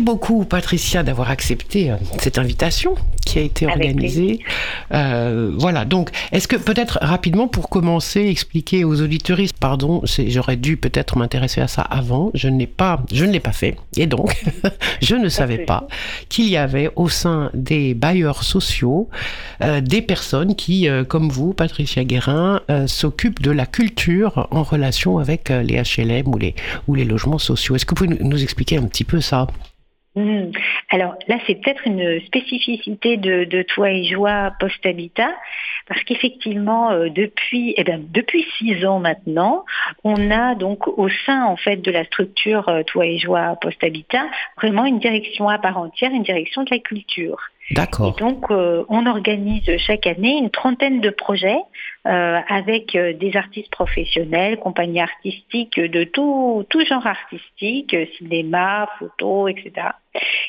beaucoup, 0.07 0.45
Patricia, 0.45 1.03
d'avoir 1.03 1.29
accepté 1.29 1.91
euh, 1.91 1.97
cette 2.19 2.37
invitation 2.37 2.95
qui 3.25 3.39
a 3.39 3.41
été 3.41 3.67
organisée. 3.67 4.39
Euh, 4.93 5.51
voilà, 5.57 5.83
donc, 5.83 6.11
est-ce 6.31 6.47
que 6.47 6.55
peut-être 6.55 6.97
rapidement, 7.01 7.49
pour 7.49 7.67
commencer, 7.67 8.21
expliquer 8.21 8.85
aux 8.85 9.01
auditeuristes, 9.01 9.57
pardon, 9.59 10.01
j'aurais 10.05 10.55
dû 10.55 10.77
peut-être 10.77 11.17
m'intéresser 11.17 11.59
à 11.59 11.67
ça 11.67 11.81
avant, 11.81 12.31
je 12.33 12.47
ne 12.47 12.57
l'ai 12.57 12.67
pas, 12.67 13.03
je 13.11 13.25
ne 13.25 13.33
l'ai 13.33 13.41
pas 13.41 13.51
fait, 13.51 13.75
et 13.97 14.07
donc, 14.07 14.33
je 15.01 15.15
ne 15.15 15.27
savais 15.27 15.57
pas 15.57 15.89
qu'il 16.29 16.47
y 16.47 16.55
avait 16.55 16.89
au 16.95 17.09
sein 17.09 17.51
des 17.53 17.93
bailleurs 17.93 18.43
sociaux 18.43 19.09
euh, 19.61 19.81
des 19.81 20.01
personnes 20.01 20.55
qui, 20.55 20.87
comme 21.09 21.27
vous, 21.27 21.53
Patricia 21.53 22.05
Guérin, 22.05 22.61
s'occupent 22.85 23.41
de 23.41 23.51
la 23.51 23.65
culture 23.65 24.47
en 24.51 24.63
relation 24.63 25.17
avec 25.17 25.49
les 25.49 25.81
HLM 25.83 26.29
ou 26.29 26.37
les, 26.37 26.55
ou 26.87 26.95
les 26.95 27.03
logements 27.03 27.39
sociaux. 27.39 27.75
Est-ce 27.75 27.85
que 27.85 27.93
vous 27.93 28.07
pouvez 28.07 28.23
nous 28.23 28.41
expliquer 28.41 28.77
un 28.77 28.83
petit 28.83 29.03
peu 29.03 29.19
ça? 29.19 29.47
Hmm. 30.17 30.49
Alors 30.89 31.15
là, 31.27 31.38
c'est 31.45 31.62
peut-être 31.62 31.86
une 31.86 32.19
spécificité 32.21 33.17
de, 33.17 33.43
de 33.43 33.62
Toi 33.62 33.91
et 33.91 34.03
Joie 34.06 34.51
Post-Habitat, 34.60 35.32
parce 35.88 36.01
qu'effectivement, 36.06 36.89
euh, 36.89 37.10
depuis, 37.10 37.75
eh 37.77 37.84
bien, 37.84 37.99
depuis 37.99 38.43
six 38.58 38.84
ans 38.84 38.97
maintenant, 38.97 39.63
on 40.03 40.32
a 40.32 40.56
donc 40.56 40.88
au 40.88 41.08
sein 41.08 41.45
en 41.45 41.56
fait 41.56 41.77
de 41.77 41.91
la 41.91 42.03
structure 42.03 42.67
euh, 42.67 42.82
Toi 42.82 43.06
et 43.06 43.19
Joie 43.19 43.58
Post-Habitat 43.62 44.25
vraiment 44.58 44.86
une 44.86 44.97
direction 44.97 45.49
à 45.49 45.60
part 45.60 45.77
entière, 45.77 46.10
une 46.12 46.23
direction 46.23 46.63
de 46.63 46.69
la 46.71 46.80
culture. 46.80 47.38
D'accord. 47.71 48.15
Et 48.15 48.21
donc, 48.21 48.49
euh, 48.49 48.86
on 48.88 49.06
organise 49.06 49.69
chaque 49.77 50.08
année 50.08 50.38
une 50.38 50.49
trentaine 50.49 51.01
de 51.01 51.10
projets 51.10 51.60
euh, 52.06 52.39
avec 52.47 52.95
euh, 52.95 53.13
des 53.13 53.36
artistes 53.36 53.69
professionnels, 53.71 54.58
compagnies 54.58 55.01
artistiques 55.01 55.77
de 55.77 56.06
tout, 56.06 56.65
tout 56.69 56.86
genre 56.86 57.06
artistique, 57.06 57.95
cinéma, 58.17 58.88
photo, 58.99 59.49
etc. 59.49 59.89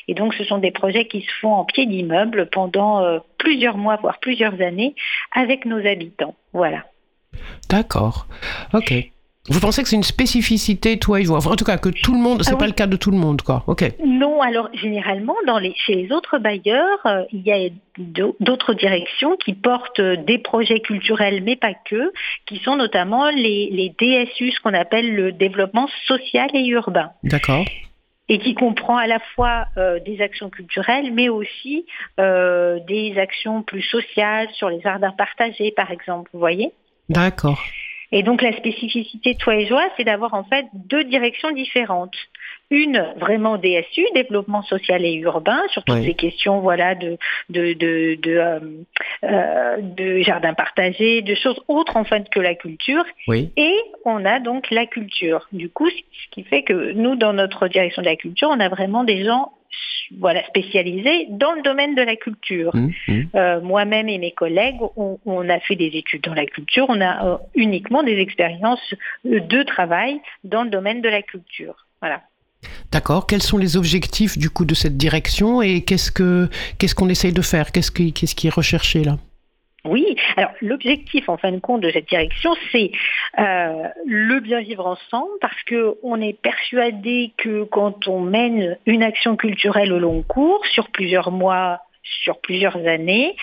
Et 0.07 0.13
donc, 0.13 0.33
ce 0.33 0.45
sont 0.45 0.59
des 0.59 0.71
projets 0.71 1.07
qui 1.07 1.21
se 1.21 1.31
font 1.41 1.53
en 1.53 1.65
pied 1.65 1.85
d'immeuble 1.85 2.49
pendant 2.51 3.19
plusieurs 3.37 3.77
mois, 3.77 3.97
voire 3.97 4.19
plusieurs 4.19 4.59
années, 4.61 4.95
avec 5.35 5.65
nos 5.65 5.85
habitants. 5.85 6.35
Voilà. 6.53 6.85
D'accord. 7.69 8.27
Ok. 8.73 8.93
Vous 9.49 9.59
pensez 9.59 9.81
que 9.83 9.89
c'est 9.89 9.95
une 9.95 10.03
spécificité, 10.03 10.99
toi 10.99 11.19
et 11.19 11.23
joie 11.23 11.37
En 11.45 11.55
tout 11.55 11.65
cas, 11.65 11.77
que 11.77 11.89
tout 11.89 12.13
le 12.13 12.19
monde, 12.19 12.43
c'est 12.43 12.53
Ah 12.53 12.57
pas 12.57 12.65
oui. 12.65 12.71
le 12.71 12.75
cas 12.75 12.87
de 12.87 12.95
tout 12.97 13.11
le 13.11 13.17
monde, 13.17 13.41
quoi. 13.41 13.63
Ok. 13.67 13.83
Non, 14.05 14.41
alors 14.41 14.69
généralement, 14.73 15.35
dans 15.47 15.57
les, 15.57 15.73
chez 15.75 15.95
les 15.95 16.11
autres 16.11 16.37
bailleurs, 16.37 16.99
euh, 17.05 17.23
il 17.31 17.41
y 17.41 17.51
a 17.51 17.69
d'au- 17.97 18.35
d'autres 18.39 18.73
directions 18.73 19.35
qui 19.37 19.53
portent 19.53 19.99
euh, 19.99 20.15
des 20.17 20.37
projets 20.37 20.79
culturels, 20.81 21.41
mais 21.43 21.55
pas 21.55 21.73
que, 21.73 22.11
qui 22.45 22.57
sont 22.59 22.75
notamment 22.75 23.29
les, 23.31 23.69
les 23.71 23.89
DSU, 23.99 24.51
ce 24.51 24.59
qu'on 24.61 24.73
appelle 24.73 25.15
le 25.15 25.31
développement 25.31 25.89
social 26.05 26.49
et 26.53 26.67
urbain, 26.67 27.09
D'accord. 27.23 27.65
et 28.29 28.37
qui 28.37 28.53
comprend 28.53 28.97
à 28.97 29.07
la 29.07 29.19
fois 29.35 29.65
euh, 29.77 29.99
des 29.99 30.21
actions 30.21 30.49
culturelles, 30.51 31.11
mais 31.13 31.29
aussi 31.29 31.85
euh, 32.19 32.79
des 32.87 33.17
actions 33.17 33.63
plus 33.63 33.81
sociales 33.81 34.47
sur 34.53 34.69
les 34.69 34.79
jardins 34.81 35.11
partagés, 35.11 35.71
par 35.75 35.89
exemple, 35.91 36.29
vous 36.33 36.39
voyez? 36.39 36.71
D'accord. 37.09 37.59
Et 38.11 38.23
donc 38.23 38.41
la 38.41 38.55
spécificité 38.57 39.33
de 39.33 39.39
Toi 39.39 39.55
et 39.55 39.67
Joie, 39.67 39.87
c'est 39.95 40.03
d'avoir 40.03 40.33
en 40.33 40.43
fait 40.43 40.65
deux 40.73 41.03
directions 41.03 41.51
différentes. 41.51 42.15
Une 42.71 43.13
vraiment 43.17 43.57
DSU, 43.57 44.05
développement 44.13 44.61
social 44.63 45.03
et 45.03 45.13
urbain, 45.15 45.61
sur 45.69 45.83
toutes 45.83 45.95
Oui. 45.97 46.05
ces 46.05 46.13
questions 46.13 46.59
voilà 46.59 46.95
de 46.95 47.17
de 47.49 47.73
de 47.73 48.15
de, 48.21 48.31
euh, 48.31 48.59
euh, 49.23 49.77
de 49.81 50.21
jardins 50.21 50.53
partagés, 50.53 51.21
de 51.21 51.35
choses 51.35 51.59
autres 51.67 51.97
en 51.97 52.03
fait 52.03 52.29
que 52.29 52.39
la 52.39 52.55
culture. 52.55 53.03
Oui. 53.27 53.51
Et 53.57 53.75
on 54.05 54.23
a 54.25 54.39
donc 54.39 54.69
la 54.71 54.85
culture. 54.85 55.47
Du 55.51 55.69
coup, 55.69 55.89
ce 55.89 56.29
qui 56.31 56.43
fait 56.43 56.63
que 56.63 56.91
nous, 56.93 57.15
dans 57.15 57.33
notre 57.33 57.67
direction 57.67 58.01
de 58.01 58.07
la 58.07 58.15
culture, 58.15 58.49
on 58.51 58.59
a 58.59 58.69
vraiment 58.69 59.03
des 59.03 59.23
gens 59.23 59.51
voilà 60.17 60.43
spécialisés 60.45 61.27
dans 61.29 61.53
le 61.53 61.61
domaine 61.61 61.95
de 61.95 62.01
la 62.01 62.15
culture. 62.15 62.73
Hum, 62.73 62.91
hum. 63.07 63.29
Euh, 63.35 63.61
moi-même 63.61 64.09
et 64.09 64.17
mes 64.17 64.31
collègues, 64.31 64.77
on, 64.95 65.19
on 65.25 65.49
a 65.49 65.59
fait 65.59 65.75
des 65.75 65.91
études 65.95 66.23
dans 66.23 66.33
la 66.33 66.45
culture, 66.45 66.85
on 66.89 67.01
a 67.01 67.25
euh, 67.25 67.37
uniquement 67.55 68.03
des 68.03 68.17
expériences 68.19 68.93
de 69.23 69.63
travail 69.63 70.19
dans 70.43 70.63
le 70.63 70.69
domaine 70.69 71.01
de 71.01 71.09
la 71.09 71.21
culture. 71.21 71.85
Voilà. 72.01 72.21
D'accord. 72.91 73.27
Quels 73.27 73.41
sont 73.41 73.57
les 73.57 73.77
objectifs 73.77 74.37
du 74.37 74.49
coup 74.49 74.65
de 74.65 74.73
cette 74.73 74.97
direction 74.97 75.61
et 75.61 75.83
qu'est-ce 75.83 76.11
que 76.11 76.49
qu'est-ce 76.77 76.95
qu'on 76.95 77.09
essaye 77.09 77.33
de 77.33 77.41
faire? 77.41 77.71
Qu'est-ce 77.71 77.91
qui 77.91 78.13
qu'est-ce 78.13 78.35
qui 78.35 78.47
est 78.47 78.53
recherché 78.53 79.03
là? 79.03 79.17
Oui, 79.85 80.17
alors 80.35 80.51
l'objectif 80.61 81.29
en 81.29 81.37
fin 81.37 81.51
de 81.51 81.59
compte 81.59 81.81
de 81.81 81.89
cette 81.89 82.09
direction, 82.09 82.53
c'est 82.71 82.91
euh, 83.39 83.87
le 84.05 84.39
bien 84.41 84.59
vivre 84.59 84.85
ensemble 84.85 85.31
parce 85.39 85.61
que 85.63 85.97
on 86.03 86.19
est 86.19 86.33
persuadé 86.33 87.31
que 87.37 87.63
quand 87.63 88.07
on 88.07 88.19
mène 88.19 88.77
une 88.85 89.03
action 89.03 89.37
culturelle 89.37 89.93
au 89.93 89.99
long 89.99 90.21
cours, 90.21 90.65
sur 90.65 90.89
plusieurs 90.89 91.31
mois, 91.31 91.79
sur 92.23 92.41
plusieurs 92.41 92.75
années, 92.87 93.35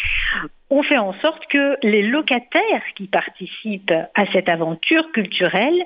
on 0.68 0.82
fait 0.82 0.98
en 0.98 1.14
sorte 1.14 1.46
que 1.46 1.78
les 1.82 2.02
locataires 2.02 2.82
qui 2.96 3.06
participent 3.06 3.94
à 4.14 4.26
cette 4.26 4.48
aventure 4.48 5.10
culturelle 5.12 5.84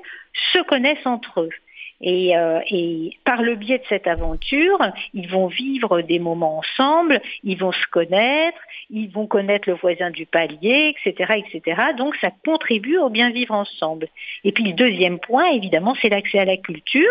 se 0.52 0.62
connaissent 0.64 1.06
entre 1.06 1.42
eux. 1.42 1.50
Et, 2.00 2.36
euh, 2.36 2.60
et, 2.70 3.16
par 3.24 3.42
le 3.42 3.56
biais 3.56 3.78
de 3.78 3.84
cette 3.88 4.06
aventure, 4.06 4.78
ils 5.12 5.28
vont 5.28 5.48
vivre 5.48 6.00
des 6.00 6.18
moments 6.18 6.58
ensemble, 6.58 7.20
ils 7.44 7.58
vont 7.58 7.72
se 7.72 7.86
connaître, 7.90 8.58
ils 8.88 9.10
vont 9.10 9.26
connaître 9.26 9.68
le 9.68 9.76
voisin 9.76 10.10
du 10.10 10.24
palier, 10.24 10.94
etc., 11.04 11.42
etc. 11.46 11.82
Donc 11.98 12.16
ça 12.16 12.30
contribue 12.44 12.96
au 12.96 13.10
bien 13.10 13.30
vivre 13.30 13.54
ensemble. 13.54 14.08
Et 14.44 14.52
puis 14.52 14.64
le 14.64 14.72
deuxième 14.72 15.18
point, 15.18 15.50
évidemment, 15.50 15.94
c'est 16.00 16.08
l'accès 16.08 16.38
à 16.38 16.44
la 16.46 16.56
culture. 16.56 17.04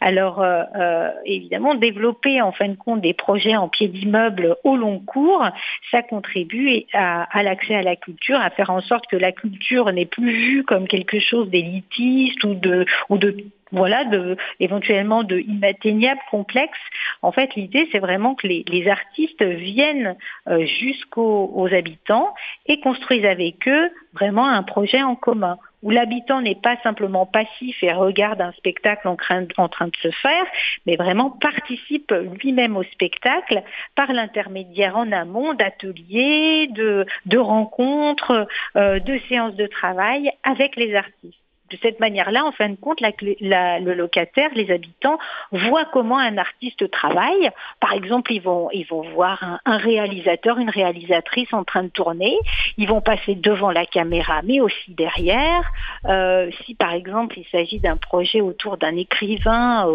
Alors 0.00 0.40
euh, 0.40 0.62
euh, 0.76 1.10
évidemment, 1.26 1.74
développer 1.74 2.40
en 2.40 2.52
fin 2.52 2.68
de 2.68 2.76
compte 2.76 3.02
des 3.02 3.14
projets 3.14 3.56
en 3.56 3.68
pied 3.68 3.88
d'immeuble 3.88 4.56
au 4.64 4.76
long 4.76 4.98
cours, 4.98 5.44
ça 5.90 6.02
contribue 6.02 6.84
à, 6.94 7.24
à 7.38 7.42
l'accès 7.42 7.74
à 7.74 7.82
la 7.82 7.96
culture, 7.96 8.40
à 8.40 8.48
faire 8.48 8.70
en 8.70 8.80
sorte 8.80 9.06
que 9.08 9.16
la 9.16 9.32
culture 9.32 9.92
n'est 9.92 10.06
plus 10.06 10.32
vue 10.32 10.64
comme 10.64 10.88
quelque 10.88 11.18
chose 11.18 11.50
d'élitiste 11.50 12.42
ou 12.44 12.54
de, 12.54 12.86
ou 13.10 13.18
de 13.18 13.36
voilà, 13.72 14.04
de, 14.04 14.36
éventuellement 14.60 15.24
de 15.24 15.38
inatteignable, 15.38 16.20
complexe. 16.30 16.78
En 17.22 17.32
fait, 17.32 17.54
l'idée, 17.56 17.88
c'est 17.90 17.98
vraiment 17.98 18.34
que 18.34 18.46
les, 18.46 18.88
artistes 18.88 19.42
viennent 19.42 20.16
euh, 20.48 20.66
jusqu'aux 20.66 21.50
aux 21.54 21.72
habitants 21.72 22.34
et 22.66 22.80
construisent 22.80 23.24
avec 23.24 23.66
eux 23.68 23.90
vraiment 24.12 24.46
un 24.46 24.62
projet 24.62 25.02
en 25.02 25.14
commun 25.14 25.56
où 25.82 25.90
l'habitant 25.90 26.40
n'est 26.40 26.54
pas 26.54 26.76
simplement 26.82 27.26
passif 27.26 27.82
et 27.82 27.92
regarde 27.92 28.40
un 28.40 28.52
spectacle 28.52 29.08
en 29.08 29.16
train, 29.16 29.42
de 29.42 29.96
se 30.00 30.10
faire, 30.10 30.44
mais 30.86 30.96
vraiment 30.96 31.30
participe 31.30 32.14
lui-même 32.40 32.76
au 32.76 32.84
spectacle 32.84 33.62
par 33.96 34.12
l'intermédiaire 34.12 34.96
en 34.96 35.10
amont 35.10 35.54
d'ateliers, 35.54 36.68
de, 36.68 37.04
de 37.26 37.38
rencontres, 37.38 38.46
euh, 38.76 39.00
de 39.00 39.18
séances 39.28 39.56
de 39.56 39.66
travail 39.66 40.30
avec 40.44 40.76
les 40.76 40.94
artistes 40.94 41.41
de 41.72 41.78
cette 41.82 42.00
manière-là, 42.00 42.44
en 42.44 42.52
fin 42.52 42.68
de 42.68 42.76
compte, 42.76 43.00
le 43.00 43.94
locataire, 43.94 44.50
les 44.54 44.70
habitants 44.70 45.18
voient 45.50 45.86
comment 45.86 46.18
un 46.18 46.36
artiste 46.36 46.90
travaille. 46.90 47.50
Par 47.80 47.92
exemple, 47.92 48.32
ils 48.32 48.42
vont, 48.42 48.68
ils 48.72 48.86
vont 48.86 49.02
voir 49.02 49.60
un, 49.64 49.76
réalisateur, 49.78 50.58
une 50.58 50.70
réalisatrice 50.70 51.52
en 51.52 51.64
train 51.64 51.84
de 51.84 51.88
tourner. 51.88 52.36
Ils 52.76 52.88
vont 52.88 53.00
passer 53.00 53.34
devant 53.34 53.70
la 53.70 53.86
caméra, 53.86 54.42
mais 54.42 54.60
aussi 54.60 54.92
derrière. 54.92 55.70
Euh, 56.06 56.50
si 56.64 56.74
par 56.74 56.92
exemple 56.92 57.38
il 57.38 57.46
s'agit 57.46 57.80
d'un 57.80 57.96
projet 57.96 58.40
autour 58.40 58.76
d'un 58.76 58.96
écrivain 58.96 59.86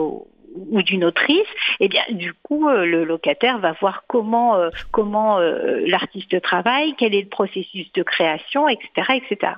ou 0.70 0.82
d'une 0.82 1.04
autrice, 1.04 1.48
eh 1.80 1.88
bien 1.88 2.04
du 2.10 2.34
coup 2.34 2.68
euh, 2.68 2.86
le 2.86 3.04
locataire 3.04 3.60
va 3.60 3.74
voir 3.74 4.04
comment 4.08 4.56
euh, 4.56 4.70
comment 4.92 5.40
euh, 5.40 5.82
l'artiste 5.86 6.42
travaille, 6.42 6.96
quel 6.98 7.14
est 7.16 7.24
le 7.24 7.30
processus 7.30 7.92
de 7.94 8.04
création, 8.04 8.68
etc., 8.68 8.90
etc. 9.16 9.54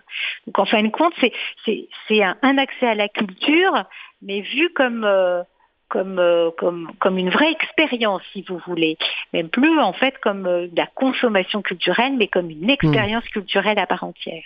Donc 0.47 0.59
en 0.59 0.65
fin 0.65 0.83
de 0.83 0.89
compte, 0.89 1.13
c'est 1.19 1.33
c'est 1.65 1.87
c'est 2.07 2.23
un, 2.23 2.37
un, 2.41 2.57
accès 2.57 2.87
à 2.87 2.95
la 2.95 3.09
culture, 3.09 3.85
mais 4.21 4.41
vu 4.41 4.69
comme 4.73 5.03
euh, 5.05 5.43
comme, 5.87 6.21
comme, 6.59 6.91
comme 6.99 7.17
une 7.17 7.31
vraie 7.31 7.51
expérience, 7.51 8.21
si 8.31 8.43
vous 8.47 8.59
voulez. 8.67 8.95
Même 9.33 9.49
plus, 9.49 9.79
en 9.79 9.91
fait, 9.91 10.15
comme 10.19 10.43
de 10.43 10.77
la 10.77 10.85
consommation 10.85 11.63
culturelle, 11.63 12.13
mais 12.15 12.27
comme 12.27 12.51
une 12.51 12.69
expérience 12.69 13.25
mmh. 13.25 13.29
culturelle 13.29 13.79
à 13.79 13.87
part 13.87 14.03
entière. 14.03 14.43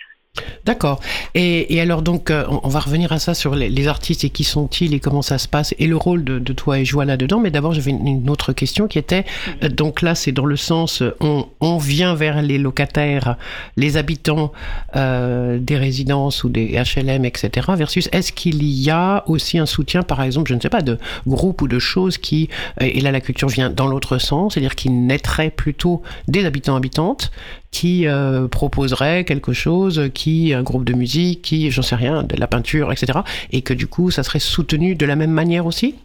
D'accord. 0.64 1.00
Et, 1.34 1.80
alors 1.80 2.02
donc, 2.02 2.30
euh, 2.30 2.44
on, 2.48 2.68
va 2.68 2.80
revenir 2.80 3.12
à 3.12 3.18
ça 3.18 3.34
sur 3.34 3.54
les, 3.54 3.86
artistes 3.86 4.24
et 4.24 4.30
qui 4.30 4.44
sont-ils 4.44 4.94
et 4.94 5.00
comment 5.00 5.22
ça 5.22 5.38
se 5.38 5.46
passe 5.46 5.74
et 5.78 5.86
le 5.86 5.96
rôle 5.96 6.24
de, 6.24 6.52
toi 6.52 6.78
et 6.78 6.84
Joie 6.84 7.04
là-dedans. 7.04 7.38
Mais 7.38 7.50
d'abord, 7.50 7.72
j'avais 7.72 7.90
une, 7.90 8.28
autre 8.30 8.52
question 8.52 8.88
qui 8.88 8.98
était, 8.98 9.24
euh, 9.62 9.68
donc 9.68 10.02
là, 10.02 10.14
c'est 10.14 10.32
dans 10.32 10.46
le 10.46 10.56
sens, 10.56 11.02
on, 11.20 11.46
on, 11.60 11.78
vient 11.78 12.14
vers 12.14 12.42
les 12.42 12.58
locataires, 12.58 13.36
les 13.76 13.96
habitants 13.96 14.52
euh, 14.96 15.58
des 15.58 15.76
résidences 15.76 16.42
ou 16.42 16.48
des 16.48 16.82
HLM, 16.82 17.24
etc. 17.24 17.68
Versus, 17.76 18.08
est-ce 18.12 18.32
qu'il 18.32 18.64
y 18.64 18.90
a 18.90 19.22
aussi 19.26 19.58
un 19.58 19.66
soutien, 19.66 20.02
par 20.02 20.22
exemple, 20.22 20.48
je 20.48 20.54
ne 20.54 20.60
sais 20.60 20.70
pas, 20.70 20.82
de 20.82 20.98
groupes 21.26 21.62
ou 21.62 21.68
de 21.68 21.78
choses 21.78 22.18
qui, 22.18 22.48
et 22.80 23.00
là, 23.00 23.12
la 23.12 23.20
culture 23.20 23.48
vient 23.48 23.70
dans 23.70 23.86
l'autre 23.86 24.18
sens, 24.18 24.54
c'est-à-dire 24.54 24.74
qui 24.74 24.90
naîtrait 24.90 25.50
plutôt 25.50 26.02
des 26.26 26.44
habitants 26.44 26.76
habitantes 26.76 27.30
qui 27.74 28.06
euh, 28.06 28.46
proposerait 28.46 29.24
quelque 29.24 29.52
chose, 29.52 30.08
qui 30.14 30.54
un 30.54 30.62
groupe 30.62 30.84
de 30.84 30.92
musique, 30.94 31.42
qui 31.42 31.72
j'en 31.72 31.82
sais 31.82 31.96
rien, 31.96 32.22
de 32.22 32.36
la 32.38 32.46
peinture, 32.46 32.92
etc. 32.92 33.18
Et 33.50 33.62
que 33.62 33.74
du 33.74 33.88
coup, 33.88 34.12
ça 34.12 34.22
serait 34.22 34.38
soutenu 34.38 34.94
de 34.94 35.04
la 35.04 35.16
même 35.16 35.32
manière 35.32 35.66
aussi? 35.66 35.96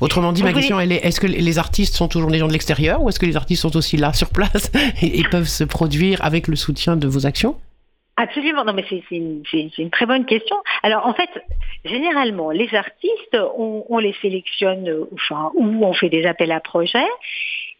Autrement 0.00 0.32
dit, 0.32 0.44
ma 0.44 0.52
question, 0.52 0.78
elle 0.78 0.92
est 0.92 1.04
est-ce 1.04 1.20
que 1.20 1.26
les 1.26 1.58
artistes 1.58 1.96
sont 1.96 2.06
toujours 2.06 2.30
des 2.30 2.38
gens 2.38 2.46
de 2.46 2.52
l'extérieur 2.52 3.02
ou 3.02 3.08
est-ce 3.08 3.18
que 3.18 3.26
les 3.26 3.36
artistes 3.36 3.62
sont 3.62 3.76
aussi 3.76 3.96
là 3.96 4.12
sur 4.12 4.30
place 4.30 4.70
et, 5.02 5.18
et 5.18 5.24
peuvent 5.24 5.48
se 5.48 5.64
produire 5.64 6.24
avec 6.24 6.46
le 6.46 6.54
soutien 6.54 6.96
de 6.96 7.08
vos 7.08 7.26
actions? 7.26 7.56
Absolument, 8.16 8.64
non 8.64 8.72
mais 8.72 8.84
c'est 8.88 9.02
une, 9.10 9.42
une, 9.52 9.90
très 9.90 10.06
bonne 10.06 10.24
question. 10.24 10.56
Alors 10.82 11.06
en 11.06 11.14
fait, 11.14 11.28
généralement, 11.84 12.50
les 12.50 12.72
artistes, 12.74 13.36
on, 13.58 13.84
on 13.88 13.98
les 13.98 14.14
sélectionne, 14.22 14.88
enfin, 15.12 15.50
ou 15.54 15.84
on 15.84 15.92
fait 15.92 16.08
des 16.08 16.24
appels 16.24 16.52
à 16.52 16.60
projets, 16.60 17.10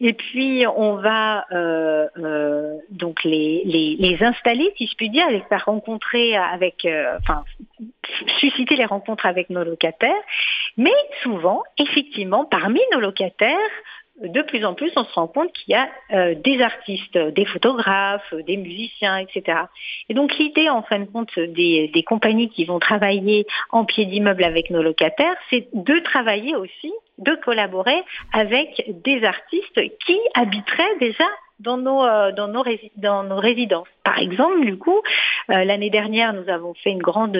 et 0.00 0.12
puis 0.12 0.66
on 0.66 0.96
va 0.96 1.46
euh, 1.52 2.06
euh, 2.18 2.76
donc 2.90 3.24
les, 3.24 3.62
les, 3.64 3.96
les, 3.98 4.22
installer, 4.22 4.72
si 4.76 4.87
je 4.87 4.94
puis 4.94 5.09
dire, 5.09 5.28
les 5.30 5.40
faire 5.42 5.64
rencontrer 5.64 6.37
avec, 6.37 6.85
euh, 6.85 7.16
enfin, 7.18 7.44
susciter 8.38 8.76
les 8.76 8.85
rencontres 8.85 9.26
avec 9.26 9.48
nos 9.48 9.64
locataires. 9.64 10.12
Mais 10.76 10.94
souvent, 11.22 11.62
effectivement, 11.78 12.44
parmi 12.44 12.80
nos 12.92 13.00
locataires, 13.00 13.56
de 14.22 14.42
plus 14.42 14.64
en 14.64 14.74
plus, 14.74 14.90
on 14.96 15.05
se 15.05 15.12
rend 15.12 15.26
compte 15.26 15.52
qu'il 15.52 15.72
y 15.72 15.74
a 15.74 15.88
euh, 16.12 16.35
des 16.35 16.62
artistes, 16.62 17.18
des 17.18 17.44
photographes, 17.44 18.33
des 18.46 18.57
musiciens, 18.57 19.18
etc. 19.18 19.59
Et 20.09 20.14
donc 20.14 20.37
l'idée, 20.38 20.70
en 20.70 20.83
fin 20.83 21.00
de 21.00 21.05
compte, 21.05 21.38
des, 21.38 22.05
compagnies 22.07 22.48
qui 22.48 22.64
vont 22.64 22.79
travailler 22.79 23.46
en 23.70 23.85
pied 23.85 24.07
d'immeuble 24.07 24.44
avec 24.44 24.70
nos 24.70 24.83
locataires, 24.83 25.37
c'est 25.50 25.68
de 25.74 25.98
travailler 25.98 26.57
aussi, 26.57 26.92
de 27.18 27.35
collaborer 27.35 28.02
avec 28.33 28.85
des 29.05 29.22
artistes 29.24 29.81
qui 30.07 30.18
habiteraient 30.35 30.98
déjà 31.00 31.24
dans 31.61 31.76
nos, 31.76 32.02
euh, 32.02 32.33
résidences. 33.40 33.88
Par 34.05 34.18
exemple, 34.18 34.64
du 34.64 34.79
coup, 34.79 35.00
euh, 35.50 35.64
l'année 35.64 35.90
dernière, 35.90 36.33
nous 36.33 36.48
avons 36.48 36.74
fait 36.74 36.90
une 36.90 37.02
grande 37.02 37.38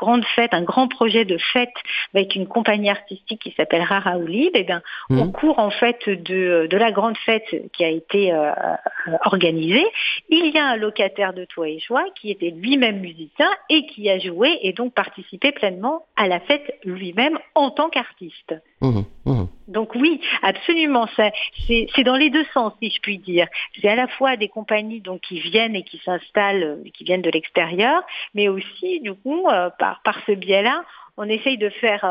grande 0.00 0.24
fête, 0.34 0.52
un 0.54 0.62
grand 0.62 0.88
projet 0.88 1.24
de 1.24 1.38
fête 1.52 1.74
avec 2.14 2.34
une 2.34 2.46
compagnie 2.46 2.90
artistique 2.90 3.40
qui 3.42 3.52
s'appelle 3.56 3.82
Rara 3.82 4.18
Olib. 4.18 4.54
Et 4.54 4.64
bien, 4.64 4.82
Mhm. 5.10 5.20
au 5.20 5.30
cours 5.30 5.58
en 5.58 5.70
fait 5.70 6.08
de, 6.08 6.66
de 6.70 6.76
la 6.76 6.92
grande 6.92 7.16
fête 7.18 7.44
qui 7.72 7.84
a 7.84 7.88
été 7.88 8.32
euh, 8.32 8.50
euh, 8.50 9.12
organisée, 9.24 9.84
il 10.28 10.52
y 10.54 10.58
a 10.58 10.66
un 10.66 10.76
locataire 10.76 11.32
de 11.32 11.44
Toi 11.44 11.68
et 11.68 11.78
Joie 11.78 12.04
qui 12.20 12.30
était 12.30 12.50
lui-même 12.50 13.00
musicien 13.00 13.48
et 13.70 13.86
qui 13.86 14.08
a 14.10 14.18
joué 14.18 14.58
et 14.62 14.72
donc 14.72 14.94
participé 14.94 15.52
pleinement 15.52 16.04
à 16.16 16.28
la 16.28 16.40
fête 16.40 16.78
lui-même 16.84 17.38
en 17.54 17.70
tant 17.70 17.88
qu'artiste. 17.88 18.54
Mhm, 18.80 19.04
mhm. 19.26 19.48
Donc 19.68 19.94
oui, 19.94 20.20
absolument. 20.42 21.08
C'est 21.66 22.04
dans 22.04 22.16
les 22.16 22.30
deux 22.30 22.44
sens, 22.52 22.72
si 22.82 22.90
je 22.90 23.00
puis 23.00 23.18
dire. 23.18 23.46
C'est 23.80 23.88
à 23.88 23.96
la 23.96 24.08
fois 24.08 24.36
des 24.36 24.48
compagnies 24.48 25.00
donc 25.00 25.22
qui 25.22 25.40
viennent 25.40 25.74
et 25.74 25.82
qui 25.82 25.98
s'installent, 26.04 26.62
euh, 26.62 26.90
qui 26.92 27.04
viennent 27.04 27.22
de 27.22 27.30
l'extérieur, 27.30 28.02
mais 28.34 28.48
aussi 28.48 29.00
du 29.00 29.14
coup 29.14 29.48
euh, 29.48 29.70
par 29.78 30.02
par 30.02 30.18
ce 30.26 30.32
biais-là, 30.32 30.84
on 31.16 31.28
essaye 31.28 31.58
de 31.58 31.70
faire 31.70 32.04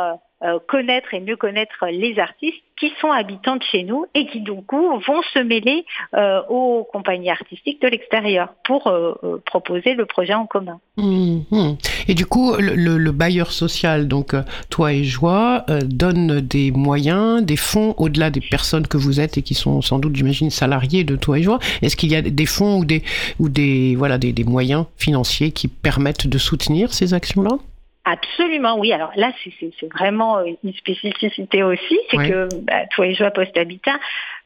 euh, 0.43 0.60
connaître 0.67 1.13
et 1.13 1.19
mieux 1.19 1.36
connaître 1.38 1.86
les 1.89 2.19
artistes 2.19 2.62
qui 2.79 2.91
sont 2.99 3.12
habitants 3.12 3.56
de 3.56 3.63
chez 3.71 3.84
nous 3.84 4.06
et 4.15 4.25
qui 4.25 4.41
du 4.41 4.51
coup 4.51 4.89
vont 5.08 5.21
se 5.34 5.39
mêler 5.39 5.86
euh, 6.15 6.41
aux 6.49 6.84
compagnies 6.91 7.29
artistiques 7.29 7.82
de 7.82 7.88
l'extérieur 7.88 8.49
pour 8.65 8.88
euh, 8.88 9.13
proposer 9.45 9.93
le 9.93 10.06
projet 10.06 10.34
en 10.34 10.47
commun. 10.47 10.79
Mhm. 10.97 11.77
Et 12.08 12.13
du 12.15 12.25
coup, 12.25 12.53
le, 12.58 12.73
le- 12.75 12.97
le 12.97 13.12
bailleur 13.12 13.51
social, 13.51 14.08
donc 14.08 14.36
toi 14.69 14.91
et 14.93 15.03
Joie, 15.03 15.65
donne 15.86 16.41
des 16.41 16.71
moyens, 16.71 17.43
des 17.43 17.56
fonds 17.58 17.93
au-delà 17.97 18.29
des 18.32 18.41
personnes 18.41 18.88
que 18.88 18.97
vous 18.97 19.19
êtes 19.19 19.38
et 19.38 19.43
qui 19.43 19.53
sont 19.53 19.82
sans 19.82 19.99
doute, 19.99 20.15
j'imagine, 20.15 20.49
salariés 20.49 21.03
de 21.03 21.15
toi 21.15 21.39
et 21.39 21.43
Joie. 21.43 21.60
Est-ce 21.82 21.95
qu'il 21.95 22.12
y 22.12 22.15
a 22.15 22.21
des 22.21 22.45
fonds 22.45 22.79
ou 22.79 22.86
des 22.86 23.03
ou 23.39 23.49
des 23.49 23.95
voilà 23.95 24.17
des 24.17 24.43
moyens 24.43 24.86
financiers 24.97 25.51
qui 25.51 25.67
permettent 25.67 26.27
de 26.27 26.38
soutenir 26.38 26.93
ces 26.93 27.13
actions-là? 27.13 27.58
Absolument, 28.05 28.77
oui. 28.79 28.91
Alors 28.91 29.11
là, 29.15 29.31
c'est- 29.43 29.87
vraiment 29.93 30.41
une 30.43 30.73
spécificité 30.73 31.63
aussi, 31.63 31.97
c'est 32.11 32.17
Oui. 32.17 32.29
que 32.29 32.49
bah, 32.63 32.85
Toi 32.91 33.07
et 33.07 33.13
Joie 33.13 33.31
Post 33.31 33.57
Habitat 33.57 33.97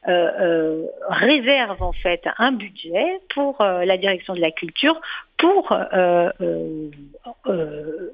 euh, 0.06 0.30
euh, 0.40 0.86
réserve 1.08 1.82
en 1.82 1.92
fait 1.92 2.22
un 2.38 2.52
budget 2.52 3.18
pour 3.34 3.60
euh, 3.60 3.84
la 3.84 3.96
direction 3.98 4.34
de 4.34 4.40
la 4.40 4.52
culture 4.52 5.00
pour 5.38 5.70
euh, 5.72 6.30
euh, 6.40 6.88
euh, 7.48 8.12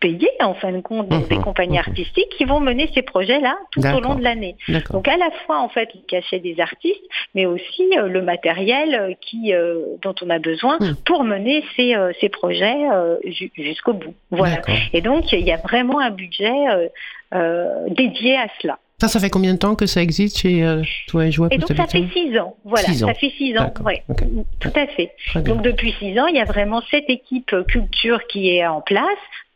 payer 0.00 0.30
en 0.40 0.54
fin 0.54 0.72
de 0.72 0.80
compte 0.80 1.08
donc, 1.08 1.28
des 1.28 1.36
Mhm, 1.36 1.42
compagnies 1.44 1.78
mhm. 1.78 1.84
artistiques 1.86 2.28
qui 2.36 2.44
vont 2.44 2.60
mener 2.60 2.90
ces 2.94 3.02
projets-là 3.02 3.56
tout 3.70 3.80
au 3.96 4.00
long 4.00 4.14
de 4.16 4.22
l'année. 4.24 4.56
Donc 4.92 5.06
à 5.08 5.16
la 5.16 5.30
fois 5.46 5.60
en 5.60 5.68
fait 5.68 5.88
le 5.94 6.00
cachet 6.08 6.40
des 6.40 6.60
artistes, 6.60 7.02
mais 7.34 7.46
aussi 7.46 7.88
le 7.94 8.22
matériel 8.22 9.16
qui 9.20 9.52
dont 10.02 10.14
on 10.22 10.30
a 10.30 10.38
besoin 10.38 10.78
Mm. 10.80 10.94
pour 11.06 11.24
mener 11.24 11.64
ces, 11.76 11.94
ces 12.20 12.28
projets 12.28 12.76
ju- 13.24 13.50
jusqu'au 13.56 13.92
bout. 13.94 14.14
Voilà. 14.30 14.60
Et 14.92 15.00
donc 15.00 15.32
il 15.32 15.40
y 15.46 15.52
a 15.52 15.56
vraiment 15.58 15.98
un 16.00 16.10
budget 16.10 16.52
dédié 17.88 18.36
à 18.36 18.46
cela. 18.60 18.78
Ça, 19.00 19.06
ça 19.06 19.20
fait 19.20 19.30
combien 19.30 19.52
de 19.54 19.58
temps 19.58 19.76
que 19.76 19.86
ça 19.86 20.02
existe 20.02 20.38
chez 20.38 20.64
euh, 20.64 20.82
toi 21.06 21.26
et 21.26 21.30
Joie 21.30 21.46
Et 21.52 21.58
donc 21.58 21.68
ça 21.76 21.86
fait 21.86 22.04
six 22.12 22.36
ans. 22.36 22.56
Voilà, 22.64 22.88
Six 22.88 23.04
ans. 23.04 23.06
ça 23.06 23.14
fait 23.14 23.30
six 23.38 23.56
ans. 23.56 23.72
Ouais. 23.84 24.02
Ok. 24.08 24.24
Tout 24.58 24.72
à 24.74 24.86
fait. 24.88 25.12
Donc 25.44 25.62
depuis 25.62 25.92
six 26.00 26.18
ans, 26.18 26.26
il 26.26 26.34
y 26.34 26.40
a 26.40 26.44
vraiment 26.44 26.82
cette 26.90 27.08
équipe 27.08 27.52
euh, 27.52 27.62
culture 27.62 28.26
qui 28.26 28.48
est 28.50 28.66
en 28.66 28.80
place, 28.80 29.06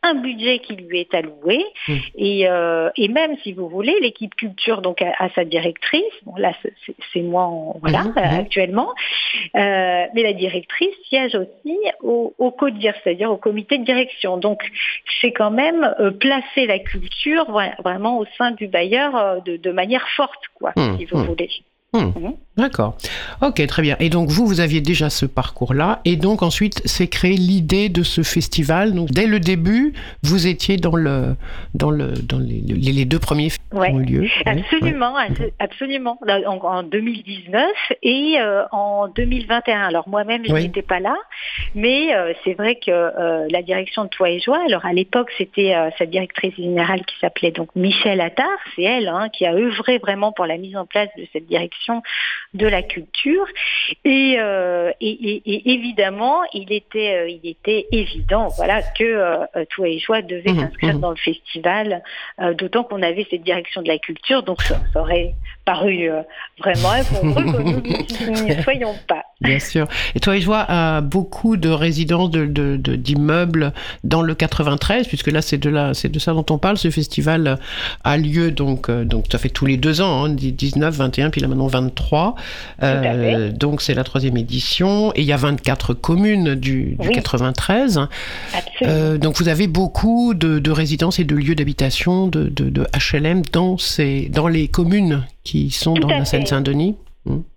un 0.03 0.15
budget 0.15 0.59
qui 0.59 0.75
lui 0.75 0.99
est 0.99 1.13
alloué, 1.13 1.63
Mm. 1.87 1.93
et, 2.15 2.47
euh, 2.49 2.89
et 2.97 3.07
même 3.07 3.35
si 3.41 3.53
vous 3.53 3.67
voulez, 3.69 3.95
l'équipe 4.01 4.35
culture 4.35 4.81
donc 4.81 5.01
a, 5.01 5.13
a 5.17 5.29
sa 5.31 5.43
directrice. 5.45 6.03
Bon 6.25 6.35
là, 6.37 6.51
c'est- 7.13 7.21
moi 7.21 7.43
en- 7.43 7.77
voilà 7.81 8.03
Mhm, 8.03 8.13
euh, 8.17 8.21
mhm. 8.21 8.39
actuellement, 8.39 8.89
Euh, 9.55 10.05
mais 10.13 10.21
la 10.23 10.33
directrice 10.33 10.93
siège 11.09 11.35
aussi 11.35 11.77
au, 12.01 12.33
au 12.37 12.51
CODIR, 12.51 12.93
c'est-à-dire 13.03 13.31
au 13.31 13.37
comité 13.37 13.77
de 13.77 13.83
direction. 13.83 14.37
Donc 14.37 14.61
c'est 15.21 15.31
quand 15.31 15.49
même 15.51 15.95
euh, 15.99 16.11
placer 16.11 16.65
la 16.67 16.79
culture 16.79 17.45
voilà, 17.49 17.73
vraiment 17.83 18.19
au 18.19 18.25
sein 18.37 18.51
du 18.51 18.67
bailleur 18.67 19.41
de, 19.43 19.57
de 19.57 19.71
manière 19.71 20.07
forte, 20.09 20.43
quoi, 20.55 20.71
si 20.97 21.05
vous 21.05 21.17
voulez. 21.25 21.49
D'accord. 22.55 22.95
Ok, 23.41 23.65
très 23.65 23.81
bien. 23.81 23.95
Et 23.99 24.09
donc 24.09 24.29
vous, 24.29 24.45
vous 24.45 24.59
aviez 24.59 24.79
déjà 24.79 25.09
ce 25.09 25.25
parcours-là, 25.25 26.01
et 26.05 26.15
donc 26.17 26.43
ensuite 26.43 26.81
c'est 26.85 27.07
créé 27.07 27.33
l'idée 27.35 27.89
de 27.89 28.03
ce 28.03 28.21
festival. 28.21 28.93
Donc 28.93 29.09
dès 29.09 29.25
le 29.25 29.39
début, 29.39 29.93
vous 30.21 30.45
étiez 30.45 30.77
dans 30.77 30.95
le 30.95 31.35
dans 31.73 31.89
le 31.89 32.13
dans 32.13 32.37
les, 32.37 32.61
les- 32.61 33.05
deux 33.05 33.17
premiers 33.19 33.49
qui 33.49 33.57
Ouais. 33.73 33.89
ont 33.91 33.99
eu 33.99 34.05
lieu. 34.05 34.21
Oui, 34.45 34.51
Absolument, 34.71 35.15
absolument. 35.59 36.19
En, 36.47 36.57
en 36.57 36.83
2019 36.83 37.63
et 38.03 38.35
euh, 38.39 38.63
en 38.71 39.07
2021. 39.07 39.81
Alors 39.81 40.07
moi-même, 40.07 40.45
je 40.45 40.53
Oui. 40.53 40.63
n'étais 40.63 40.83
pas 40.83 40.99
là, 40.99 41.15
mais 41.73 42.15
euh, 42.15 42.33
c'est 42.43 42.53
vrai 42.53 42.75
que 42.75 42.91
euh, 42.91 43.47
la 43.49 43.63
direction 43.63 44.03
de 44.03 44.09
Toi 44.09 44.29
et 44.29 44.39
Joie, 44.39 44.59
alors 44.67 44.85
à 44.85 44.93
l'époque, 44.93 45.31
c'était 45.39 45.73
euh, 45.75 45.89
sa 45.97 46.05
directrice 46.05 46.55
générale 46.55 47.03
qui 47.05 47.15
s'appelait 47.19 47.51
donc 47.51 47.69
Michel 47.75 48.21
Attard. 48.21 48.45
C'est 48.75 48.83
elle 48.83 49.07
hein, 49.07 49.29
qui 49.35 49.45
a 49.47 49.53
œuvré 49.55 49.97
vraiment 49.97 50.31
pour 50.31 50.45
la 50.45 50.57
mise 50.57 50.75
en 50.77 50.85
place 50.85 51.09
de 51.17 51.25
cette 51.33 51.47
direction 51.47 52.03
de 52.53 52.67
la 52.67 52.81
culture. 52.83 53.45
Et, 54.05 54.35
euh, 54.39 54.91
et, 55.01 55.09
et- 55.09 55.41
et 55.53 55.71
évidemment, 55.73 56.41
il 56.53 56.71
était, 56.71 57.15
euh, 57.15 57.29
il 57.29 57.49
était 57.49 57.87
évident, 57.91 58.47
voilà, 58.49 58.81
que 58.81 59.03
euh, 59.03 59.45
Toi 59.69 59.89
et 59.89 59.99
Joie 59.99 60.21
devait 60.21 60.51
Mhm, 60.51 60.59
s'inscrire 60.59 60.93
mhm. 60.95 61.01
dans 61.01 61.09
le 61.11 61.15
festival, 61.17 62.03
euh, 62.41 62.53
d'autant 62.53 62.83
qu'on 62.83 63.01
avait 63.01 63.25
cette 63.29 63.43
direction 63.43 63.81
de 63.81 63.87
la 63.87 63.97
culture, 63.97 64.43
donc 64.43 64.61
ça, 64.61 64.79
ça 64.93 65.01
aurait 65.01 65.33
paru 65.65 66.09
euh, 66.09 66.21
vraiment 66.59 67.03
que 67.11 68.25
nous 68.25 68.43
n'y 68.47 68.61
soyons 68.63 68.95
pas. 69.07 69.23
Bien 69.41 69.59
sûr. 69.59 69.87
Et 70.15 70.19
toi 70.19 70.37
et 70.37 70.41
Joie 70.41 70.65
a 70.67 71.01
beaucoup 71.01 71.57
de 71.57 71.69
résidences, 71.69 72.29
de, 72.31 72.45
de- 72.45 72.77
de- 72.77 72.95
d'immeubles 72.95 73.73
dans 74.03 74.21
le 74.21 74.35
93, 74.35 75.07
puisque 75.07 75.27
là 75.27 75.41
c'est 75.41 75.57
de 75.57 76.19
ça 76.19 76.33
dont 76.33 76.45
on 76.49 76.57
parle. 76.57 76.77
Ce 76.77 76.89
festival 76.89 77.57
a 78.03 78.17
lieu 78.17 78.51
donc 78.51 78.89
euh, 78.89 79.03
donc 79.05 79.25
ça 79.31 79.37
fait 79.37 79.49
tous 79.49 79.65
les 79.65 79.77
deux 79.77 80.01
ans, 80.01 80.25
hein, 80.25 80.29
19, 80.29 80.93
21, 80.95 81.29
puis 81.29 81.41
là 81.41 81.47
maintenant 81.47 81.67
23. 81.67 82.35
Euh, 82.81 83.51
donc 83.51 83.81
c'est 83.81 83.93
la 83.93 84.03
troisième 84.03 84.37
édition 84.37 85.11
et 85.15 85.21
il 85.21 85.25
y 85.25 85.33
a 85.33 85.37
24 85.37 85.93
communes 85.93 86.55
du, 86.55 86.95
du 86.99 87.07
Oui. 87.07 87.11
93. 87.13 87.97
Absolument. 88.53 88.95
Euh, 88.95 89.17
donc 89.17 89.37
vous 89.37 89.47
avez 89.49 89.67
beaucoup 89.67 90.33
de, 90.33 90.59
de 90.59 90.71
résidences 90.71 91.19
et 91.19 91.23
de 91.23 91.35
lieux 91.35 91.55
d'habitation 91.55 92.27
de 92.27 92.51
HLM 93.11 93.41
dans 93.51 93.77
ces 93.77 94.29
dans 94.29 94.47
les 94.47 94.67
communes 94.67 95.23
qui 95.43 95.52
sont 95.71 95.93
Tout 95.93 96.01
dans 96.03 96.07
la. 96.09 96.25
Seine-Saint-Denis. 96.25 96.95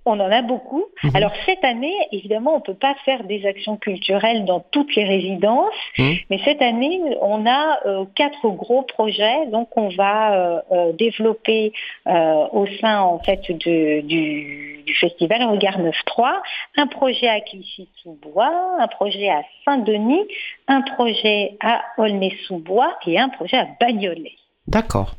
On 0.05 0.21
en 0.21 0.31
a 0.31 0.43
beaucoup. 0.43 0.85
Mhm. 1.03 1.11
Alors 1.17 1.33
cette 1.45 1.65
année, 1.65 1.93
évidemment, 2.13 2.53
on 2.53 2.59
ne 2.59 2.63
peut 2.63 2.75
pas 2.75 2.95
faire 3.05 3.25
des 3.25 3.45
actions 3.47 3.77
culturelles 3.77 4.45
dans 4.45 4.61
toutes 4.71 4.95
les 4.95 5.03
résidences, 5.03 5.75
Mhm. 5.99 6.15
mais 6.31 6.39
cette 6.45 6.63
année, 6.63 7.01
on 7.21 7.45
a 7.47 7.81
euh, 7.85 8.05
quatre 8.15 8.49
gros 8.51 8.83
projets. 8.83 9.47
Donc 9.51 9.77
on 9.77 9.89
va 9.89 10.35
euh, 10.35 10.61
euh, 10.71 10.93
développer 10.93 11.73
euh, 12.07 12.47
au 12.53 12.67
sein 12.81 13.01
en 13.01 13.19
fait 13.19 13.41
de- 13.51 14.03
du, 14.03 14.85
du 14.87 14.95
festival 14.95 15.43
Regard 15.43 15.81
9.3 15.81 16.41
un 16.77 16.87
projet 16.87 17.27
à 17.27 17.41
Clichy-sous-Bois, 17.41 18.53
un 18.79 18.87
projet 18.87 19.29
à 19.31 19.43
Saint-Denis, 19.65 20.23
un 20.69 20.83
projet 20.83 21.57
à 21.61 21.83
Aulnay-sous-Bois 21.99 22.97
et 23.09 23.19
un 23.19 23.31
projet 23.31 23.57
à 23.57 23.67
Bagnolet. 23.81 24.35
D'accord. 24.69 25.17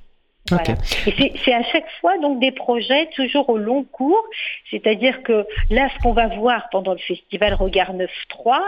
Et 1.06 1.34
c'est 1.44 1.54
à 1.54 1.64
chaque 1.64 1.90
fois 2.02 2.18
donc 2.20 2.40
des 2.40 2.52
projets 2.52 3.10
toujours 3.16 3.50
au 3.50 3.58
long 3.58 3.84
cours, 3.84 4.24
c'est-à-dire 4.72 5.24
que 5.24 5.46
là, 5.70 5.90
ce 5.96 6.02
qu'on 6.02 6.14
va 6.14 6.28
voir 6.28 6.68
pendant 6.72 6.94
le 6.94 7.00
festival 7.00 7.54
Regard 7.54 7.94
9.3, 7.94 8.60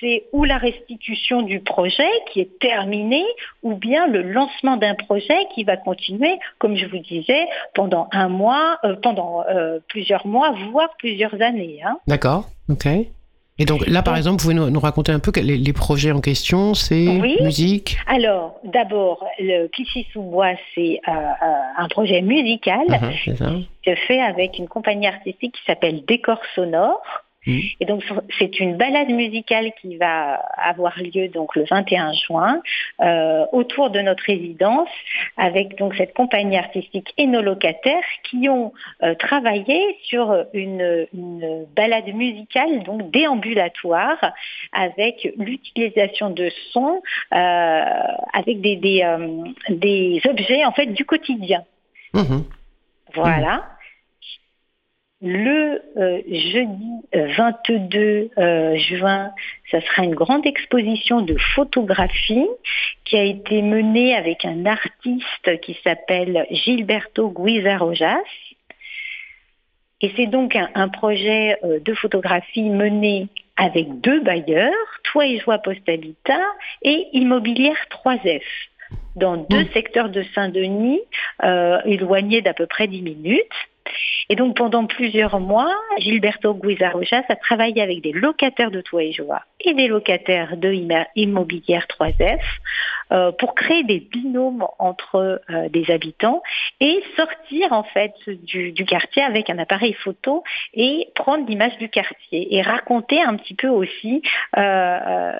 c'est 0.00 0.24
ou 0.32 0.44
la 0.44 0.58
restitution 0.58 1.42
du 1.42 1.60
projet 1.60 2.08
qui 2.32 2.40
est 2.40 2.58
terminé, 2.58 3.24
ou 3.62 3.74
bien 3.74 4.06
le 4.06 4.22
lancement 4.22 4.76
d'un 4.76 4.94
projet 4.94 5.46
qui 5.54 5.64
va 5.64 5.76
continuer, 5.76 6.38
comme 6.58 6.76
je 6.76 6.86
vous 6.86 6.98
disais, 6.98 7.46
pendant 7.74 8.08
un 8.12 8.28
mois, 8.28 8.78
euh, 8.84 8.96
pendant 9.02 9.44
euh, 9.48 9.78
plusieurs 9.88 10.26
mois, 10.26 10.54
voire 10.70 10.90
plusieurs 10.98 11.40
années. 11.40 11.80
hein. 11.84 11.96
D'accord, 12.06 12.48
ok. 12.68 12.86
Et 13.58 13.64
donc 13.64 13.86
là, 13.86 14.02
par 14.02 14.14
Donc- 14.14 14.18
exemple, 14.18 14.40
vous 14.42 14.48
pouvez 14.48 14.54
nous, 14.54 14.70
nous 14.70 14.80
raconter 14.80 15.12
un 15.12 15.18
peu 15.18 15.30
que 15.30 15.40
les, 15.40 15.58
les 15.58 15.72
projets 15.72 16.10
en 16.10 16.20
question, 16.20 16.74
c'est 16.74 17.06
Oui. 17.20 17.36
musique 17.42 17.98
Alors, 18.06 18.58
d'abord, 18.64 19.24
le 19.38 19.68
Clichy-sous-Bois, 19.68 20.52
c'est 20.74 21.00
euh, 21.06 21.10
euh, 21.12 21.46
un 21.76 21.88
projet 21.88 22.22
musical. 22.22 22.80
Ça. 23.36 23.50
se 23.84 23.94
fait 24.06 24.20
avec 24.20 24.58
une 24.58 24.68
compagnie 24.68 25.06
artistique 25.06 25.52
qui 25.54 25.62
s'appelle 25.66 26.02
Décor 26.06 26.38
Sonore. 26.54 27.02
Mhm. 27.46 27.60
Et 27.80 27.84
donc 27.86 28.04
c'est 28.38 28.60
une 28.60 28.76
balade 28.76 29.08
musicale 29.08 29.72
qui 29.80 29.96
va 29.96 30.34
avoir 30.56 30.98
lieu 30.98 31.28
donc 31.28 31.56
le 31.56 31.64
21 31.64 32.12
juin 32.12 32.62
euh, 33.00 33.44
autour 33.52 33.90
de 33.90 34.00
notre 34.00 34.24
résidence 34.24 34.88
avec 35.36 35.76
donc 35.76 35.94
cette 35.96 36.14
compagnie 36.14 36.56
artistique 36.56 37.12
et 37.16 37.26
nos 37.26 37.42
locataires 37.42 38.04
qui 38.24 38.48
ont 38.48 38.72
euh, 39.02 39.14
travaillé 39.14 39.96
sur 40.04 40.44
une, 40.52 41.06
une 41.12 41.66
balade 41.74 42.12
musicale 42.14 42.82
donc 42.84 43.10
déambulatoire 43.10 44.32
avec 44.72 45.28
l'utilisation 45.36 46.30
de 46.30 46.48
sons 46.72 47.02
euh, 47.34 47.84
avec 48.34 48.60
des 48.60 48.76
des, 48.76 49.02
euh, 49.02 49.44
des 49.68 50.20
objets 50.28 50.64
en 50.64 50.72
fait 50.72 50.86
du 50.86 51.04
quotidien. 51.04 51.64
Mhm. 52.14 52.44
Voilà. 53.14 53.71
Le 55.22 55.80
euh, 55.96 56.20
jeudi 56.26 57.00
22 57.12 58.30
euh, 58.36 58.76
juin, 58.76 59.30
ça 59.70 59.80
sera 59.80 60.02
une 60.04 60.16
grande 60.16 60.44
exposition 60.46 61.20
de 61.20 61.36
photographie 61.54 62.48
qui 63.04 63.16
a 63.16 63.22
été 63.22 63.62
menée 63.62 64.16
avec 64.16 64.44
un 64.44 64.66
artiste 64.66 65.60
qui 65.60 65.78
s'appelle 65.84 66.44
Gilberto 66.50 67.30
Guizarojas. 67.30 68.18
Et 70.00 70.10
c'est 70.16 70.26
donc 70.26 70.56
un, 70.56 70.68
un 70.74 70.88
projet 70.88 71.56
euh, 71.62 71.78
de 71.78 71.94
photographie 71.94 72.68
mené 72.68 73.28
avec 73.56 74.00
deux 74.00 74.20
bailleurs, 74.20 74.72
Toi 75.04 75.26
et 75.26 75.38
Joie 75.38 75.58
Postabita 75.58 76.40
et 76.82 77.06
Immobilière 77.12 77.76
3F, 77.90 78.42
dans 79.14 79.36
deux 79.36 79.66
secteurs 79.72 80.08
de 80.08 80.24
Saint-Denis, 80.34 81.00
euh, 81.44 81.80
éloignés 81.84 82.42
d'à 82.42 82.54
peu 82.54 82.66
près 82.66 82.88
10 82.88 83.02
minutes. 83.02 83.46
Et 84.28 84.36
donc 84.36 84.56
pendant 84.56 84.86
plusieurs 84.86 85.40
mois, 85.40 85.74
Gilberto 85.98 86.54
Guizarojas 86.54 87.24
a 87.28 87.36
travaillé 87.36 87.82
avec 87.82 88.00
des 88.00 88.12
locataires 88.12 88.70
de 88.70 88.80
Toit 88.80 89.04
et 89.04 89.12
Joie 89.12 89.42
et 89.60 89.74
des 89.74 89.88
locataires 89.88 90.56
de 90.56 90.72
Immobilière 91.16 91.86
3F 91.86 92.40
euh, 93.12 93.32
pour 93.32 93.54
créer 93.54 93.84
des 93.84 94.00
binômes 94.00 94.66
entre 94.78 95.40
euh, 95.50 95.68
des 95.68 95.90
habitants 95.90 96.42
et 96.80 97.02
sortir 97.16 97.72
en 97.72 97.82
fait 97.82 98.14
du, 98.26 98.72
quartier 98.86 99.22
avec 99.22 99.50
un 99.50 99.58
appareil 99.58 99.92
photo 99.92 100.42
et 100.74 101.08
prendre 101.14 101.46
l'image 101.46 101.76
du 101.78 101.88
quartier 101.88 102.54
et 102.54 102.62
raconter 102.62 103.22
un 103.22 103.36
petit 103.36 103.54
peu 103.54 103.68
aussi 103.68 104.22
euh, 104.56 105.32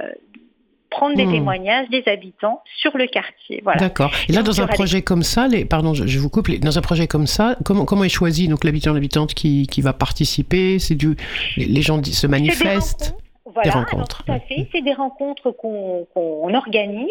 prendre 0.92 1.16
des 1.16 1.26
Hmm. 1.26 1.32
témoignages 1.32 1.88
des 1.90 2.02
habitants 2.06 2.62
sur 2.80 2.96
le 2.96 3.06
quartier. 3.06 3.60
Voilà. 3.64 3.80
D'accord. 3.80 4.10
Et 4.28 4.32
là, 4.32 4.42
dans 4.42 4.60
un 4.60 4.66
des- 4.66 4.72
projet 4.74 5.02
comme 5.02 5.22
ça, 5.24 5.48
les, 5.48 5.64
pardon, 5.64 5.94
je, 5.94 6.06
je 6.06 6.18
vous 6.18 6.28
coupe, 6.28 6.48
les- 6.48 6.58
dans 6.58 6.78
un 6.78 6.82
projet 6.82 7.06
comme 7.08 7.26
ça, 7.26 7.56
comment, 7.64 7.84
comment 7.84 8.04
est 8.04 8.08
choisi 8.08 8.46
donc 8.48 8.62
l'habitant, 8.64 8.92
l'habitante 8.92 9.34
qui, 9.34 9.66
qui 9.66 9.80
va 9.80 9.92
participer? 9.92 10.78
C'est 10.78 10.94
du, 10.94 11.16
les, 11.56 11.82
gens 11.82 12.00
se 12.04 12.26
manifestent? 12.26 13.14
Voilà, 13.54 13.70
Des 13.70 13.94
alors, 13.94 14.08
tout 14.08 14.32
à 14.32 14.38
fait. 14.40 14.66
C'est 14.72 14.82
des 14.82 14.92
rencontres 14.92 15.50
qu'on 15.50 16.54
organise, 16.54 17.06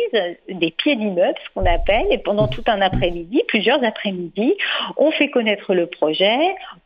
des 0.49 0.71
pieds 0.71 0.95
d'immeuble, 0.95 1.37
ce 1.45 1.53
qu'on 1.53 1.65
appelle, 1.65 2.07
et 2.09 2.17
pendant 2.17 2.47
tout 2.47 2.63
un 2.67 2.81
après-midi, 2.81 3.43
plusieurs 3.47 3.83
après-midi, 3.83 4.55
on 4.97 5.11
fait 5.11 5.29
connaître 5.29 5.73
le 5.73 5.87
projet, 5.87 6.37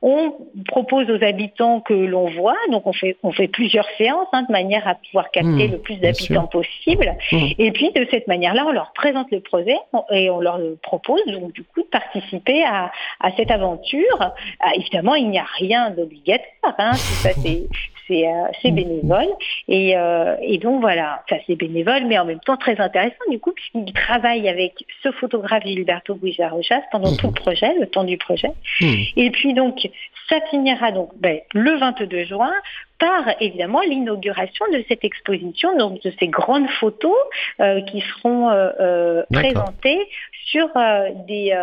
on 0.01 0.33
propose 0.67 1.09
aux 1.09 1.23
habitants 1.23 1.79
que 1.81 1.93
l'on 1.93 2.29
voit, 2.29 2.57
donc 2.71 2.85
on 2.87 2.93
fait, 2.93 3.17
on 3.23 3.31
fait 3.31 3.47
plusieurs 3.47 3.87
séances 3.97 4.27
hein, 4.33 4.43
de 4.43 4.51
manière 4.51 4.87
à 4.87 4.95
pouvoir 4.95 5.31
capter 5.31 5.55
Mmh, 5.55 5.71
le 5.71 5.77
plus 5.79 5.95
d'habitants 5.97 6.47
possible. 6.47 7.15
Mmh. 7.31 7.37
Et 7.57 7.71
puis 7.71 7.91
de 7.91 8.05
cette 8.11 8.27
manière-là, 8.27 8.65
on 8.67 8.71
leur 8.71 8.91
présente 8.93 9.31
le 9.31 9.39
projet 9.39 9.77
et 10.11 10.29
on 10.29 10.39
leur 10.39 10.59
propose 10.81 11.25
donc 11.27 11.53
du 11.53 11.63
coup 11.63 11.81
de 11.81 11.87
participer 11.87 12.63
à, 12.63 12.91
à 13.19 13.31
cette 13.35 13.51
aventure. 13.51 14.33
Ah, 14.59 14.71
évidemment, 14.75 15.15
il 15.15 15.29
n'y 15.29 15.39
a 15.39 15.45
rien 15.57 15.91
d'obligatoire, 15.91 16.75
hein, 16.77 16.91
tout 16.91 16.97
ça 16.97 17.29
c'est 17.41 17.63
c'est 18.07 18.27
euh, 18.27 18.47
c'est 18.61 18.71
bénévole 18.71 19.27
et, 19.67 19.97
euh, 19.97 20.35
et 20.41 20.57
donc 20.57 20.81
voilà, 20.81 21.23
ça 21.29 21.37
c'est 21.45 21.55
bénévole, 21.55 22.05
mais 22.05 22.17
en 22.17 22.25
même 22.25 22.39
temps 22.39 22.57
très 22.57 22.79
intéressant 22.79 23.15
du 23.29 23.39
coup 23.39 23.51
puisqu'il 23.51 23.91
travaille 23.93 24.47
avec 24.47 24.73
ce 25.03 25.11
photographe 25.11 25.63
Gilberto 25.65 26.15
Guizarochas 26.15 26.81
pendant 26.91 27.15
tout 27.15 27.27
le 27.27 27.33
projet, 27.33 27.73
le 27.79 27.87
temps 27.87 28.03
du 28.03 28.17
projet. 28.17 28.51
Hmm. 28.81 28.93
Et 29.17 29.31
puis 29.31 29.53
donc, 29.53 29.87
ça 30.29 30.39
finira 30.49 30.91
donc 30.91 31.09
ben, 31.19 31.39
le 31.53 31.77
22 31.77 32.25
juin 32.25 32.53
par 32.99 33.23
évidemment 33.41 33.81
l'inauguration 33.81 34.65
de 34.71 34.83
cette 34.87 35.03
exposition, 35.03 35.77
donc 35.77 36.01
de 36.01 36.13
ces 36.19 36.27
grandes 36.27 36.69
photos 36.79 37.15
euh, 37.59 37.81
qui 37.81 38.01
seront 38.01 38.49
euh, 38.49 38.69
euh, 38.79 39.23
présentées 39.31 40.07
sur 40.45 40.69
euh, 40.75 41.09
des 41.27 41.53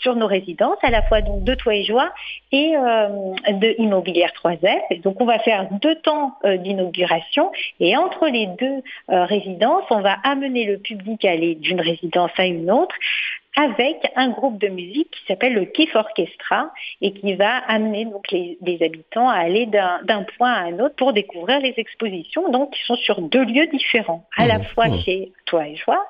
sur 0.00 0.16
nos 0.16 0.26
résidences, 0.26 0.78
à 0.82 0.90
la 0.90 1.02
fois 1.02 1.20
donc 1.20 1.44
de 1.44 1.54
Toit 1.54 1.74
et 1.74 1.84
Joie 1.84 2.10
et 2.50 2.72
de 2.72 3.80
Immobilière 3.80 4.32
3F. 4.42 4.80
Et 4.90 4.98
donc 4.98 5.20
on 5.20 5.26
va 5.26 5.38
faire 5.38 5.68
deux 5.82 5.96
temps 5.96 6.34
d'inauguration 6.44 7.52
et 7.78 7.96
entre 7.96 8.26
les 8.28 8.46
deux 8.46 8.82
résidences, 9.08 9.84
on 9.90 10.00
va 10.00 10.16
amener 10.24 10.64
le 10.64 10.78
public 10.78 11.24
à 11.24 11.32
aller 11.32 11.54
d'une 11.54 11.80
résidence 11.80 12.30
à 12.38 12.46
une 12.46 12.70
autre 12.70 12.94
avec 13.56 13.96
un 14.16 14.28
groupe 14.30 14.58
de 14.60 14.68
musique 14.68 15.10
qui 15.10 15.26
s'appelle 15.26 15.54
le 15.54 15.64
KIF 15.64 15.94
Orchestra 15.96 16.70
et 17.00 17.12
qui 17.12 17.34
va 17.34 17.58
amener 17.68 18.04
donc 18.04 18.30
les, 18.30 18.58
les 18.62 18.82
habitants 18.84 19.28
à 19.28 19.34
aller 19.34 19.66
d'un 19.66 20.24
point 20.38 20.52
à 20.52 20.60
un 20.66 20.78
autre 20.78 20.94
pour 20.96 21.12
découvrir 21.12 21.58
les 21.60 21.74
expositions, 21.76 22.50
donc 22.50 22.70
qui 22.72 22.80
sont 22.86 22.94
sur 22.96 23.20
deux 23.20 23.44
lieux 23.44 23.66
différents, 23.66 24.26
à 24.36 24.46
la 24.46 24.58
Mmh, 24.58 24.64
fois 24.74 24.88
mmh. 24.88 25.00
chez 25.00 25.32
Toi 25.46 25.66
et 25.68 25.76
Joie 25.76 26.04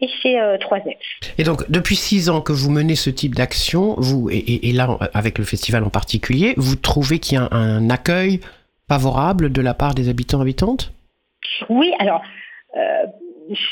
et 0.00 0.08
chez 0.08 0.40
euh, 0.40 0.56
3F. 0.56 0.96
Et 1.38 1.44
donc, 1.44 1.70
depuis 1.70 1.96
six 1.96 2.28
ans 2.30 2.40
que 2.40 2.52
vous 2.52 2.70
menez 2.70 2.96
ce 2.96 3.10
type 3.10 3.34
d'action, 3.34 3.94
vous 3.98 4.28
et, 4.30 4.36
et- 4.38 4.68
et 4.68 4.72
là 4.72 4.96
avec 5.14 5.38
le 5.38 5.44
festival 5.44 5.84
en 5.84 5.90
particulier, 5.90 6.54
vous 6.56 6.76
trouvez 6.76 7.18
qu'il 7.18 7.38
y 7.38 7.40
a 7.40 7.48
un, 7.50 7.50
un 7.52 7.90
accueil 7.90 8.40
favorable 8.88 9.50
de 9.52 9.60
la 9.62 9.72
part 9.74 9.94
des 9.94 10.08
habitants 10.08 10.40
habitantes? 10.40 10.92
Oui, 11.68 11.92
alors 11.98 12.22
euh, 12.76 13.06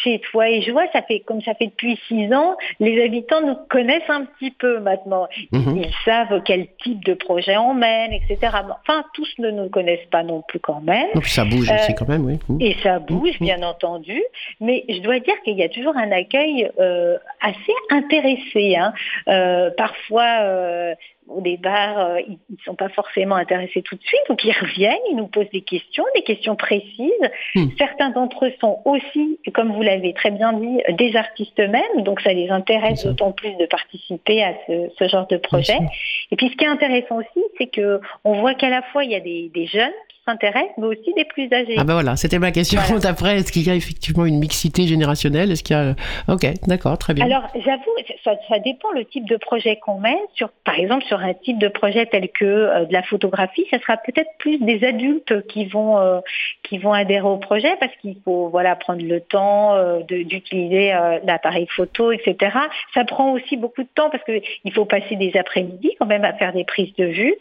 chez 0.02 0.20
Toi 0.30 0.48
et 0.50 0.62
Joie, 0.62 0.84
ça 0.92 1.02
fait 1.02 1.20
comme 1.20 1.40
ça 1.42 1.54
fait 1.54 1.66
depuis 1.68 1.98
six 2.08 2.32
ans, 2.34 2.56
les 2.80 3.02
habitants 3.04 3.40
nous 3.40 3.56
connaissent 3.70 4.08
un 4.08 4.24
petit 4.24 4.50
peu 4.50 4.78
maintenant. 4.80 5.28
Mhm. 5.52 5.76
Ils 5.78 5.94
savent 6.04 6.42
quel 6.44 6.66
type 6.82 7.02
de 7.04 7.14
projet 7.14 7.56
on 7.56 7.74
mène, 7.74 8.12
etc. 8.12 8.38
Enfin, 8.80 9.04
tous 9.14 9.32
ne 9.38 9.50
nous 9.50 9.68
connaissent 9.70 10.06
pas 10.10 10.22
non 10.22 10.42
plus 10.46 10.60
quand 10.60 10.80
même. 10.80 11.08
Donc 11.14 11.26
ça 11.26 11.44
bouge 11.44 11.70
Euh, 11.70 11.74
aussi 11.74 11.94
quand 11.94 12.08
même, 12.08 12.24
oui. 12.26 12.38
Hmm. 12.48 12.60
Et 12.60 12.76
ça 12.82 12.98
bouge, 12.98 13.40
Mhm. 13.40 13.46
bien 13.46 13.62
entendu. 13.62 14.22
Mais 14.60 14.84
je 14.88 14.98
dois 15.00 15.20
dire 15.20 15.40
qu'il 15.44 15.56
y 15.58 15.62
a 15.62 15.68
toujours 15.68 15.96
un 15.96 16.10
accueil 16.12 16.70
euh, 16.78 17.16
assez 17.40 17.72
intéressé. 17.90 18.76
hein. 18.76 18.92
Euh, 19.28 19.70
parfois, 19.76 20.38
euh, 20.42 20.94
au 21.37 21.41
départ, 21.41 21.99
euh, 21.99 22.20
ils 22.26 22.39
ne 22.51 22.62
sont 22.64 22.74
pas 22.74 22.89
forcément 22.89 23.37
intéressés 23.37 23.83
tout 23.83 23.97
de 23.97 24.03
suite. 24.03 24.20
Donc, 24.28 24.45
ils 24.45 24.53
reviennent, 24.53 24.99
ils 25.11 25.16
nous 25.16 25.26
posent 25.26 25.51
des 25.51 25.62
questions, 25.62 26.05
des 26.14 26.22
questions 26.22 26.57
précises. 26.57 27.30
Mhm. 27.55 27.70
Certains 27.78 28.11
d'entre 28.11 28.47
eux 28.47 28.53
sont 28.61 28.80
aussi, 28.85 29.39
comme 29.55 29.72
vous 29.72 29.83
l'avez 29.83 30.12
très 30.12 30.30
bien 30.30 30.53
dit, 30.53 30.83
des 30.91 31.16
artistes 31.16 31.59
eux-mêmes. 31.61 32.03
Donc, 32.03 32.20
ça 32.20 32.33
les 32.33 32.51
intéresse 32.51 33.05
d'autant 33.05 33.33
plus 33.33 33.55
de 33.57 33.66
participer 33.66 34.43
à 34.43 34.55
ce, 34.66 34.91
ce 34.99 35.09
genre 35.09 35.26
de 35.26 35.37
projet. 35.37 35.78
Et 36.30 36.37
puis, 36.37 36.49
ce 36.49 36.57
qui 36.57 36.64
est 36.64 36.68
intéressant 36.68 37.16
aussi, 37.16 37.45
c'est 37.59 37.68
que 37.68 38.01
on 38.24 38.41
voit 38.41 38.55
qu'à 38.55 38.70
la 38.70 38.83
fois, 38.83 39.05
il 39.05 39.11
y 39.11 39.16
a 39.16 39.20
des, 39.20 39.51
des 39.55 39.66
jeunes 39.66 39.93
s'intéressent, 40.24 40.72
mais 40.78 40.86
aussi 40.86 41.12
des 41.14 41.24
plus 41.24 41.52
âgés. 41.52 41.76
Ah 41.78 41.84
ben 41.84 41.94
voilà, 41.94 42.16
c'était 42.16 42.38
ma 42.38 42.52
question 42.52 42.80
Voilà. 42.86 43.00
d'après. 43.02 43.38
Est-ce 43.38 43.52
qu'il 43.52 43.66
y 43.66 43.70
a 43.70 43.74
effectivement 43.74 44.24
une 44.24 44.38
mixité 44.38 44.86
générationnelle? 44.86 45.50
Est-ce 45.50 45.62
qu'il 45.62 45.76
y 45.76 45.78
a... 45.78 45.94
Ok, 46.28 46.46
d'accord, 46.66 46.98
très 46.98 47.14
bien. 47.14 47.24
Alors, 47.24 47.48
j'avoue, 47.54 47.94
ça, 48.24 48.32
ça 48.48 48.58
dépend 48.58 48.90
le 48.92 49.04
type 49.04 49.28
de 49.28 49.36
projet 49.36 49.76
qu'on 49.76 49.98
mène. 49.98 50.18
Sur, 50.34 50.50
par 50.64 50.78
exemple, 50.78 51.04
sur 51.04 51.18
un 51.20 51.34
type 51.34 51.58
de 51.58 51.68
projet 51.68 52.06
tel 52.06 52.28
que 52.30 52.44
euh, 52.44 52.84
de 52.84 52.92
la 52.92 53.02
photographie, 53.02 53.66
ça 53.70 53.78
sera 53.80 53.96
peut-être 53.96 54.30
plus 54.38 54.58
des 54.58 54.84
adultes 54.84 55.46
qui 55.48 55.66
vont 55.66 55.98
euh, 55.98 56.20
qui 56.62 56.78
vont 56.78 56.92
adhérer 56.92 57.26
au 57.26 57.38
projet 57.38 57.74
parce 57.80 57.94
qu'il 58.00 58.16
faut 58.24 58.48
voilà 58.48 58.76
prendre 58.76 59.04
le 59.04 59.20
temps 59.20 59.74
euh, 59.74 60.00
d'utiliser 60.02 60.92
l'appareil 61.24 61.66
photo, 61.68 62.12
etc. 62.12 62.56
Ça 62.94 63.04
prend 63.04 63.32
aussi 63.32 63.56
beaucoup 63.56 63.82
de 63.82 63.88
temps 63.94 64.10
parce 64.10 64.22
que 64.24 64.40
il 64.64 64.72
faut 64.72 64.84
passer 64.84 65.16
des 65.16 65.36
après-midi 65.36 65.92
quand 65.98 66.06
même 66.06 66.24
à 66.24 66.32
faire 66.32 66.52
des 66.52 66.64
prises 66.64 66.94
de 66.96 67.04
vue. 67.06 67.34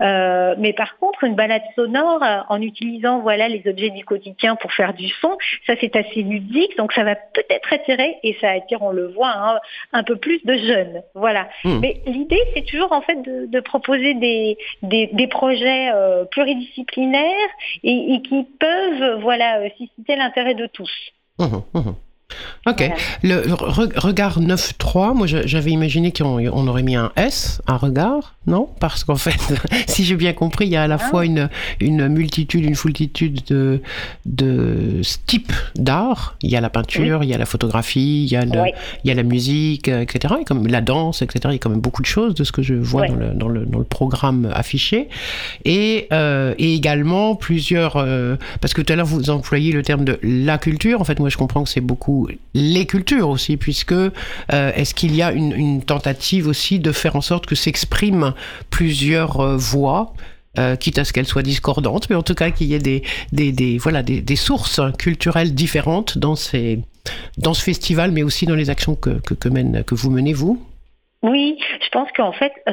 Euh, 0.00 0.54
mais 0.58 0.72
par 0.72 0.98
contre, 0.98 1.24
une 1.24 1.34
balade 1.34 1.62
sonore 1.74 2.22
en 2.48 2.60
utilisant 2.60 3.20
voilà 3.20 3.48
les 3.48 3.62
objets 3.66 3.90
du 3.90 4.04
quotidien 4.04 4.56
pour 4.56 4.72
faire 4.72 4.94
du 4.94 5.08
son, 5.20 5.36
ça 5.66 5.74
c'est 5.80 5.94
assez 5.96 6.22
ludique, 6.22 6.76
donc 6.76 6.92
ça 6.92 7.04
va 7.04 7.14
peut-être 7.14 7.72
attirer 7.72 8.16
et 8.22 8.36
ça 8.40 8.50
attire, 8.50 8.82
on 8.82 8.90
le 8.90 9.08
voit, 9.08 9.32
hein, 9.34 9.58
un 9.92 10.02
peu 10.02 10.16
plus 10.16 10.44
de 10.44 10.54
jeunes. 10.54 11.02
Voilà. 11.14 11.48
Hmm. 11.64 11.78
Mais 11.80 12.00
l'idée, 12.06 12.40
c'est 12.54 12.64
toujours 12.66 12.92
en 12.92 13.00
fait 13.00 13.20
de, 13.22 13.46
de 13.46 13.60
proposer 13.60 14.14
des, 14.14 14.56
des, 14.82 15.08
des 15.12 15.26
projets 15.26 15.90
euh, 15.92 16.24
pluridisciplinaires 16.24 17.50
et, 17.82 18.14
et 18.14 18.22
qui 18.22 18.44
peuvent 18.58 19.20
voilà 19.20 19.60
euh, 19.60 19.68
susciter 19.76 20.16
l'intérêt 20.16 20.54
de 20.54 20.66
tous. 20.66 20.92
Mhm, 21.38 21.62
mhm. 21.74 21.94
Ok. 22.66 22.78
Voilà. 23.22 23.42
Le 23.46 23.52
re- 23.54 23.98
regard 23.98 24.40
9.3, 24.40 25.14
moi 25.14 25.26
j'avais 25.26 25.70
imaginé 25.70 26.12
qu'on 26.12 26.38
on 26.52 26.66
aurait 26.66 26.82
mis 26.82 26.96
un 26.96 27.12
S, 27.16 27.62
un 27.68 27.76
regard, 27.76 28.34
non? 28.48 28.68
Parce 28.80 29.04
qu'en 29.04 29.14
fait, 29.16 29.38
si 29.86 30.04
j'ai 30.04 30.16
bien 30.16 30.32
compris, 30.32 30.66
il 30.66 30.72
y 30.72 30.76
a 30.76 30.82
à 30.82 30.86
la 30.88 30.96
Ah. 30.96 30.98
fois 30.98 31.24
une, 31.24 31.48
une 31.80 32.08
multitude, 32.08 32.64
une 32.64 32.74
foultitude 32.74 33.40
de, 33.46 33.80
de 34.24 35.00
types 35.26 35.52
d'art. 35.76 36.36
Il 36.42 36.50
y 36.50 36.56
a 36.56 36.60
la 36.60 36.68
peinture, 36.70 37.22
il 37.22 37.28
y 37.30 37.34
a 37.34 37.38
la 37.38 37.46
photographie, 37.46 38.24
il 38.24 38.30
y 38.32 38.36
a, 38.36 38.44
le- 38.44 38.70
il 39.04 39.08
y 39.08 39.10
a 39.10 39.14
la 39.14 39.22
musique, 39.22 39.86
etc. 39.88 40.34
Et 40.40 40.44
comme 40.44 40.66
la 40.66 40.80
danse, 40.80 41.22
etc. 41.22 41.40
Il 41.46 41.52
y 41.52 41.54
a 41.56 41.58
quand 41.58 41.70
même 41.70 41.80
beaucoup 41.80 42.02
de 42.02 42.06
choses 42.06 42.34
de 42.34 42.42
ce 42.44 42.50
que 42.52 42.62
je 42.62 42.74
vois 42.74 43.06
dans, 43.06 43.14
le, 43.14 43.28
dans, 43.34 43.48
le, 43.48 43.64
dans 43.66 43.78
le 43.78 43.84
programme 43.84 44.50
affiché. 44.52 45.08
Et, 45.64 46.08
euh, 46.12 46.54
et 46.58 46.74
également 46.74 47.36
plusieurs... 47.36 47.96
euh, 47.96 48.36
parce 48.60 48.74
que 48.74 48.82
tout 48.82 48.92
à 48.92 48.96
l'heure, 48.96 49.06
vous 49.06 49.30
employez 49.30 49.70
le 49.72 49.82
terme 49.82 50.04
de 50.04 50.18
la 50.22 50.58
culture. 50.58 51.00
En 51.00 51.04
fait, 51.04 51.20
moi, 51.20 51.28
je 51.28 51.36
comprends 51.36 51.62
que 51.62 51.68
c'est 51.68 51.80
beaucoup 51.80 52.15
les 52.54 52.86
cultures 52.86 53.28
aussi, 53.28 53.56
puisque 53.56 53.92
euh, 53.92 54.10
est-ce 54.50 54.94
qu'il 54.94 55.14
y 55.14 55.22
a 55.22 55.32
une, 55.32 55.82
tentative 55.82 56.46
aussi 56.48 56.78
de 56.78 56.92
faire 56.92 57.16
en 57.16 57.20
sorte 57.20 57.46
que 57.46 57.54
s'expriment 57.54 58.34
plusieurs 58.70 59.40
euh, 59.40 59.56
voix 59.56 60.14
euh, 60.58 60.74
quitte 60.76 60.98
à 60.98 61.04
ce 61.04 61.12
qu'elles 61.12 61.26
soient 61.26 61.42
discordantes, 61.42 62.08
mais 62.08 62.16
en 62.16 62.22
tout 62.22 62.34
cas 62.34 62.50
qu'il 62.50 62.68
y 62.68 62.74
ait 62.74 62.78
des, 62.78 63.02
des, 63.32 63.78
voilà, 63.78 64.02
des, 64.02 64.36
sources 64.36 64.80
culturelles 64.98 65.54
différentes 65.54 66.16
dans, 66.16 66.34
ces, 66.34 66.80
dans 67.36 67.52
ce 67.52 67.62
festival, 67.62 68.10
mais 68.10 68.22
aussi 68.22 68.46
dans 68.46 68.54
les 68.54 68.70
actions 68.70 68.94
que, 68.94 69.10
que 69.20 69.94
vous 69.94 70.10
menez, 70.10 70.32
vous? 70.32 70.62
Oui, 71.22 71.58
je 71.82 71.88
pense 71.90 72.10
qu'en 72.12 72.32
fait, 72.32 72.52
euh, 72.68 72.72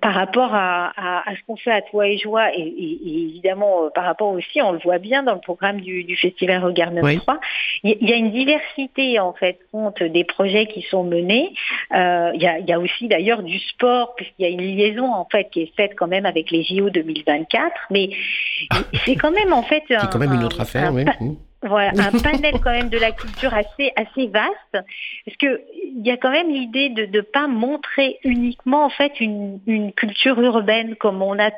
par 0.00 0.14
rapport 0.14 0.50
à, 0.54 1.24
ce 1.28 1.44
qu'on 1.46 1.56
fait 1.56 1.72
à 1.72 1.82
Toi 1.82 2.08
et 2.08 2.18
Joie, 2.18 2.54
et, 2.54 2.60
évidemment 2.60 3.84
euh, 3.84 3.90
par 3.90 4.04
rapport 4.04 4.28
aussi, 4.28 4.60
on 4.60 4.72
le 4.72 4.78
voit 4.78 4.98
bien 4.98 5.22
dans 5.22 5.34
le 5.34 5.40
programme 5.40 5.80
du, 5.80 6.16
Festival 6.16 6.62
Regard 6.62 6.92
9.3, 6.92 7.38
il 7.84 8.08
y, 8.08 8.12
a 8.12 8.16
une 8.16 8.30
diversité 8.30 9.18
en 9.18 9.32
fait 9.32 9.58
compte 9.72 10.02
des 10.02 10.24
projets 10.24 10.66
qui 10.66 10.82
sont 10.82 11.04
menés. 11.04 11.52
Euh, 11.94 12.30
il, 12.34 12.42
y 12.42 12.72
a, 12.72 12.78
aussi 12.78 13.08
d'ailleurs 13.08 13.42
du 13.42 13.58
sport, 13.58 14.14
puisqu'il 14.14 14.42
y 14.42 14.46
a 14.46 14.50
une 14.50 14.76
liaison 14.76 15.12
en 15.12 15.26
fait 15.30 15.48
qui 15.50 15.62
est 15.62 15.76
faite 15.76 15.92
quand 15.96 16.08
même 16.08 16.26
avec 16.26 16.50
les 16.50 16.62
JO 16.62 16.90
2024, 16.90 17.72
mais 17.90 18.10
c'est 19.04 19.16
quand 19.16 19.32
même 19.32 19.52
en 19.52 19.62
fait... 19.62 19.84
C'est 19.88 20.10
quand 20.10 20.18
même 20.18 20.34
une 20.34 20.44
autre 20.44 20.60
affaire, 20.60 20.92
oui. 20.92 21.04
Voilà, 21.62 21.92
un 21.98 22.18
panel 22.18 22.54
quand 22.62 22.72
même 22.72 22.88
de 22.88 22.98
la 22.98 23.12
culture 23.12 23.54
assez 23.54 23.92
assez 23.96 24.26
vaste, 24.26 24.72
parce 24.72 25.36
que 25.38 25.62
il 25.94 26.06
y 26.06 26.10
a 26.10 26.16
quand 26.16 26.30
même 26.30 26.50
l'idée 26.50 26.88
de 26.88 27.06
ne 27.06 27.20
pas 27.20 27.46
montrer 27.46 28.18
uniquement 28.24 28.84
en 28.84 28.90
fait 28.90 29.20
une, 29.20 29.60
une 29.66 29.92
culture 29.92 30.40
urbaine 30.40 30.96
comme 30.96 31.22
on 31.22 31.38
a 31.38 31.50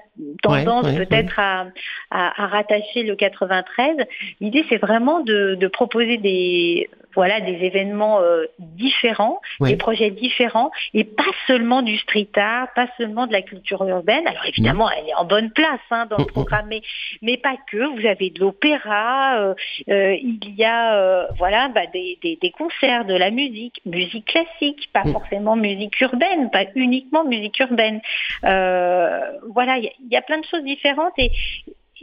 tendance 0.43 0.93
peut-être 0.95 1.39
à, 1.39 1.67
à, 2.11 2.47
rattacher 2.47 3.03
le 3.03 3.17
93. 3.17 3.97
L'idée 4.41 4.65
c'est 4.69 4.77
vraiment 4.77 5.21
de, 5.21 5.55
de 5.55 5.67
proposer 5.69 6.19
des 6.19 6.91
voilà 7.15 7.41
des 7.41 7.65
événements 7.65 8.21
euh, 8.21 8.45
différents, 8.59 9.41
des 9.61 9.77
projets 9.77 10.11
différents, 10.11 10.71
et 10.93 11.05
pas 11.05 11.23
seulement 11.47 11.83
du 11.83 11.97
street 11.99 12.29
art, 12.37 12.69
pas 12.75 12.89
seulement 12.99 13.27
de 13.27 13.33
la 13.33 13.43
culture 13.43 13.87
urbaine. 13.87 14.27
Alors 14.27 14.45
évidemment, 14.47 14.91
elle 14.91 15.09
est 15.09 15.15
en 15.15 15.25
bonne 15.25 15.51
place 15.51 15.81
hein, 15.91 16.07
dans 16.07 16.19
le 16.19 16.25
programme, 16.27 16.67
mais, 16.69 16.83
mais 17.23 17.37
pas 17.37 17.57
que. 17.71 17.85
Vous 17.95 18.07
avez 18.07 18.31
de 18.31 18.41
l'opéra, 18.41 19.39
euh, 19.39 19.55
euh, 19.89 20.17
il 20.21 20.55
y 20.57 20.65
a 20.65 21.29
voilà 21.39 21.69
bah, 21.69 21.87
des, 21.93 22.19
des, 22.23 22.37
des, 22.41 22.51
concerts, 22.51 23.05
de 23.05 23.15
la 23.15 23.31
musique, 23.31 23.81
musique 23.85 24.27
classique, 24.27 24.89
pas 24.93 25.05
forcément 25.05 25.57
musique 25.57 26.01
urbaine, 26.01 26.51
pas 26.51 26.65
uniquement 26.75 27.25
musique 27.25 27.59
urbaine. 27.61 28.01
voilà, 28.43 29.79
il 29.79 29.85
y, 29.85 30.15
y, 30.15 30.17
a 30.17 30.23
plein 30.23 30.39
de 30.39 30.45
choses 30.45 30.65
différentes 30.65 31.13
et 31.19 31.31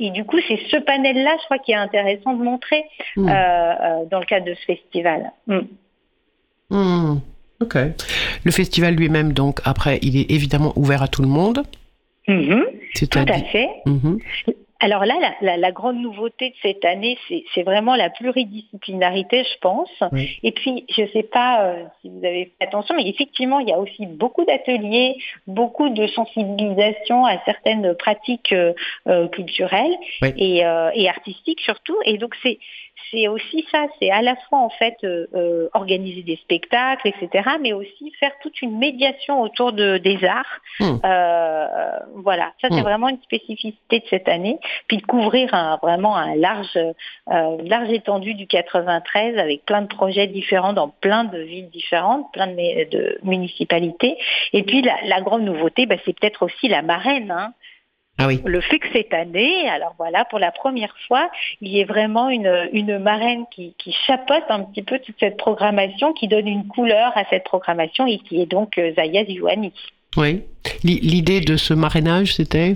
et 0.02 0.10
du 0.10 0.26
coup, 0.26 0.38
c'est 0.48 0.60
ce 0.70 0.78
panel-là, 0.78 1.38
je 1.40 1.46
crois, 1.46 1.60
qui 1.60 1.72
est 1.72 1.76
intéressant 1.76 2.34
de 2.34 2.44
montrer 2.44 2.84
hmm. 3.16 3.30
euh, 3.30 3.32
euh, 3.32 4.06
dans 4.10 4.20
le 4.20 4.26
cadre 4.26 4.48
de 4.48 4.56
ce 4.56 4.66
festival. 4.66 5.32
Hmm. 5.48 5.60
Hmm. 6.72 7.20
Ok. 7.62 7.78
Le 8.44 8.52
festival 8.52 8.96
lui-même, 8.96 9.34
donc, 9.34 9.60
après, 9.64 10.00
il 10.02 10.18
est 10.18 10.32
évidemment 10.32 10.74
ouvert 10.76 11.04
à 11.04 11.08
tout 11.08 11.22
le 11.22 11.28
monde. 11.28 11.64
Mm-hmm. 12.28 12.64
Tout 12.96 13.20
à 13.20 13.40
fait. 13.52 13.70
Alors 14.84 15.06
là, 15.06 15.16
la, 15.42 15.72
grande 15.72 15.98
nouveauté 15.98 16.50
de 16.50 16.56
cette 16.64 16.84
année, 16.86 17.16
c'est 17.54 17.62
vraiment 17.62 17.96
la 17.96 18.10
pluridisciplinarité, 18.10 19.44
je 19.44 19.60
pense. 19.60 19.92
Et 20.42 20.52
puis, 20.52 20.86
je 20.90 21.04
ne 21.04 21.08
sais 21.10 21.24
pas 21.24 21.66
euh, 21.66 21.84
si 22.02 22.10
vous 22.10 22.26
avez 22.26 22.46
fait 22.46 22.66
attention, 22.66 22.96
mais 22.96 23.08
effectivement, 23.08 23.60
il 23.60 23.70
y 23.70 23.74
a 23.74 23.78
aussi 23.78 24.08
beaucoup 24.08 24.44
d'ateliers, 24.44 25.18
beaucoup 25.46 25.90
de 25.90 26.08
sensibilisation 26.08 27.26
à 27.26 27.38
certaines 27.46 27.94
pratiques 27.94 28.54
euh, 28.54 28.74
euh, 29.08 29.28
culturelles 29.28 29.96
et, 30.24 30.64
et, 30.96 31.10
artistiques 31.10 31.62
surtout. 31.62 31.98
Et 32.06 32.18
donc, 32.18 32.34
c'est 32.42 32.58
c'est 33.12 33.28
aussi 33.28 33.66
ça, 33.72 33.88
c'est 34.00 34.10
à 34.10 34.22
la 34.22 34.36
fois 34.36 34.60
en 34.60 34.70
fait 34.70 34.96
euh, 35.04 35.28
euh, 35.36 35.68
organiser 35.74 36.24
des 36.24 36.38
spectacles, 36.38 37.08
etc., 37.08 37.50
mais 37.62 37.74
aussi 37.74 38.12
faire 38.20 38.32
toute 38.42 38.62
une 38.62 38.78
médiation 38.78 39.42
autour 39.42 39.74
de, 39.74 39.98
des 39.98 40.24
arts. 40.24 40.60
Hmm. 40.80 40.98
Euh, 41.04 42.00
voilà, 42.16 42.54
ça 42.62 42.70
c'est 42.70 42.80
hmm. 42.80 42.84
vraiment 42.84 43.10
une 43.10 43.22
spécificité 43.22 44.00
de 44.00 44.06
cette 44.10 44.28
année, 44.28 44.60
puis 44.88 44.98
de 44.98 45.06
couvrir 45.06 45.54
un, 45.54 45.78
vraiment 45.82 46.16
un 46.16 46.36
large, 46.36 46.78
large 47.28 47.90
étendue 47.90 48.34
du 48.34 48.48
93 48.48 49.38
avec 49.38 49.66
plein 49.66 49.82
de 49.82 49.88
projets 49.88 50.28
différents 50.28 50.74
dans 50.74 50.90
plein 50.90 51.24
de 51.24 51.40
villes 51.40 51.70
différentes, 51.70 52.32
plein 52.34 52.48
de, 52.48 52.90
de 52.90 53.20
municipalités. 53.24 54.18
Et 54.54 54.64
puis 54.64 54.82
la, 54.82 54.96
la 55.06 55.22
grande 55.22 55.44
nouveauté, 55.44 55.86
bah, 55.86 55.96
c'est 56.06 56.18
peut-être 56.18 56.44
aussi 56.44 56.68
la 56.68 56.82
marraine. 56.82 57.32
Hein. 57.32 57.54
Ah 58.18 58.28
le 58.46 58.62
fait 58.62 58.78
que 58.78 58.88
cette 58.94 59.14
année, 59.14 59.68
alors 59.70 59.96
voilà, 59.98 60.26
pour 60.26 60.38
la 60.38 60.52
première 60.52 60.94
fois, 61.08 61.30
il 61.60 61.70
y 61.70 61.80
ait 61.80 61.86
vraiment 61.86 62.30
une, 62.30 62.70
une 62.72 63.00
marraine 63.00 63.46
qui, 63.52 63.74
qui 63.78 63.96
chapeaute 64.06 64.44
un 64.50 64.64
petit 64.64 64.84
peu 64.84 65.00
toute 65.00 65.16
cette 65.20 65.38
programmation, 65.38 66.14
qui 66.14 66.28
donne 66.28 66.48
une 66.48 66.68
couleur 66.68 67.14
à 67.16 67.24
cette 67.30 67.46
programmation 67.46 68.06
et 68.06 68.20
qui 68.20 68.42
est 68.42 68.46
donc 68.46 68.78
euh, 68.78 68.94
Zaya 68.96 69.26
Zouani. 69.26 69.74
Oui. 70.18 70.44
L'idée 70.84 71.40
de 71.40 71.56
ce 71.56 71.74
marrainage, 71.74 72.34
c'était? 72.34 72.76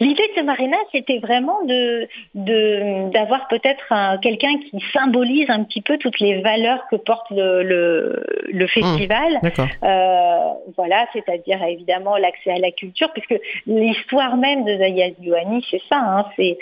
L'idée 0.00 0.22
de 0.34 0.40
ce 0.40 0.40
marina, 0.40 0.76
c'était 0.90 1.18
vraiment 1.18 1.62
de 1.64 2.08
d'avoir 2.34 3.46
peut-être 3.48 4.20
quelqu'un 4.20 4.58
qui 4.58 4.82
symbolise 4.92 5.48
un 5.50 5.64
petit 5.64 5.82
peu 5.82 5.98
toutes 5.98 6.18
les 6.18 6.40
valeurs 6.40 6.86
que 6.90 6.96
porte 6.96 7.30
le, 7.30 7.62
le, 7.62 8.64
mmh. 8.64 8.68
festival. 8.68 9.40
euh, 9.84 10.38
voilà, 10.76 11.06
c'est-à-dire 11.12 11.62
évidemment 11.62 12.16
l'accès 12.16 12.52
à 12.52 12.58
la 12.58 12.72
culture, 12.72 13.12
puisque 13.12 13.38
l'histoire 13.66 14.36
même 14.36 14.64
de 14.64 14.76
Zayas 14.76 15.12
Youani, 15.20 15.64
c'est 15.70 15.82
ça. 15.88 15.98
Hein, 15.98 16.26
c'est 16.36 16.58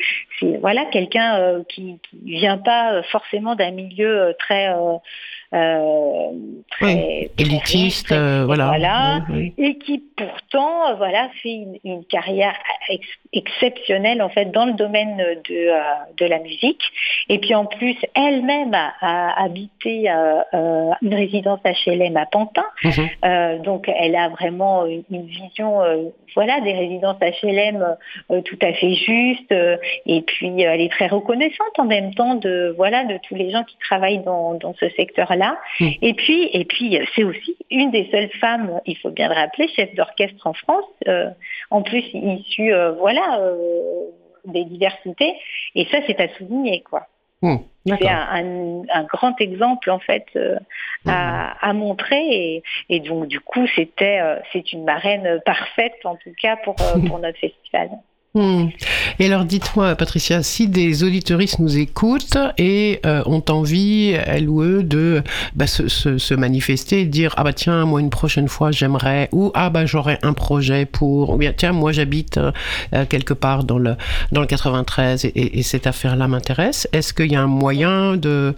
voilà 0.61 0.85
quelqu'un 0.87 1.39
euh, 1.39 1.63
qui, 1.69 1.99
qui 2.11 2.19
vient 2.25 2.59
pas 2.59 3.03
forcément 3.05 3.55
d'un 3.55 3.71
milieu 3.71 4.23
euh, 4.23 4.33
très 4.39 4.75
euh, 5.53 6.31
très, 6.71 7.31
élitiste, 7.39 8.13
euh, 8.13 8.45
voilà, 8.45 9.25
et 9.59 9.79
qui 9.79 10.03
pourtant, 10.17 10.91
euh, 10.91 10.95
voilà, 10.95 11.29
fait 11.43 11.65
une, 11.85 12.05
carrière 12.07 12.55
exceptionnelle 13.35 14.23
en 14.23 14.29
fait 14.29 14.51
dans 14.51 14.65
le 14.65 14.73
domaine 14.73 15.17
de, 15.17 15.71
de 16.17 16.27
la 16.27 16.39
musique. 16.39 16.83
Et 17.29 17.39
puis 17.39 17.55
en 17.55 17.67
plus, 17.67 17.97
elle-même 18.15 18.75
a, 18.75 19.43
habité 19.43 20.09
une 20.09 21.15
résidence 21.15 21.61
HLM 21.65 22.17
à 22.17 22.27
Pantin, 22.27 22.65
mhm. 22.85 23.63
donc 23.63 23.89
elle 23.89 24.17
a 24.17 24.29
vraiment 24.29 24.87
une, 24.87 25.27
vision, 25.27 25.81
voilà, 26.35 26.61
des 26.61 26.73
résidences 26.73 27.17
HLM 27.21 27.97
tout 28.45 28.59
à 28.63 28.73
fait 28.73 28.95
juste. 28.95 29.53
et 30.07 30.23
puis 30.23 30.63
elle 30.63 30.81
est 30.81 30.91
très 30.91 31.07
reconnaissante 31.07 31.79
en 31.79 31.85
même 31.85 32.15
temps 32.15 32.35
de, 32.35 32.75
voilà, 32.77 33.05
de 33.05 33.19
tous 33.29 33.35
les 33.35 33.51
gens 33.51 33.65
qui 33.65 33.77
travaillent 33.79 34.23
dans, 34.23 34.55
dans 34.55 34.75
ce 34.75 34.89
secteur-là 34.91 35.59
Mm. 35.81 35.89
Et 36.03 36.15
puis, 36.15 36.49
et 36.53 36.65
puis 36.65 36.99
c'est 37.15 37.25
aussi 37.25 37.57
une 37.71 37.91
des 37.91 38.09
seules 38.11 38.31
femmes, 38.41 38.81
il 38.87 38.97
faut 38.99 39.11
bien 39.11 39.29
le 39.29 39.35
rappeler, 39.35 39.69
chef 39.69 39.95
d'orchestre 39.95 40.47
en 40.47 40.53
France, 40.53 40.85
euh, 41.09 41.31
en 41.71 41.83
plus 41.83 42.05
issue, 42.13 42.73
euh, 42.73 42.93
voilà, 43.27 43.43
euh, 43.43 44.07
des 44.45 44.65
diversités. 44.65 45.35
Et 45.75 45.87
ça, 45.87 45.99
c'est 46.07 46.21
à 46.21 46.29
souligner, 46.37 46.83
quoi. 46.83 47.07
Mm. 47.43 47.57
c'est 47.87 48.09
un, 48.09 49.05
grand 49.05 49.39
exemple 49.39 49.91
en 49.91 49.99
fait 49.99 50.25
mm. 50.35 51.11
à, 51.11 51.73
montrer 51.75 52.63
et, 52.89 53.01
donc 53.01 53.27
du 53.27 53.39
coup 53.39 53.67
c'était 53.77 54.19
c'est 54.51 54.73
une 54.73 54.85
marraine 54.85 55.43
parfaite 55.45 55.99
en 56.05 56.17
tout 56.17 56.33
cas 56.41 56.57
pour, 56.57 56.75
pour 57.07 57.19
notre 57.19 57.39
festival. 57.39 57.91
Hmm. 58.37 58.71
Et 59.21 59.27
alors 59.27 59.45
dites-moi, 59.45 59.95
Patricia, 59.95 60.43
si 60.43 60.67
des 60.67 61.05
auditoristes 61.05 61.61
nous 61.61 61.79
écoutent 61.79 62.37
et 62.59 62.99
euh, 63.07 63.23
ont 63.27 63.45
envie, 63.49 64.11
elles 64.11 64.49
ou 64.49 64.61
eux, 64.61 64.83
de 64.83 65.23
bah, 65.55 65.69
se, 65.69 65.87
se, 65.87 66.35
manifester 66.35 67.03
et 67.03 67.05
dire 67.05 67.33
ah 67.37 67.45
bah 67.45 67.53
tiens 67.53 67.85
moi 67.85 68.01
une 68.01 68.11
prochaine 68.11 68.49
fois 68.49 68.73
j'aimerais 68.73 69.29
ou 69.31 69.53
ah 69.55 69.71
bah 69.71 69.87
j'aurais 69.87 70.19
un 70.23 70.33
projet 70.33 70.85
pour 70.85 71.31
ou 71.31 71.37
bien 71.37 71.53
tiens 71.57 71.71
moi 71.71 71.93
j'habite 71.93 72.39
euh, 72.39 72.51
euh, 72.93 73.05
quelque 73.09 73.35
part 73.35 73.63
dans 73.63 73.79
le 73.79 73.95
dans 74.33 74.41
le 74.41 74.49
93 74.49 75.27
et, 75.27 75.59
et 75.61 75.63
cette 75.63 75.87
affaire-là 75.87 76.27
m'intéresse. 76.27 76.89
Est-ce 76.93 77.15
qu'il 77.15 77.31
y 77.31 77.37
a 77.37 77.43
un 77.43 77.47
moyen 77.47 78.17
de 78.17 78.57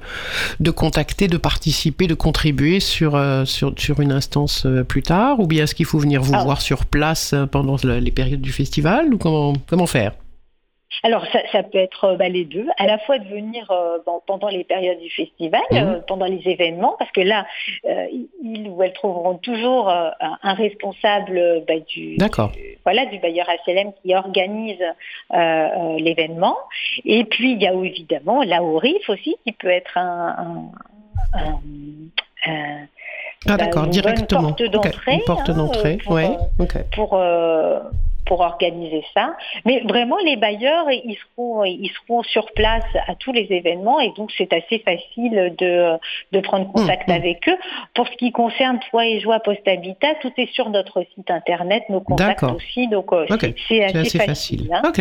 de 0.59 0.71
contacter, 0.71 1.29
de 1.29 1.37
participer, 1.37 2.07
de 2.07 2.15
contribuer 2.15 2.81
sur 2.81 3.23
sur 3.45 3.75
sur 3.77 4.01
une 4.01 4.13
instance 4.13 4.67
plus 4.89 5.03
tard? 5.03 5.39
Ou 5.39 5.47
bien 5.47 5.65
est-ce 5.65 5.75
qu'il 5.75 5.85
faut 5.85 5.99
venir 5.99 6.23
vous 6.23 6.33
voir 6.33 6.63
sur 6.63 6.87
place 6.87 7.35
pendant 7.51 7.77
les 7.85 8.11
périodes 8.11 8.41
du 8.41 8.53
festival 8.53 9.13
ou 9.13 9.19
comment? 9.19 9.53
Comment 9.67 9.87
faire? 9.87 10.13
Alors 11.03 11.25
ça, 11.53 11.63
peut 11.63 11.79
être 11.79 12.05
euh, 12.05 12.17
bah, 12.17 12.29
les 12.29 12.45
deux, 12.45 12.67
à 12.79 12.87
la 12.87 12.99
fois 12.99 13.19
de 13.19 13.29
venir 13.29 13.71
euh, 13.71 13.99
pendant 14.27 14.49
les 14.49 14.65
périodes 14.65 14.99
du 15.01 15.11
festival, 15.11 15.61
mmh. 15.71 15.77
euh, 15.77 16.01
pendant 16.07 16.27
les 16.27 16.41
événements, 16.47 16.95
parce 16.99 17.11
que 17.11 17.21
là, 17.21 17.47
ils 18.43 18.69
ou 18.69 18.83
elles 18.83 18.93
trouveront 18.93 19.37
toujours 19.37 19.89
un 19.89 20.55
responsable 20.55 21.65
bah, 21.67 21.75
du, 21.89 22.17
voilà, 22.85 23.07
du 23.07 23.19
bailleur 23.19 23.47
HLM 23.67 23.93
qui 24.03 24.15
organise 24.15 24.83
l'événement. 25.99 26.57
Et 27.05 27.25
puis 27.25 27.53
il 27.53 27.63
y 27.63 27.67
a 27.67 27.73
évidemment 27.73 28.43
la 28.43 28.61
RIF 28.61 29.09
aussi 29.09 29.37
qui 29.45 29.53
peut 29.53 29.69
être 29.69 29.99
un, 29.99 30.71
ah 31.35 31.51
bah, 33.47 33.57
d'accord, 33.57 33.87
directement. 33.89 34.49
Une 34.49 34.55
porte 34.55 34.71
d'entrée. 34.71 35.15
Une 35.15 35.25
porte 35.25 35.51
d'entrée, 35.51 35.99
oui. 36.09 36.25
pour 36.93 37.19
pour 38.27 38.41
organiser 38.41 39.05
ça. 39.15 39.35
Mais 39.65 39.81
vraiment, 39.89 40.17
les 40.25 40.37
bailleurs, 40.37 40.91
ils 40.91 41.17
seront, 41.17 41.65
ils 41.65 41.91
seront 42.07 42.23
sur 42.23 42.53
place 42.53 42.85
à 43.07 43.15
tous 43.15 43.33
les 43.33 43.47
événements 43.51 44.01
et 44.01 44.13
donc 44.17 44.31
c'est 44.37 44.53
assez 44.53 44.81
facile 44.81 45.55
de, 45.59 45.93
de 46.33 46.41
prendre 46.41 46.71
contact 46.73 47.09
Mmh, 47.09 47.13
mmh. 47.13 47.15
avec 47.15 47.49
eux. 47.49 47.57
Pour 47.95 48.09
ce 48.09 48.13
qui 48.17 48.33
concerne 48.33 48.79
Toi 48.91 49.07
et 49.07 49.21
Joie 49.21 49.39
Post 49.41 49.67
Habitat, 49.69 50.15
tout 50.23 50.33
est 50.39 50.51
sur 50.53 50.71
notre 50.71 51.03
site 51.15 51.31
internet, 51.31 51.85
nos 51.89 52.01
contacts 52.01 52.43
aussi, 52.43 52.89
donc 52.89 53.13
euh, 53.13 53.27
c'est- 53.69 53.85
assez, 53.85 54.19
facile. 54.19 54.69
facile. 54.69 54.71
hein. 54.73 54.93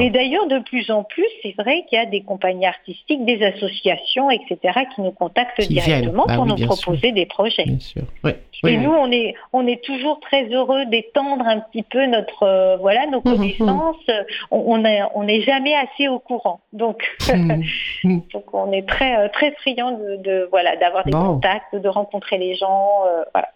Et 0.00 0.10
d'ailleurs, 0.10 0.46
de 0.46 0.58
plus 0.60 0.90
en 0.90 1.02
plus, 1.02 1.26
c'est 1.42 1.54
vrai 1.60 1.84
qu'il 1.88 1.98
y 1.98 2.02
a 2.02 2.06
des 2.06 2.22
compagnies 2.22 2.66
artistiques, 2.66 3.24
des 3.24 3.42
associations, 3.42 4.30
etc., 4.30 4.58
qui 4.94 5.00
nous 5.00 5.10
contactent 5.12 5.60
Qui 5.62 5.68
directement 5.68 6.24
Bah 6.26 6.34
pour 6.36 6.44
oui, 6.44 6.50
nous 6.60 6.66
proposer 6.66 7.12
des 7.12 7.26
projets. 7.26 7.64
Bien 7.64 7.80
sûr. 7.80 8.02
Oui. 8.24 8.32
Et 8.32 8.76
oui, 8.76 8.78
nous, 8.78 8.90
on 8.92 9.10
est, 9.10 9.34
on 9.54 9.66
est 9.66 9.82
toujours 9.82 10.20
très 10.20 10.44
heureux 10.50 10.84
d'étendre 10.86 11.46
un 11.46 11.60
petit 11.60 11.82
peu 11.82 12.04
notre, 12.06 12.46
euh, 12.60 12.76
voilà, 12.76 13.06
nos 13.06 13.22
Mhm, 13.24 13.36
connaissances. 13.36 14.06
On 14.50 14.58
on 14.74 14.84
est- 14.84 15.02
on 15.14 15.22
n'est 15.24 15.40
jamais 15.42 15.74
assez 15.74 16.08
au 16.08 16.18
courant. 16.18 16.60
Donc, 16.72 16.98
Mhm. 17.32 17.62
Mhm. 18.04 18.22
donc 18.34 18.44
on 18.54 18.70
est 18.72 18.86
très, 18.88 19.16
euh, 19.18 19.28
très 19.32 19.50
friand 19.62 19.92
de, 19.92 20.16
de, 20.16 20.48
voilà, 20.50 20.76
d'avoir 20.76 21.04
des 21.04 21.12
Bon. 21.12 21.34
contacts, 21.34 21.74
de 21.74 21.88
rencontrer 21.88 22.38
les 22.38 22.54
gens. 22.56 22.90
euh, 23.08 23.22
voilà. 23.34 23.48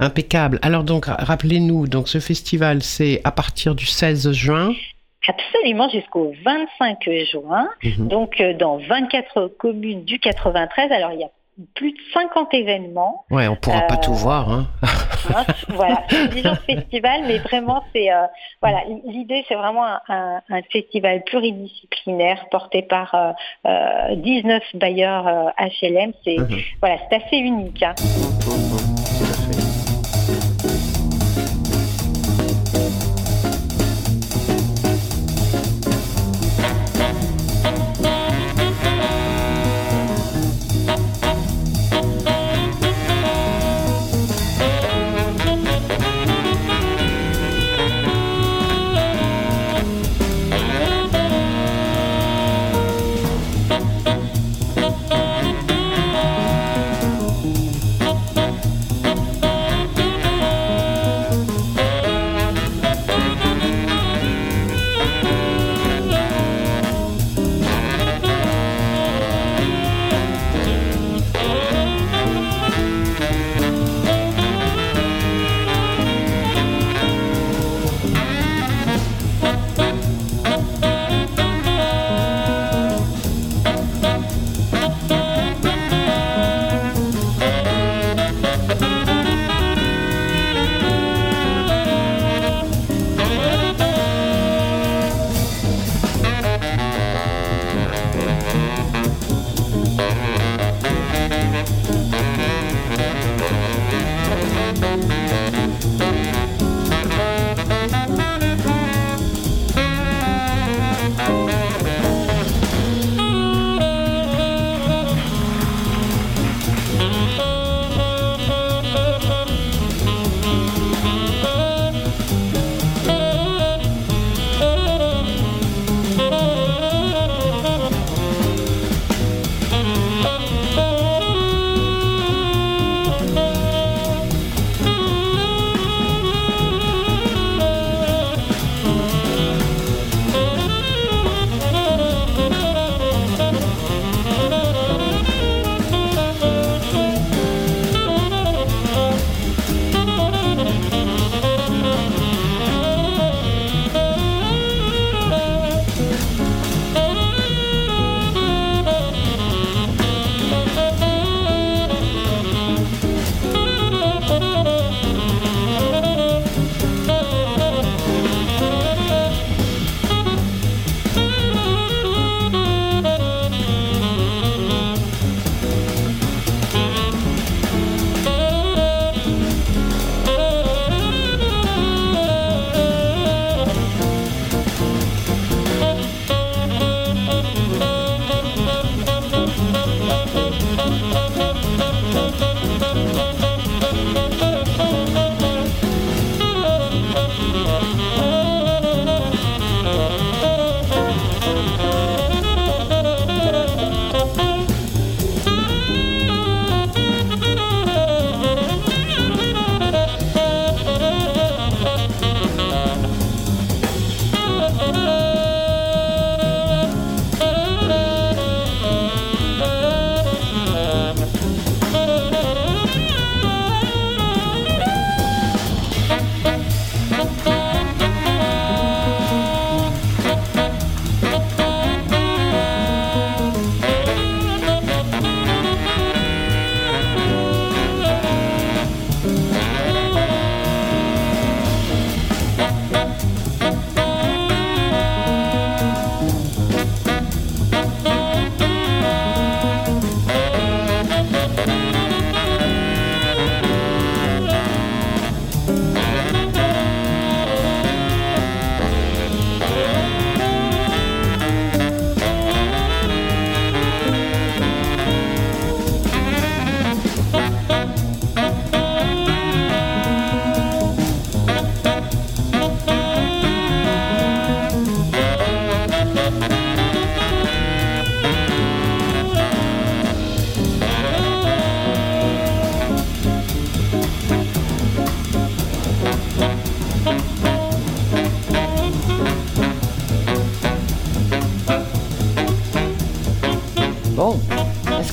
Impeccable. 0.00 0.58
Alors 0.62 0.84
donc, 0.84 1.06
rappelez-nous, 1.06 1.88
donc 1.88 2.08
ce 2.08 2.18
festival, 2.20 2.82
c'est 2.82 3.20
à 3.24 3.32
partir 3.32 3.74
du 3.74 3.84
16 3.86 4.30
juin. 4.32 4.72
Absolument 5.26 5.88
jusqu'au 5.90 6.32
25 6.44 6.98
juin. 7.30 7.68
Mhm. 7.84 8.08
Donc, 8.08 8.40
euh, 8.40 8.54
dans 8.54 8.78
24 8.78 9.48
communes 9.58 10.04
du 10.04 10.18
93. 10.20 10.90
Alors, 10.92 11.12
il 11.12 11.20
y 11.20 11.24
a 11.24 11.30
plus 11.74 11.92
de 11.92 11.98
50 12.14 12.54
événements. 12.54 13.24
Ouais, 13.30 13.48
on 13.48 13.56
pourra 13.56 13.82
pas 13.82 13.94
Euh, 13.94 13.98
tout 14.02 14.14
voir. 14.14 14.48
Hein. 14.50 14.66
hein. 15.34 15.44
voilà, 15.68 16.02
c'est 16.08 16.28
10 16.28 16.42
jours 16.42 16.52
de 16.52 16.74
festival, 16.74 17.22
mais 17.26 17.38
vraiment, 17.38 17.82
c'est 17.92 18.12
euh, 18.12 18.26
voilà, 18.62 18.78
l'idée, 19.06 19.44
c'est 19.48 19.54
vraiment 19.56 19.84
un, 19.84 20.00
un- 20.08 20.40
un 20.50 20.62
festival 20.70 21.22
pluridisciplinaire 21.24 22.46
porté 22.50 22.82
par 22.82 23.14
euh, 23.14 23.32
euh, 23.66 24.14
19 24.16 24.62
bailleurs 24.74 25.26
euh, 25.26 25.50
HLM. 25.58 26.12
C'est 26.24 26.36
Mhm. 26.38 26.58
voilà, 26.80 26.96
c'est 27.10 27.16
assez 27.16 27.36
unique. 27.38 27.82
hein. 27.82 27.94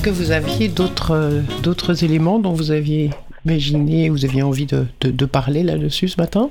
Que 0.06 0.10
vous 0.12 0.30
aviez 0.30 0.68
d'autres 0.68 1.10
euh, 1.10 1.40
d'autres 1.64 2.04
éléments 2.04 2.38
dont 2.38 2.52
vous 2.52 2.70
aviez 2.70 3.10
imaginé, 3.44 4.08
vous 4.08 4.24
aviez 4.24 4.44
envie 4.44 4.66
de, 4.66 4.86
de, 5.00 5.10
de 5.10 5.24
parler 5.26 5.64
là-dessus 5.64 6.06
ce 6.06 6.20
matin? 6.20 6.48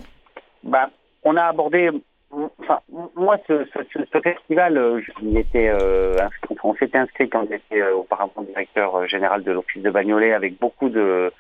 Bah, 0.64 0.90
On 1.24 1.38
a 1.38 1.44
abordé, 1.44 1.90
enfin, 2.34 2.80
moi, 3.16 3.38
ce, 3.48 3.66
ce, 3.74 4.00
ce 4.12 4.20
festival, 4.20 4.78
euh, 4.78 5.00
je 5.02 5.12
euh, 5.56 6.18
on 6.66 6.76
s'était 6.76 6.98
inscrit 6.98 7.30
quand 7.30 7.46
j'étais 7.50 7.82
euh, 7.82 7.96
auparavant 7.96 8.42
directeur 8.42 9.08
général 9.08 9.42
de 9.44 9.54
l'Office 9.54 9.82
de 9.82 9.90
Bagnolet 9.90 10.34
avec 10.34 10.60
beaucoup 10.60 10.90
de 10.90 11.32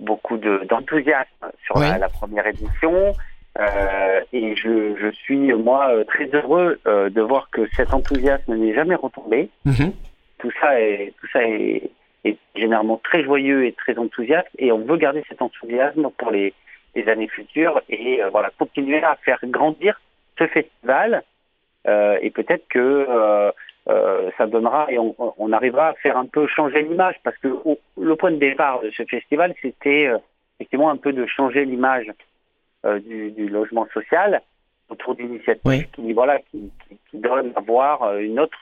beaucoup 0.00 0.38
de- 0.38 0.62
d'enthousiasme 0.70 1.44
sur 1.66 1.78
la, 1.78 1.92
Oui. 1.92 2.00
la 2.00 2.08
première 2.08 2.46
édition. 2.46 3.12
Euh, 3.60 4.20
et 4.32 4.56
je, 4.56 4.96
je 4.98 5.10
suis, 5.12 5.52
moi, 5.52 5.90
très 6.08 6.24
heureux 6.32 6.80
de 6.86 7.20
voir 7.20 7.50
que 7.52 7.68
cet 7.76 7.92
enthousiasme 7.92 8.54
n'est 8.56 8.74
jamais 8.74 8.94
retombé. 8.94 9.50
Mhm. 9.66 9.92
Tout 10.44 10.52
ça 10.60 10.78
est 10.78 11.14
tout 11.20 11.26
ça 11.32 11.42
est, 11.42 11.90
est 12.24 12.36
généralement 12.54 13.00
très 13.02 13.22
joyeux 13.24 13.64
et 13.64 13.72
très 13.72 13.96
enthousiaste 13.98 14.48
et 14.58 14.70
on 14.72 14.78
veut 14.78 14.98
garder 14.98 15.24
cet 15.28 15.40
enthousiasme 15.40 16.10
pour 16.18 16.30
les, 16.30 16.52
les 16.94 17.08
années 17.08 17.28
futures 17.28 17.80
et 17.88 18.22
euh, 18.22 18.28
voilà 18.28 18.50
continuer 18.58 19.02
à 19.02 19.16
faire 19.24 19.38
grandir 19.44 19.98
ce 20.38 20.46
festival 20.46 21.22
euh, 21.86 22.18
et 22.20 22.30
peut-être 22.30 22.66
que 22.68 23.06
euh, 23.88 24.30
ça 24.36 24.46
donnera 24.46 24.86
et 24.90 24.98
on, 24.98 25.14
on 25.38 25.52
arrivera 25.52 25.88
à 25.88 25.94
faire 25.94 26.18
un 26.18 26.26
peu 26.26 26.46
changer 26.46 26.82
l'image 26.82 27.16
parce 27.22 27.36
que 27.38 27.48
au- 27.48 27.78
le 27.98 28.16
point 28.16 28.32
de 28.32 28.36
départ 28.36 28.80
de 28.82 28.90
ce 28.90 29.04
festival 29.04 29.54
c'était 29.62 30.10
effectivement 30.58 30.90
un 30.90 30.98
peu 30.98 31.12
de 31.14 31.24
changer 31.26 31.64
l'image 31.64 32.10
du, 33.06 33.30
du 33.30 33.48
logement 33.48 33.86
social 33.94 34.42
autour 34.90 35.14
d'initiatives 35.14 35.62
Oui. 35.64 35.86
qui 35.94 36.12
voilà 36.12 36.38
qui, 36.50 36.70
qui, 36.86 36.98
qui 37.10 37.16
donnent 37.18 37.52
à 37.56 37.60
voir 37.60 38.18
une 38.18 38.38
autre 38.38 38.58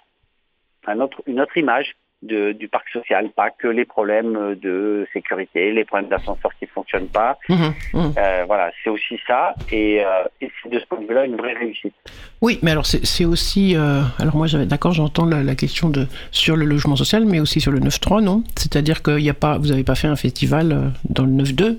un 0.87 1.01
autre, 1.01 1.23
une 1.27 1.41
autre 1.41 1.57
image 1.57 1.95
de, 2.23 2.53
du 2.53 2.69
parc 2.69 2.89
social, 2.91 3.31
pas 3.31 3.51
que 3.51 3.67
les 3.67 3.85
problèmes 3.85 4.55
de 4.55 5.07
sécurité, 5.13 5.73
les 5.73 5.85
problèmes 5.85 6.09
d'ascenseur 6.09 6.53
qui 6.59 6.67
ne 6.67 6.71
fonctionnent 6.71 7.09
pas. 7.09 7.39
Mhm, 7.49 7.75
mhm. 7.95 8.15
Euh, 8.17 8.45
voilà, 8.47 8.71
c'est 8.83 8.91
aussi 8.91 9.19
ça, 9.27 9.55
et, 9.71 10.05
euh, 10.05 10.25
et 10.41 10.51
c'est 10.63 10.69
de 10.69 10.79
ce 10.79 10.87
point 10.87 11.01
de 11.01 11.07
vue-là 11.07 11.25
une 11.25 11.37
vraie 11.37 11.55
réussite. 11.55 11.95
Oui, 12.41 12.59
mais 12.63 12.71
alors 12.71 12.87
c'est 12.87 13.25
aussi. 13.25 13.77
euh, 13.77 14.03
alors 14.19 14.37
moi, 14.37 14.47
j'avais 14.47 14.67
d'accord, 14.67 14.93
j'entends 14.93 15.27
la, 15.27 15.43
la 15.43 15.55
question 15.55 15.89
de 15.89 16.07
sur 16.31 16.57
le 16.57 16.65
logement 16.65 16.97
social, 16.97 17.25
mais 17.25 17.41
aussi 17.41 17.61
sur 17.61 17.73
le 17.73 17.81
9.3, 17.81 18.23
non? 18.23 18.45
C'est-à-dire 18.57 19.03
que 19.03 19.19
y 19.19 19.31
a 19.31 19.35
pas, 19.35 19.59
vous 19.59 19.69
n'avez 19.69 19.85
pas 19.85 19.95
fait 19.95 20.09
un 20.09 20.17
festival 20.17 20.93
dans 21.09 21.25
le 21.25 21.33
9.2 21.33 21.79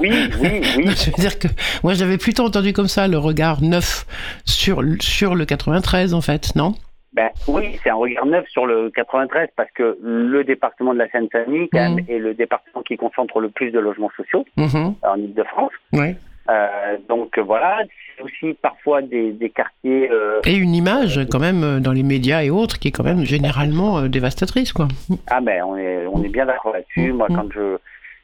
Oui, 0.00 0.10
oui, 0.40 0.60
oui. 0.76 0.84
Je 0.96 1.10
veux 1.10 1.16
dire 1.20 1.38
que 1.38 1.48
moi, 1.82 1.94
j'avais 1.94 2.18
plutôt 2.18 2.44
entendu 2.44 2.72
comme 2.72 2.88
ça 2.88 3.08
le 3.08 3.18
regard 3.18 3.60
neuf 3.62 4.06
sur, 4.44 4.82
sur 5.00 5.34
le 5.34 5.44
93, 5.44 6.14
en 6.14 6.20
fait, 6.20 6.54
non? 6.54 6.74
Ben, 7.14 7.28
oui, 7.46 7.78
c'est 7.82 7.90
un 7.90 7.94
regard 7.94 8.24
neuf 8.26 8.46
sur 8.48 8.64
le 8.66 8.90
93 8.90 9.48
parce 9.56 9.70
que 9.72 9.98
le 10.02 10.44
département 10.44 10.94
de 10.94 10.98
la 10.98 11.08
Seine-Saint-Denis 11.10 11.68
Mhm. 11.72 12.00
est 12.08 12.18
le 12.18 12.32
département 12.34 12.82
qui 12.82 12.96
concentre 12.96 13.40
le 13.40 13.50
plus 13.50 13.70
de 13.70 13.78
logements 13.78 14.10
sociaux 14.16 14.44
Mhm, 14.56 14.94
en 15.02 15.16
Ile-de-France. 15.16 15.72
ouais. 15.92 16.16
Euh, 16.50 16.96
donc 17.08 17.38
voilà, 17.38 17.82
c'est 18.16 18.22
aussi 18.24 18.54
parfois 18.60 19.00
des, 19.00 19.30
des 19.30 19.48
quartiers 19.50 20.10
euh, 20.10 20.40
Et 20.44 20.56
une 20.56 20.74
image, 20.74 21.20
quand 21.30 21.38
même, 21.38 21.62
euh, 21.62 21.78
dans 21.78 21.92
les 21.92 22.02
médias 22.02 22.42
et 22.42 22.50
autres, 22.50 22.80
qui 22.80 22.88
est 22.88 22.90
quand 22.90 23.04
même 23.04 23.22
généralement 23.24 23.98
euh, 23.98 24.08
dévastatrice, 24.08 24.72
quoi. 24.72 24.88
Ah 25.30 25.40
ben 25.40 25.62
on 25.62 25.76
est 25.76 26.04
on 26.12 26.20
est 26.24 26.28
bien 26.28 26.44
d'accord 26.46 26.72
là-dessus. 26.72 27.12
Moi 27.12 27.28
Mhm. 27.30 27.36
quand 27.36 27.48
je 27.54 27.78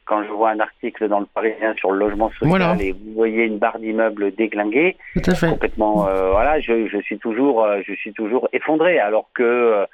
quand 0.09 0.23
je 0.23 0.31
vois 0.31 0.49
un 0.49 0.59
article 0.59 1.07
dans 1.07 1.19
le 1.19 1.27
Parisien 1.27 1.75
sur 1.75 1.91
le 1.91 1.99
logement 1.99 2.29
social 2.31 2.49
Voilà. 2.49 2.75
et 2.79 2.93
vous 2.93 3.13
voyez 3.13 3.43
une 3.45 3.59
barre 3.59 3.77
d'immeubles 3.77 4.33
déglinguée, 4.33 4.97
complètement 5.39 6.07
euh, 6.07 6.31
voilà, 6.31 6.59
je, 6.59 6.87
je 6.87 6.97
suis 6.97 7.19
toujours 7.19 7.63
euh, 7.63 7.81
je 7.87 7.93
suis 7.93 8.11
toujours 8.11 8.49
effondré 8.51 8.97
alors 8.97 9.29
que 9.35 9.43
euh, 9.43 9.85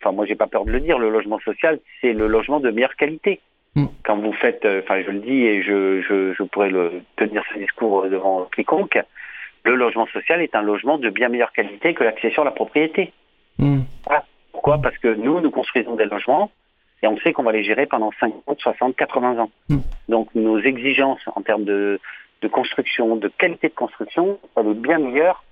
enfin 0.00 0.12
moi 0.12 0.24
j'ai 0.24 0.36
pas 0.36 0.46
peur 0.46 0.64
de 0.66 0.70
le 0.70 0.78
dire, 0.78 1.00
le 1.00 1.10
logement 1.10 1.40
social 1.40 1.80
c'est 2.00 2.12
le 2.12 2.28
logement 2.28 2.60
de 2.60 2.70
meilleure 2.70 2.94
qualité. 2.94 3.40
Mm. 3.74 3.86
Quand 4.04 4.18
vous 4.18 4.32
faites 4.34 4.64
euh, 4.64 4.82
enfin 4.84 5.02
je 5.04 5.10
le 5.10 5.18
dis 5.18 5.44
et 5.44 5.64
je, 5.64 6.00
je 6.00 6.32
je 6.32 6.42
pourrais 6.44 6.70
le 6.70 7.02
tenir 7.16 7.42
ce 7.52 7.58
discours 7.58 8.04
euh, 8.04 8.08
devant 8.08 8.46
quiconque, 8.54 9.00
le 9.64 9.74
logement 9.74 10.06
social 10.06 10.40
est 10.42 10.54
un 10.54 10.62
logement 10.62 10.96
de 10.96 11.10
bien 11.10 11.28
meilleure 11.28 11.52
qualité 11.52 11.92
que 11.92 12.04
l'accession 12.04 12.42
à 12.42 12.44
la 12.44 12.52
propriété. 12.52 13.12
Mhm. 13.58 13.84
Pourquoi? 14.52 14.78
Parce 14.78 14.96
que 14.98 15.08
nous, 15.08 15.40
nous 15.40 15.50
construisons 15.50 15.96
des 15.96 16.06
logements 16.06 16.50
et 17.02 17.06
on 17.06 17.16
sait 17.18 17.32
qu'on 17.32 17.42
va 17.42 17.52
les 17.52 17.64
gérer 17.64 17.86
pendant 17.86 18.10
50, 18.20 18.58
60, 18.58 18.96
80 18.96 19.38
ans. 19.38 19.50
Mm. 19.68 19.78
Donc 20.08 20.34
nos 20.34 20.58
exigences 20.60 21.20
en 21.34 21.42
termes 21.42 21.64
de, 21.64 22.00
de 22.42 22.48
construction, 22.48 23.16
de 23.16 23.28
qualité 23.28 23.68
de 23.68 23.74
construction, 23.74 24.38
elles, 24.56 24.68
est 24.68 24.74
bien 24.74 24.98
meilleures, 24.98 25.44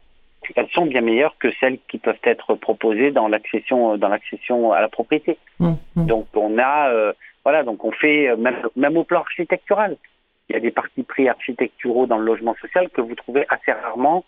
elles 0.54 0.68
sont 0.72 0.86
bien 0.86 1.00
meilleures 1.00 1.36
que 1.38 1.50
celles 1.60 1.78
qui 1.88 1.98
peuvent 1.98 2.16
être 2.24 2.54
proposées 2.54 3.10
dans 3.10 3.28
l'accession 3.28 3.96
dans 3.96 4.08
l'accession 4.08 4.72
à 4.72 4.80
la 4.80 4.88
propriété. 4.88 5.38
Mhm, 5.60 5.76
mhm. 5.96 6.06
Donc 6.06 6.26
on 6.34 6.58
a 6.58 6.90
euh, 6.90 7.12
voilà, 7.44 7.62
donc 7.62 7.84
on 7.84 7.92
fait 7.92 8.28
euh, 8.28 8.36
même, 8.36 8.68
même 8.76 8.96
au 8.96 9.04
plan 9.04 9.20
architectural. 9.20 9.96
Il 10.48 10.54
y 10.54 10.56
a 10.56 10.60
des 10.60 10.70
partis 10.70 11.02
pris 11.02 11.28
architecturaux 11.28 12.06
dans 12.06 12.18
le 12.18 12.24
logement 12.24 12.54
social 12.60 12.90
que 12.90 13.00
vous 13.00 13.14
trouvez 13.14 13.46
assez 13.48 13.72
rarement 13.72 14.24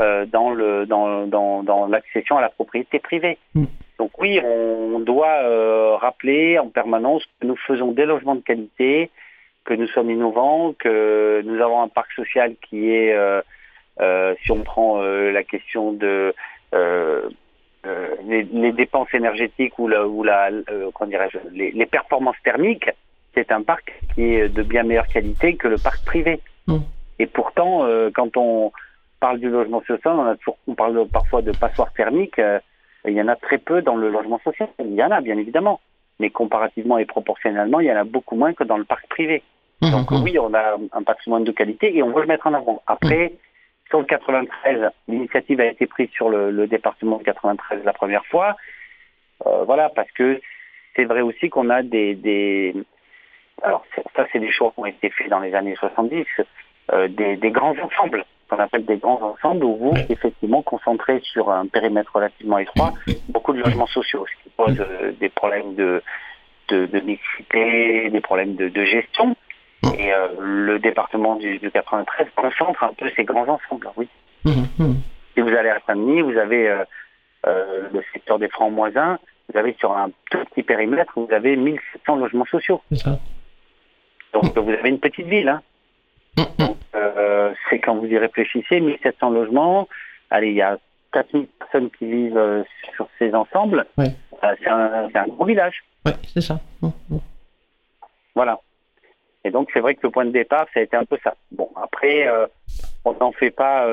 euh, 0.00 0.26
dans 0.26 0.50
le 0.50 0.86
dans, 0.86 1.26
dans, 1.26 1.62
dans 1.62 1.86
l'accession 1.86 2.36
à 2.36 2.40
la 2.40 2.48
propriété 2.48 2.98
privée. 2.98 3.38
Donc 4.08 4.22
oui, 4.22 4.40
on 4.42 5.00
doit 5.00 5.42
euh, 5.42 5.96
rappeler 5.96 6.58
en 6.58 6.68
permanence 6.68 7.22
que 7.38 7.46
nous 7.46 7.56
faisons 7.56 7.92
des 7.92 8.06
logements 8.06 8.36
de 8.36 8.40
qualité, 8.40 9.10
que 9.66 9.74
nous 9.74 9.86
sommes 9.88 10.10
innovants, 10.10 10.72
que 10.78 11.42
nous 11.44 11.60
avons 11.60 11.82
un 11.82 11.88
parc 11.88 12.10
social 12.14 12.54
qui 12.66 12.90
est, 12.90 13.12
euh, 13.12 13.42
euh, 14.00 14.34
si 14.42 14.50
on 14.50 14.62
prend 14.62 15.02
la 15.02 15.42
question 15.42 15.92
de 15.92 16.32
les, 16.72 18.44
les 18.44 18.72
dépenses 18.72 19.12
énergétiques 19.12 19.78
ou 19.78 19.88
la, 19.88 20.06
ou 20.06 20.24
les, 20.24 21.70
les 21.72 21.86
performances 21.86 22.40
thermiques, 22.42 22.90
c'est 23.34 23.52
un 23.52 23.62
parc 23.62 23.92
qui 24.14 24.22
est 24.22 24.48
de 24.48 24.62
bien 24.62 24.84
meilleure 24.84 25.08
qualité 25.08 25.56
que 25.56 25.68
le 25.68 25.76
parc 25.76 26.02
privé. 26.06 26.40
Mm. 26.66 26.78
Et 27.18 27.26
pourtant, 27.26 27.86
quand 28.14 28.38
on 28.38 28.72
parle 29.20 29.38
du 29.38 29.50
logement 29.50 29.82
social, 29.86 30.14
on, 30.14 30.24
a 30.24 30.36
toujours, 30.36 30.56
on 30.66 30.74
parle 30.74 31.06
parfois 31.08 31.42
de 31.42 31.52
passoires 31.52 31.92
thermiques. 31.92 32.40
Il 33.04 33.14
y 33.14 33.22
en 33.22 33.28
a 33.28 33.36
très 33.36 33.58
peu 33.58 33.82
dans 33.82 33.96
le 33.96 34.10
logement 34.10 34.40
social. 34.44 34.68
Il 34.80 34.94
y 34.94 35.02
en 35.02 35.10
a, 35.10 35.20
bien 35.20 35.38
évidemment. 35.38 35.80
Mais 36.20 36.30
comparativement 36.30 36.98
et 36.98 37.04
proportionnellement, 37.04 37.80
il 37.80 37.86
y 37.86 37.92
en 37.92 37.96
a 37.96 38.04
beaucoup 38.04 38.34
moins 38.34 38.52
que 38.52 38.64
dans 38.64 38.76
le 38.76 38.84
parc 38.84 39.06
privé. 39.08 39.42
Mhm, 39.82 39.90
Donc 39.90 40.10
mhm. 40.10 40.22
oui, 40.22 40.38
on 40.38 40.52
a 40.54 40.76
un 40.92 41.02
patrimoine 41.02 41.44
de 41.44 41.52
qualité 41.52 41.96
et 41.96 42.02
on 42.02 42.10
veut 42.10 42.22
le 42.22 42.26
mettre 42.26 42.46
en 42.48 42.54
avant. 42.54 42.82
Après, 42.86 43.34
sur 43.88 44.00
le 44.00 44.04
93, 44.04 44.90
l'initiative 45.06 45.60
a 45.60 45.66
été 45.66 45.86
prise 45.86 46.10
sur 46.10 46.28
le, 46.28 46.50
le 46.50 46.66
département 46.66 47.18
de 47.18 47.22
93 47.22 47.84
la 47.84 47.92
première 47.92 48.26
fois. 48.26 48.56
Euh, 49.46 49.64
voilà, 49.64 49.88
parce 49.88 50.10
que 50.12 50.40
c'est 50.96 51.04
vrai 51.04 51.20
aussi 51.20 51.48
qu'on 51.48 51.70
a 51.70 51.82
des, 51.82 52.14
des 52.14 52.74
alors 53.62 53.84
ça 54.16 54.26
c'est 54.32 54.38
des 54.40 54.50
choix 54.50 54.72
qui 54.72 54.80
ont 54.80 54.86
été 54.86 55.10
faits 55.10 55.28
dans 55.28 55.40
les 55.40 55.54
années 55.54 55.76
70, 55.76 56.26
euh, 56.92 57.08
des, 57.08 57.36
des 57.36 57.50
grands 57.50 57.76
ensembles, 57.78 58.24
qu'on 58.48 58.58
appelle 58.58 58.84
des 58.84 58.96
grands 58.96 59.20
ensembles 59.22 59.64
où 59.64 59.76
vous, 59.76 59.94
effectivement, 60.08 60.62
concentrés 60.62 61.20
sur 61.22 61.50
un 61.50 61.66
périmètre 61.66 62.10
relativement 62.14 62.58
étroit, 62.58 62.92
beaucoup 63.28 63.52
de 63.52 63.60
logements 63.60 63.86
sociaux, 63.86 64.24
ce 64.26 64.42
qui 64.42 64.50
pose 64.56 64.80
euh, 64.80 65.12
des 65.20 65.28
problèmes 65.28 65.74
de, 65.74 66.02
de, 66.68 66.86
de 66.86 67.00
mixité, 67.00 68.10
des 68.10 68.20
problèmes 68.20 68.56
de, 68.56 68.68
de 68.68 68.84
gestion. 68.84 69.36
Et 69.96 70.12
euh, 70.12 70.28
le 70.40 70.78
département 70.78 71.36
du, 71.36 71.58
du 71.58 71.70
93 71.70 72.26
concentre 72.34 72.82
un 72.82 72.92
peu 72.94 73.10
ces 73.14 73.24
grands 73.24 73.46
ensembles, 73.48 73.88
oui. 73.96 74.08
Mhm, 74.44 74.66
mhm. 74.78 74.96
Si 75.34 75.40
vous 75.40 75.50
allez 75.50 75.68
à 75.68 75.78
Saint-Denis, 75.86 76.22
vous 76.22 76.36
avez 76.36 76.68
euh, 77.46 77.88
le 77.92 78.02
secteur 78.12 78.38
des 78.38 78.48
francs 78.48 78.72
moins 78.72 78.94
1, 78.96 79.18
vous 79.52 79.58
avez 79.58 79.76
sur 79.78 79.96
un 79.96 80.10
tout 80.30 80.44
petit 80.50 80.62
périmètre, 80.62 81.12
vous 81.16 81.28
avez 81.30 81.56
1700 81.56 82.16
logements 82.16 82.44
sociaux. 82.46 82.82
Ça. 82.92 83.18
Donc 84.32 84.56
vous 84.56 84.70
avez 84.70 84.88
une 84.88 85.00
petite 85.00 85.26
ville. 85.26 85.48
Hein. 85.48 85.62
Mhm, 86.36 86.66
mhm. 86.66 86.74
Euh, 87.48 87.54
c'est 87.70 87.78
quand 87.78 87.96
vous 87.96 88.06
y 88.06 88.18
réfléchissez, 88.18 88.80
1700 88.80 89.30
logements, 89.30 89.88
allez, 90.30 90.48
il 90.48 90.56
y 90.56 90.62
a 90.62 90.78
4000 91.12 91.46
personnes 91.46 91.90
qui 91.90 92.06
vivent 92.06 92.36
euh, 92.36 92.62
sur 92.94 93.08
ces 93.18 93.34
ensembles. 93.34 93.86
Ouais. 93.96 94.14
Euh, 94.44 94.54
c'est 94.62 94.68
un, 94.68 95.26
gros 95.28 95.44
village. 95.44 95.82
Ouais, 96.04 96.12
c'est 96.32 96.40
ça. 96.40 96.60
Voilà. 98.34 98.60
Et 99.44 99.50
donc 99.50 99.70
c'est 99.72 99.80
vrai 99.80 99.94
que 99.94 100.00
le 100.02 100.10
point 100.10 100.24
de 100.24 100.30
départ, 100.30 100.66
ça 100.74 100.80
a 100.80 100.82
été 100.82 100.96
un 100.96 101.04
peu 101.04 101.16
ça. 101.22 101.34
Bon, 101.52 101.70
après, 101.76 102.28
euh, 102.28 102.46
on 103.04 103.14
n'en 103.14 103.32
fait 103.32 103.50
pas. 103.50 103.86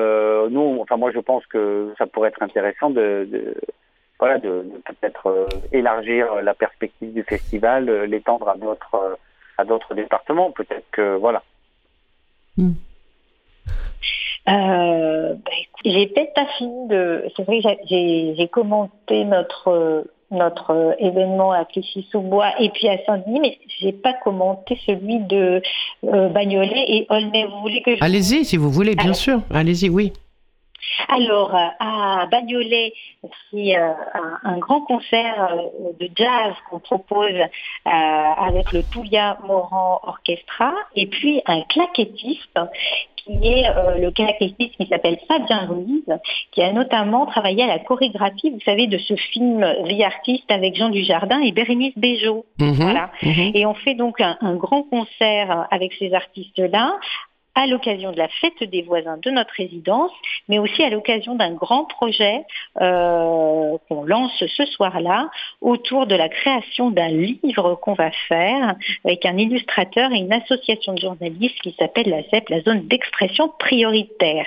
nous, 0.50 0.78
enfin 0.80 0.96
moi, 0.96 1.10
je 1.12 1.20
pense 1.20 1.46
que 1.46 1.94
ça 1.98 2.06
pourrait 2.06 2.28
être 2.28 2.42
intéressant 2.42 2.90
de, 2.90 3.26
de 3.30 3.54
voilà, 4.18 4.38
de, 4.38 4.48
de 4.48 4.82
peut-être 4.84 5.48
élargir 5.72 6.42
la 6.42 6.54
perspective 6.54 7.12
du 7.12 7.22
festival, 7.22 8.04
l'étendre 8.04 8.48
à 8.48 8.56
d'autres 8.56 9.18
à 9.56 9.64
d'autres 9.64 9.94
départements. 9.94 10.50
Peut-être 10.50 10.86
que 10.90 11.16
voilà. 11.16 11.42
Euh, 14.48 15.34
bah, 15.34 15.50
j'ai 15.84 16.06
peut-être 16.06 16.34
pas 16.34 16.46
fini 16.58 16.88
de. 16.88 17.24
C'est 17.36 17.44
vrai 17.44 17.60
que 17.60 17.68
j'ai- 17.88 18.48
commenté 18.48 19.24
notre 19.24 20.04
notre 20.32 20.96
événement 20.98 21.52
à 21.52 21.64
Clichy-sous-Bois 21.64 22.60
et 22.60 22.70
puis 22.70 22.88
à 22.88 22.98
Saint-Denis, 23.06 23.38
mais 23.40 23.58
j'ai 23.78 23.92
pas 23.92 24.12
commenté 24.12 24.76
celui 24.84 25.20
de 25.20 25.62
euh, 26.04 26.28
Bagnolet 26.30 26.84
et 26.88 27.06
Aulnay. 27.10 27.44
Vous 27.46 27.60
voulez 27.60 27.80
que 27.82 27.94
je 27.94 28.02
Allez-y, 28.02 28.44
si 28.44 28.56
vous 28.56 28.70
voulez, 28.70 28.96
bien 28.96 29.12
sûr. 29.12 29.40
Allez-y, 29.52 29.88
oui. 29.88 30.12
Alors, 31.08 31.54
euh, 31.54 31.68
à 31.78 32.26
Bagnolet, 32.30 32.92
c'est 33.50 33.76
euh, 33.76 33.92
un, 34.14 34.38
un 34.50 34.58
grand 34.58 34.80
concert 34.82 35.48
euh, 35.52 35.92
de 36.00 36.08
jazz 36.16 36.54
qu'on 36.70 36.78
propose 36.80 37.30
euh, 37.34 37.90
avec 37.90 38.72
le 38.72 38.82
Toulia 38.82 39.38
Moran 39.46 40.00
Orchestra 40.04 40.72
et 40.94 41.06
puis 41.06 41.42
un 41.46 41.62
claquettiste 41.62 42.58
qui 43.16 43.32
est 43.44 43.66
le 43.98 44.12
claquettiste 44.12 44.76
qui 44.76 44.86
s'appelle 44.86 45.18
Fabien 45.26 45.66
Ruiz, 45.66 46.04
qui 46.52 46.62
a 46.62 46.72
notamment 46.72 47.26
travaillé 47.26 47.64
à 47.64 47.66
la 47.66 47.80
chorégraphie, 47.80 48.50
vous 48.50 48.60
savez, 48.64 48.86
de 48.86 48.98
ce 48.98 49.16
film 49.16 49.66
Vie 49.86 50.04
artiste 50.04 50.48
avec 50.48 50.76
Jean 50.76 50.90
Dujardin 50.90 51.40
et 51.40 51.50
Bérénice 51.50 51.98
Bejo. 51.98 52.46
Mhm, 52.60 52.74
Voilà. 52.74 53.10
mhm. 53.24 53.50
Et 53.54 53.66
on 53.66 53.74
fait 53.74 53.94
donc 53.94 54.20
un, 54.20 54.38
un 54.40 54.54
grand 54.54 54.84
concert 54.84 55.66
avec 55.72 55.92
ces 55.94 56.14
artistes-là 56.14 56.94
à 57.56 57.66
l'occasion 57.66 58.12
de 58.12 58.18
la 58.18 58.28
fête 58.28 58.62
des 58.62 58.82
voisins 58.82 59.16
de 59.16 59.30
notre 59.30 59.52
résidence, 59.54 60.12
mais 60.48 60.58
aussi 60.58 60.82
à 60.82 60.90
l'occasion 60.90 61.34
d'un 61.34 61.52
grand 61.52 61.86
projet 61.86 62.44
euh, 62.82 63.78
qu'on 63.88 64.04
lance 64.04 64.44
ce 64.46 64.66
soir-là 64.66 65.30
autour 65.62 66.06
de 66.06 66.14
la 66.14 66.28
création 66.28 66.90
d'un 66.90 67.08
livre 67.08 67.74
qu'on 67.76 67.94
va 67.94 68.10
faire 68.28 68.76
avec 69.04 69.24
un 69.24 69.38
illustrateur 69.38 70.12
et 70.12 70.18
une 70.18 70.34
association 70.34 70.92
de 70.92 71.00
journalistes 71.00 71.58
qui 71.62 71.74
s'appelle 71.78 72.10
la 72.10 72.22
ZEP, 72.24 72.50
la 72.50 72.60
zone 72.60 72.86
d'expression 72.88 73.48
prioritaire. 73.58 74.46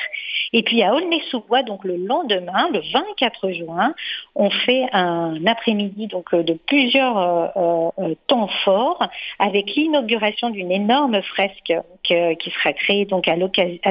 Et 0.53 0.61
puis 0.61 0.83
à 0.83 0.93
Aulnay-sous-Bois, 0.93 1.63
donc 1.63 1.83
le 1.83 1.97
lendemain, 1.97 2.69
le 2.71 2.81
24 2.93 3.51
juin, 3.51 3.95
on 4.35 4.51
fait 4.51 4.85
un 4.93 5.45
après-midi 5.47 6.05
donc 6.07 6.31
euh, 6.35 6.43
de 6.43 6.53
plusieurs 6.53 7.17
euh, 7.57 8.13
temps 8.27 8.49
forts 8.63 9.01
avec 9.39 9.73
l'inauguration 9.75 10.51
d'une 10.51 10.71
énorme 10.71 11.21
fresque 11.23 11.73
que- 12.07 12.33
qui 12.35 12.51
sera 12.51 12.73
créée 12.73 12.98
donc 13.05 13.27
à, 13.27 13.35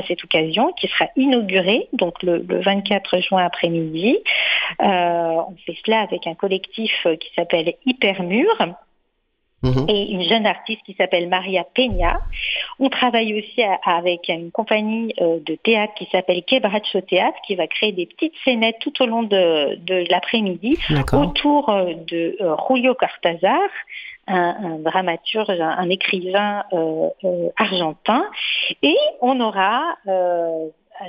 cette 0.06 0.24
occasion, 0.24 0.72
qui 0.72 0.88
sera 0.88 1.06
inaugurée 1.16 1.88
donc 1.92 2.22
le, 2.22 2.38
le 2.38 2.60
24 2.60 3.20
juin 3.20 3.44
après-midi. 3.44 4.18
Euh, 4.82 4.84
on 4.86 5.54
fait 5.66 5.76
cela 5.84 6.00
avec 6.00 6.26
un 6.26 6.34
collectif 6.34 6.92
euh, 7.06 7.16
qui 7.16 7.30
s'appelle 7.34 7.74
Hypermur 7.86 8.46
Mhm. 9.60 9.86
et 9.88 10.12
une 10.12 10.22
jeune 10.22 10.46
artiste 10.46 10.82
qui 10.84 10.94
s'appelle 10.94 11.28
Maria 11.28 11.64
Peña. 11.74 12.20
On 12.78 12.88
travaille 12.88 13.36
aussi 13.36 13.60
à- 13.60 13.80
avec 13.86 14.28
une 14.28 14.52
compagnie 14.52 15.12
euh, 15.20 15.40
de 15.44 15.56
théâtre 15.56 15.94
qui 15.94 16.06
s'appelle 16.12 16.44
Quebracho 16.44 17.00
Théâtre 17.00 17.36
qui 17.44 17.56
va 17.56 17.66
créer 17.66 17.90
des 17.90 18.06
petites 18.06 18.34
scénettes 18.44 18.78
tout 18.78 18.92
au 19.02 19.06
long 19.06 19.24
de, 19.24 19.74
de 19.84 20.04
l'après-midi 20.10 20.78
autour 21.12 21.70
euh, 21.70 21.92
de 22.06 22.36
euh, 22.40 22.54
Julio 22.68 22.94
Cortázar, 22.94 23.68
un, 24.28 24.56
un 24.64 24.78
dramaturge, 24.78 25.60
un, 25.60 25.68
un 25.70 25.90
écrivain 25.90 26.64
euh, 26.72 27.08
euh, 27.24 27.48
argentin. 27.56 28.24
Et 28.82 28.96
on 29.20 29.40
aura 29.40 29.96
euh, 30.06 30.66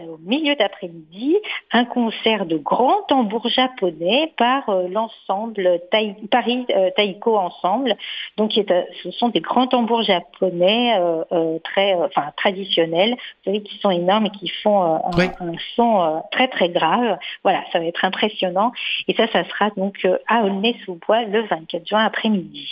au 0.08 0.20
milieu 0.20 0.54
d'après-midi 0.56 1.36
un 1.72 1.84
concert 1.84 2.46
de 2.46 2.58
grands 2.58 3.02
tambours 3.08 3.48
japonais 3.50 4.32
par 4.38 4.70
euh, 4.70 4.88
l'ensemble 4.88 5.82
Tai- 5.90 6.16
Paris 6.30 6.64
euh, 6.70 6.92
Taiko 6.96 7.36
Ensemble. 7.36 7.96
Donc 8.38 8.56
est, 8.56 8.72
ce 9.02 9.10
sont 9.10 9.30
des 9.30 9.40
grands 9.40 9.66
tambours 9.66 10.04
japonais 10.04 10.94
euh, 11.00 11.24
euh, 11.32 11.58
très, 11.64 11.96
enfin 11.96 12.32
traditionnels, 12.38 13.14
vous 13.14 13.44
savez, 13.46 13.64
qui 13.64 13.80
sont 13.80 13.90
énormes 13.90 14.28
et 14.28 14.30
qui 14.30 14.50
font 14.62 14.80
un, 14.80 15.02
Oui. 15.18 15.26
un 15.40 15.54
son 15.76 16.22
très 16.32 16.50
très 16.50 16.70
grave. 16.70 17.18
Voilà, 17.44 17.64
ça 17.72 17.80
va 17.80 17.86
être 17.86 18.06
impressionnant. 18.06 18.72
Et 19.08 19.16
ça, 19.16 19.26
ça 19.32 19.44
sera 19.46 19.72
donc 19.76 20.08
à 20.28 20.44
Aulnay-sous-Bois 20.44 21.24
le 21.24 21.42
24 21.48 21.88
juin 21.88 22.06
après-midi. 22.06 22.70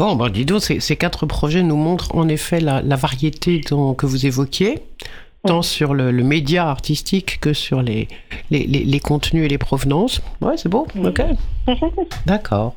Bon, 0.00 0.16
bah, 0.16 0.30
dis 0.30 0.46
donc, 0.46 0.62
ces, 0.62 0.80
ces 0.80 0.96
quatre 0.96 1.26
projets 1.26 1.62
nous 1.62 1.76
montrent 1.76 2.14
en 2.16 2.26
effet 2.26 2.58
la, 2.58 2.80
la 2.80 2.96
variété 2.96 3.60
dont- 3.68 3.92
que 3.92 4.06
vous 4.06 4.24
évoquiez, 4.24 4.78
tant 5.46 5.60
sur 5.60 5.92
le, 5.92 6.10
le 6.10 6.24
média 6.24 6.66
artistique 6.70 7.38
que 7.38 7.52
sur 7.52 7.82
les, 7.82 8.08
les, 8.50 8.60
les- 8.66 8.84
les 8.84 9.00
contenus 9.00 9.44
et 9.44 9.48
les 9.48 9.58
provenances. 9.58 10.22
Ouais, 10.40 10.56
c'est 10.56 10.70
beau, 10.70 10.86
ok. 11.04 11.20
D'accord. 12.24 12.74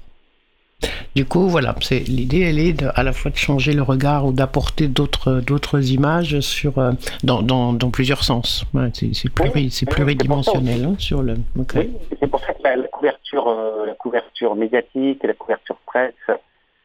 Du 1.16 1.24
coup, 1.24 1.48
voilà, 1.48 1.76
c'est 1.82 2.00
l'idée, 2.00 2.42
elle 2.42 2.60
est 2.60 2.74
de- 2.74 2.90
à 2.94 3.04
la 3.04 3.14
fois 3.14 3.32
de 3.32 3.38
changer 3.38 3.72
le 3.72 3.84
regard 3.84 4.26
ou 4.26 4.34
d'apporter 4.34 4.90
d'autres 4.90 5.40
d'autres 5.40 5.92
images 5.94 6.42
sur 6.42 6.78
euh, 6.78 6.92
dans, 7.24 7.42
dans, 7.42 7.72
dans 7.72 7.90
plusieurs 7.90 8.26
sens. 8.26 8.66
Ouais, 8.74 8.90
c'est 8.94 9.14
c'est 9.16 9.30
pluri- 9.34 9.70
c'est 9.70 9.86
pluridimensionnel 9.86 10.84
hein, 10.84 10.96
sur 10.98 11.22
le. 11.22 11.36
Oui, 11.56 11.90
c'est 12.20 12.28
pour 12.28 12.42
ça 12.42 12.54
que 12.54 12.64
la, 12.66 12.76
la 12.76 12.88
couverture, 12.90 13.48
euh, 13.48 13.86
la 13.86 13.94
couverture 13.94 14.56
médiatique 14.58 15.24
et 15.24 15.28
la 15.28 15.34
couverture 15.36 15.78
presse 15.86 16.14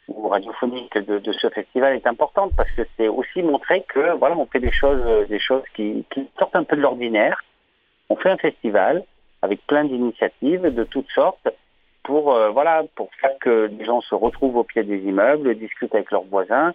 ou 0.09 0.29
radiophonique 0.29 0.97
de, 0.99 1.33
ce 1.33 1.49
festival 1.51 1.95
est 1.95 2.07
importante 2.07 2.53
parce 2.57 2.71
que 2.73 2.83
c'est 2.97 3.09
aussi 3.09 3.43
montrer 3.43 3.85
que 3.89 4.17
voilà, 4.17 4.37
on 4.37 4.47
fait 4.47 4.61
des 4.61 4.73
choses, 4.73 5.03
euh, 5.07 5.27
des 5.27 5.39
choses 5.39 5.63
qui, 5.75 6.05
sortent 6.39 6.57
un 6.57 6.65
peu 6.65 6.77
de 6.77 6.83
l'ordinaire. 6.83 7.45
On 8.09 8.17
fait 8.17 8.31
un 8.31 8.39
festival 8.39 9.05
avec 9.43 9.65
plein 9.67 9.85
d'initiatives 9.85 10.63
de 10.63 10.85
toutes 10.85 11.11
sortes 11.11 11.49
pour 12.03 12.35
euh, 12.35 12.51
voilà 12.51 12.85
pour 12.97 13.11
faire 13.21 13.37
que 13.41 13.71
les 13.79 13.85
gens 13.85 14.01
se 14.01 14.15
retrouvent 14.15 14.57
au 14.57 14.65
pied 14.65 14.83
des 14.83 14.99
immeubles, 14.99 15.55
discutent 15.55 15.95
avec 15.95 16.11
leurs 16.11 16.25
voisins, 16.25 16.73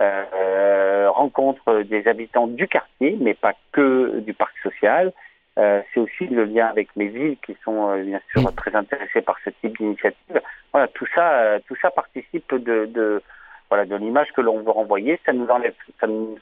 euh, 0.00 1.08
rencontrent 1.10 1.82
des 1.82 2.06
habitants 2.06 2.46
du 2.46 2.68
quartier, 2.68 3.16
mais 3.20 3.34
pas 3.34 3.54
que 3.72 4.20
du 4.20 4.34
parc 4.34 4.56
social. 4.62 5.12
Euh, 5.58 5.82
c'est 5.92 6.00
aussi 6.00 6.26
le 6.26 6.44
lien 6.44 6.66
avec 6.66 6.88
les 6.96 7.08
villes 7.08 7.36
qui 7.44 7.56
sont 7.64 7.90
euh, 7.90 8.02
bien 8.02 8.20
sûr 8.32 8.52
très 8.56 8.74
intéressées 8.74 9.22
par 9.22 9.36
ce 9.44 9.50
type 9.50 9.76
d'initiative. 9.78 10.40
Voilà, 10.72 10.88
tout 10.88 11.06
ça, 11.14 11.32
euh, 11.34 11.58
tout 11.68 11.76
ça 11.80 11.90
participe 11.90 12.54
de, 12.54 12.86
de 12.86 13.22
voilà 13.70 13.84
de 13.84 13.94
l'image 13.94 14.32
que 14.32 14.40
l'on 14.40 14.60
veut 14.60 14.70
renvoyer. 14.70 15.20
Ça 15.24 15.32
nous 15.32 15.46
enlève, 15.46 15.74
ça 16.00 16.08
nous, 16.08 16.36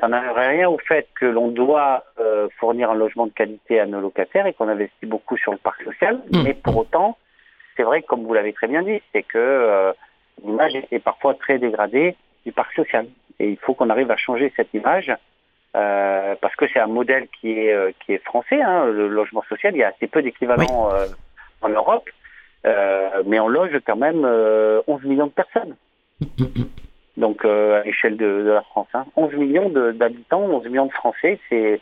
ça 0.00 0.08
n'enlève 0.08 0.32
rien 0.32 0.68
au 0.68 0.78
fait 0.78 1.06
que 1.14 1.26
l'on 1.26 1.48
doit 1.48 2.04
euh, 2.18 2.48
fournir 2.58 2.90
un 2.90 2.94
logement 2.94 3.26
de 3.26 3.32
qualité 3.32 3.78
à 3.78 3.86
nos 3.86 4.00
locataires 4.00 4.46
et 4.46 4.54
qu'on 4.54 4.68
investit 4.68 5.06
beaucoup 5.06 5.36
sur 5.36 5.52
le 5.52 5.58
parc 5.58 5.82
social. 5.84 6.20
Mmh. 6.32 6.42
Mais 6.42 6.54
pour 6.54 6.76
autant, 6.78 7.18
c'est 7.76 7.82
vrai, 7.82 8.02
comme 8.02 8.24
vous 8.24 8.34
l'avez 8.34 8.52
très 8.52 8.66
bien 8.66 8.82
dit, 8.82 9.00
c'est 9.12 9.22
que 9.22 9.38
euh, 9.38 9.92
l'image 10.44 10.72
est 10.90 10.98
parfois 10.98 11.34
très 11.34 11.58
dégradée 11.58 12.16
du 12.46 12.52
parc 12.52 12.72
social. 12.74 13.06
Et 13.38 13.50
il 13.50 13.58
faut 13.58 13.74
qu'on 13.74 13.90
arrive 13.90 14.10
à 14.10 14.16
changer 14.16 14.52
cette 14.56 14.72
image 14.74 15.12
euh, 15.76 16.34
parce 16.40 16.56
que 16.56 16.66
c'est 16.72 16.80
un 16.80 16.86
modèle 16.88 17.28
qui 17.40 17.52
est, 17.52 17.72
euh, 17.72 17.92
qui 18.04 18.12
est 18.12 18.24
français, 18.24 18.60
hein, 18.60 18.86
le 18.86 19.08
logement 19.08 19.42
social. 19.48 19.74
Il 19.74 19.78
y 19.78 19.84
a 19.84 19.88
assez 19.88 20.08
peu 20.08 20.22
d'équivalents 20.22 20.90
euh, 20.92 21.06
en 21.62 21.68
Europe, 21.68 22.08
euh, 22.66 23.22
mais 23.26 23.38
on 23.38 23.48
loge 23.48 23.78
quand 23.86 23.96
même 23.96 24.24
euh, 24.24 24.82
11 24.88 25.04
millions 25.04 25.26
de 25.26 25.32
personnes. 25.32 25.76
Donc 27.16 27.44
à 27.44 27.82
l'échelle 27.84 28.16
de, 28.16 28.42
de 28.42 28.50
la 28.50 28.62
France, 28.62 28.88
hein. 28.94 29.04
11 29.16 29.34
millions 29.34 29.68
de- 29.68 29.92
d'habitants, 29.92 30.42
11 30.42 30.64
millions 30.66 30.86
de 30.86 30.92
Français, 30.92 31.38
c'est 31.48 31.80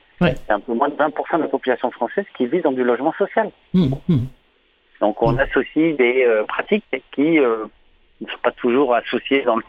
un 0.49 0.61
peu 0.61 0.75
moins 0.75 0.89
de 0.89 0.95
20% 0.95 1.37
de 1.39 1.43
la 1.43 1.49
population 1.49 1.91
française 1.91 2.25
qui 2.37 2.47
vit 2.47 2.61
dans 2.61 2.73
du 2.73 2.83
logement 2.83 3.13
social. 3.13 3.51
Hum, 3.75 3.93
hum. 4.09 4.27
Donc 5.01 5.23
on 5.23 5.39
associe 5.39 5.97
des 5.97 6.27
pratiques 6.49 6.85
qui 7.13 7.39
ne 7.39 8.27
sont 8.27 8.39
pas 8.43 8.51
toujours 8.51 8.95
associées 8.97 9.43
dans 9.43 9.57
le 9.57 9.63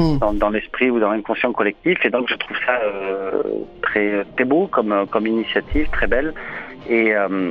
Hum. 0.00 0.18
dans, 0.18 0.32
dans 0.32 0.50
l'esprit 0.50 0.88
ou 0.90 0.98
dans 1.00 1.10
l'inconscient 1.10 1.52
collectif. 1.52 1.98
Et 2.04 2.10
donc 2.10 2.26
je 2.28 2.36
trouve 2.36 2.56
ça 2.66 2.76
euh, 2.84 3.42
très 3.82 4.24
très 4.34 4.44
beau 4.44 4.66
comme 4.66 4.92
euh, 4.92 5.04
comme 5.06 5.26
initiative, 5.26 5.88
très 5.92 6.06
belle. 6.06 6.32
Et 6.88 7.14
euh, 7.14 7.50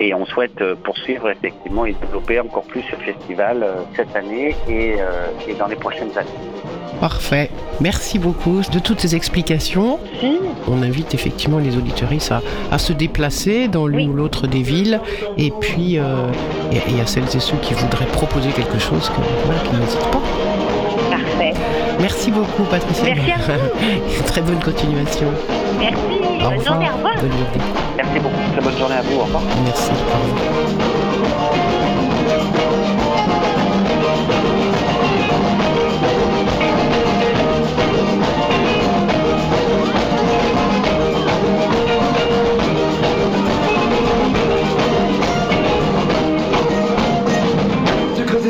et 0.00 0.14
on 0.14 0.24
souhaite 0.26 0.62
poursuivre 0.84 1.28
effectivement 1.28 1.84
et 1.84 1.92
développer 2.00 2.38
encore 2.38 2.62
plus 2.64 2.82
ce 2.82 2.94
festival 2.96 3.64
euh, 3.64 3.72
cette 3.96 4.14
année 4.14 4.54
et, 4.68 4.94
euh, 5.00 5.26
et 5.48 5.54
dans 5.54 5.66
les 5.66 5.74
prochaines 5.74 6.16
années. 6.16 6.28
Parfait. 7.00 7.50
Merci 7.80 8.18
beaucoup 8.20 8.60
de 8.72 8.78
toutes 8.78 9.00
ces 9.00 9.16
explications. 9.16 9.98
On 10.68 10.82
invite 10.82 11.14
effectivement 11.14 11.58
les 11.58 11.76
auditoristes 11.76 12.30
à, 12.32 12.42
à 12.70 12.78
se 12.78 12.92
déplacer 12.92 13.66
dans 13.68 13.86
l'une 13.88 14.08
Oui. 14.10 14.14
ou 14.14 14.16
l'autre 14.16 14.46
des 14.46 14.62
villes. 14.62 15.00
Et 15.36 15.52
puis, 15.60 15.98
euh, 15.98 16.26
et, 16.72 16.76
et 16.96 17.00
à 17.00 17.06
celles 17.06 17.24
et 17.36 17.40
ceux 17.40 17.56
qui 17.58 17.74
voudraient 17.74 18.06
proposer 18.06 18.50
quelque 18.50 18.78
chose, 18.78 19.08
que, 19.10 19.20
voilà, 19.46 19.60
qu'ils 19.62 19.78
n'hésitent 19.80 20.10
pas. 20.12 20.22
Merci 22.00 22.30
beaucoup, 22.30 22.64
Patricia. 22.64 23.04
Merci 23.04 23.32
à 23.32 23.38
Très 24.26 24.40
bonne 24.42 24.60
continuation. 24.60 25.28
Merci. 25.78 25.96
Au 25.96 26.48
Bonne 26.50 26.58
revoir. 26.58 26.64
journée. 26.64 26.86
Au 26.92 26.96
revoir. 26.96 27.14
Bonne 27.16 27.32
journée. 27.32 27.72
Merci 27.96 28.20
beaucoup. 28.20 28.52
Très 28.52 28.60
bonne 28.62 28.78
journée 28.78 28.94
à 28.96 29.02
vous. 29.02 29.16
Au 29.20 29.24
revoir. 29.24 29.42
Merci. 29.64 29.90
Au 29.90 30.22
revoir. 30.22 31.07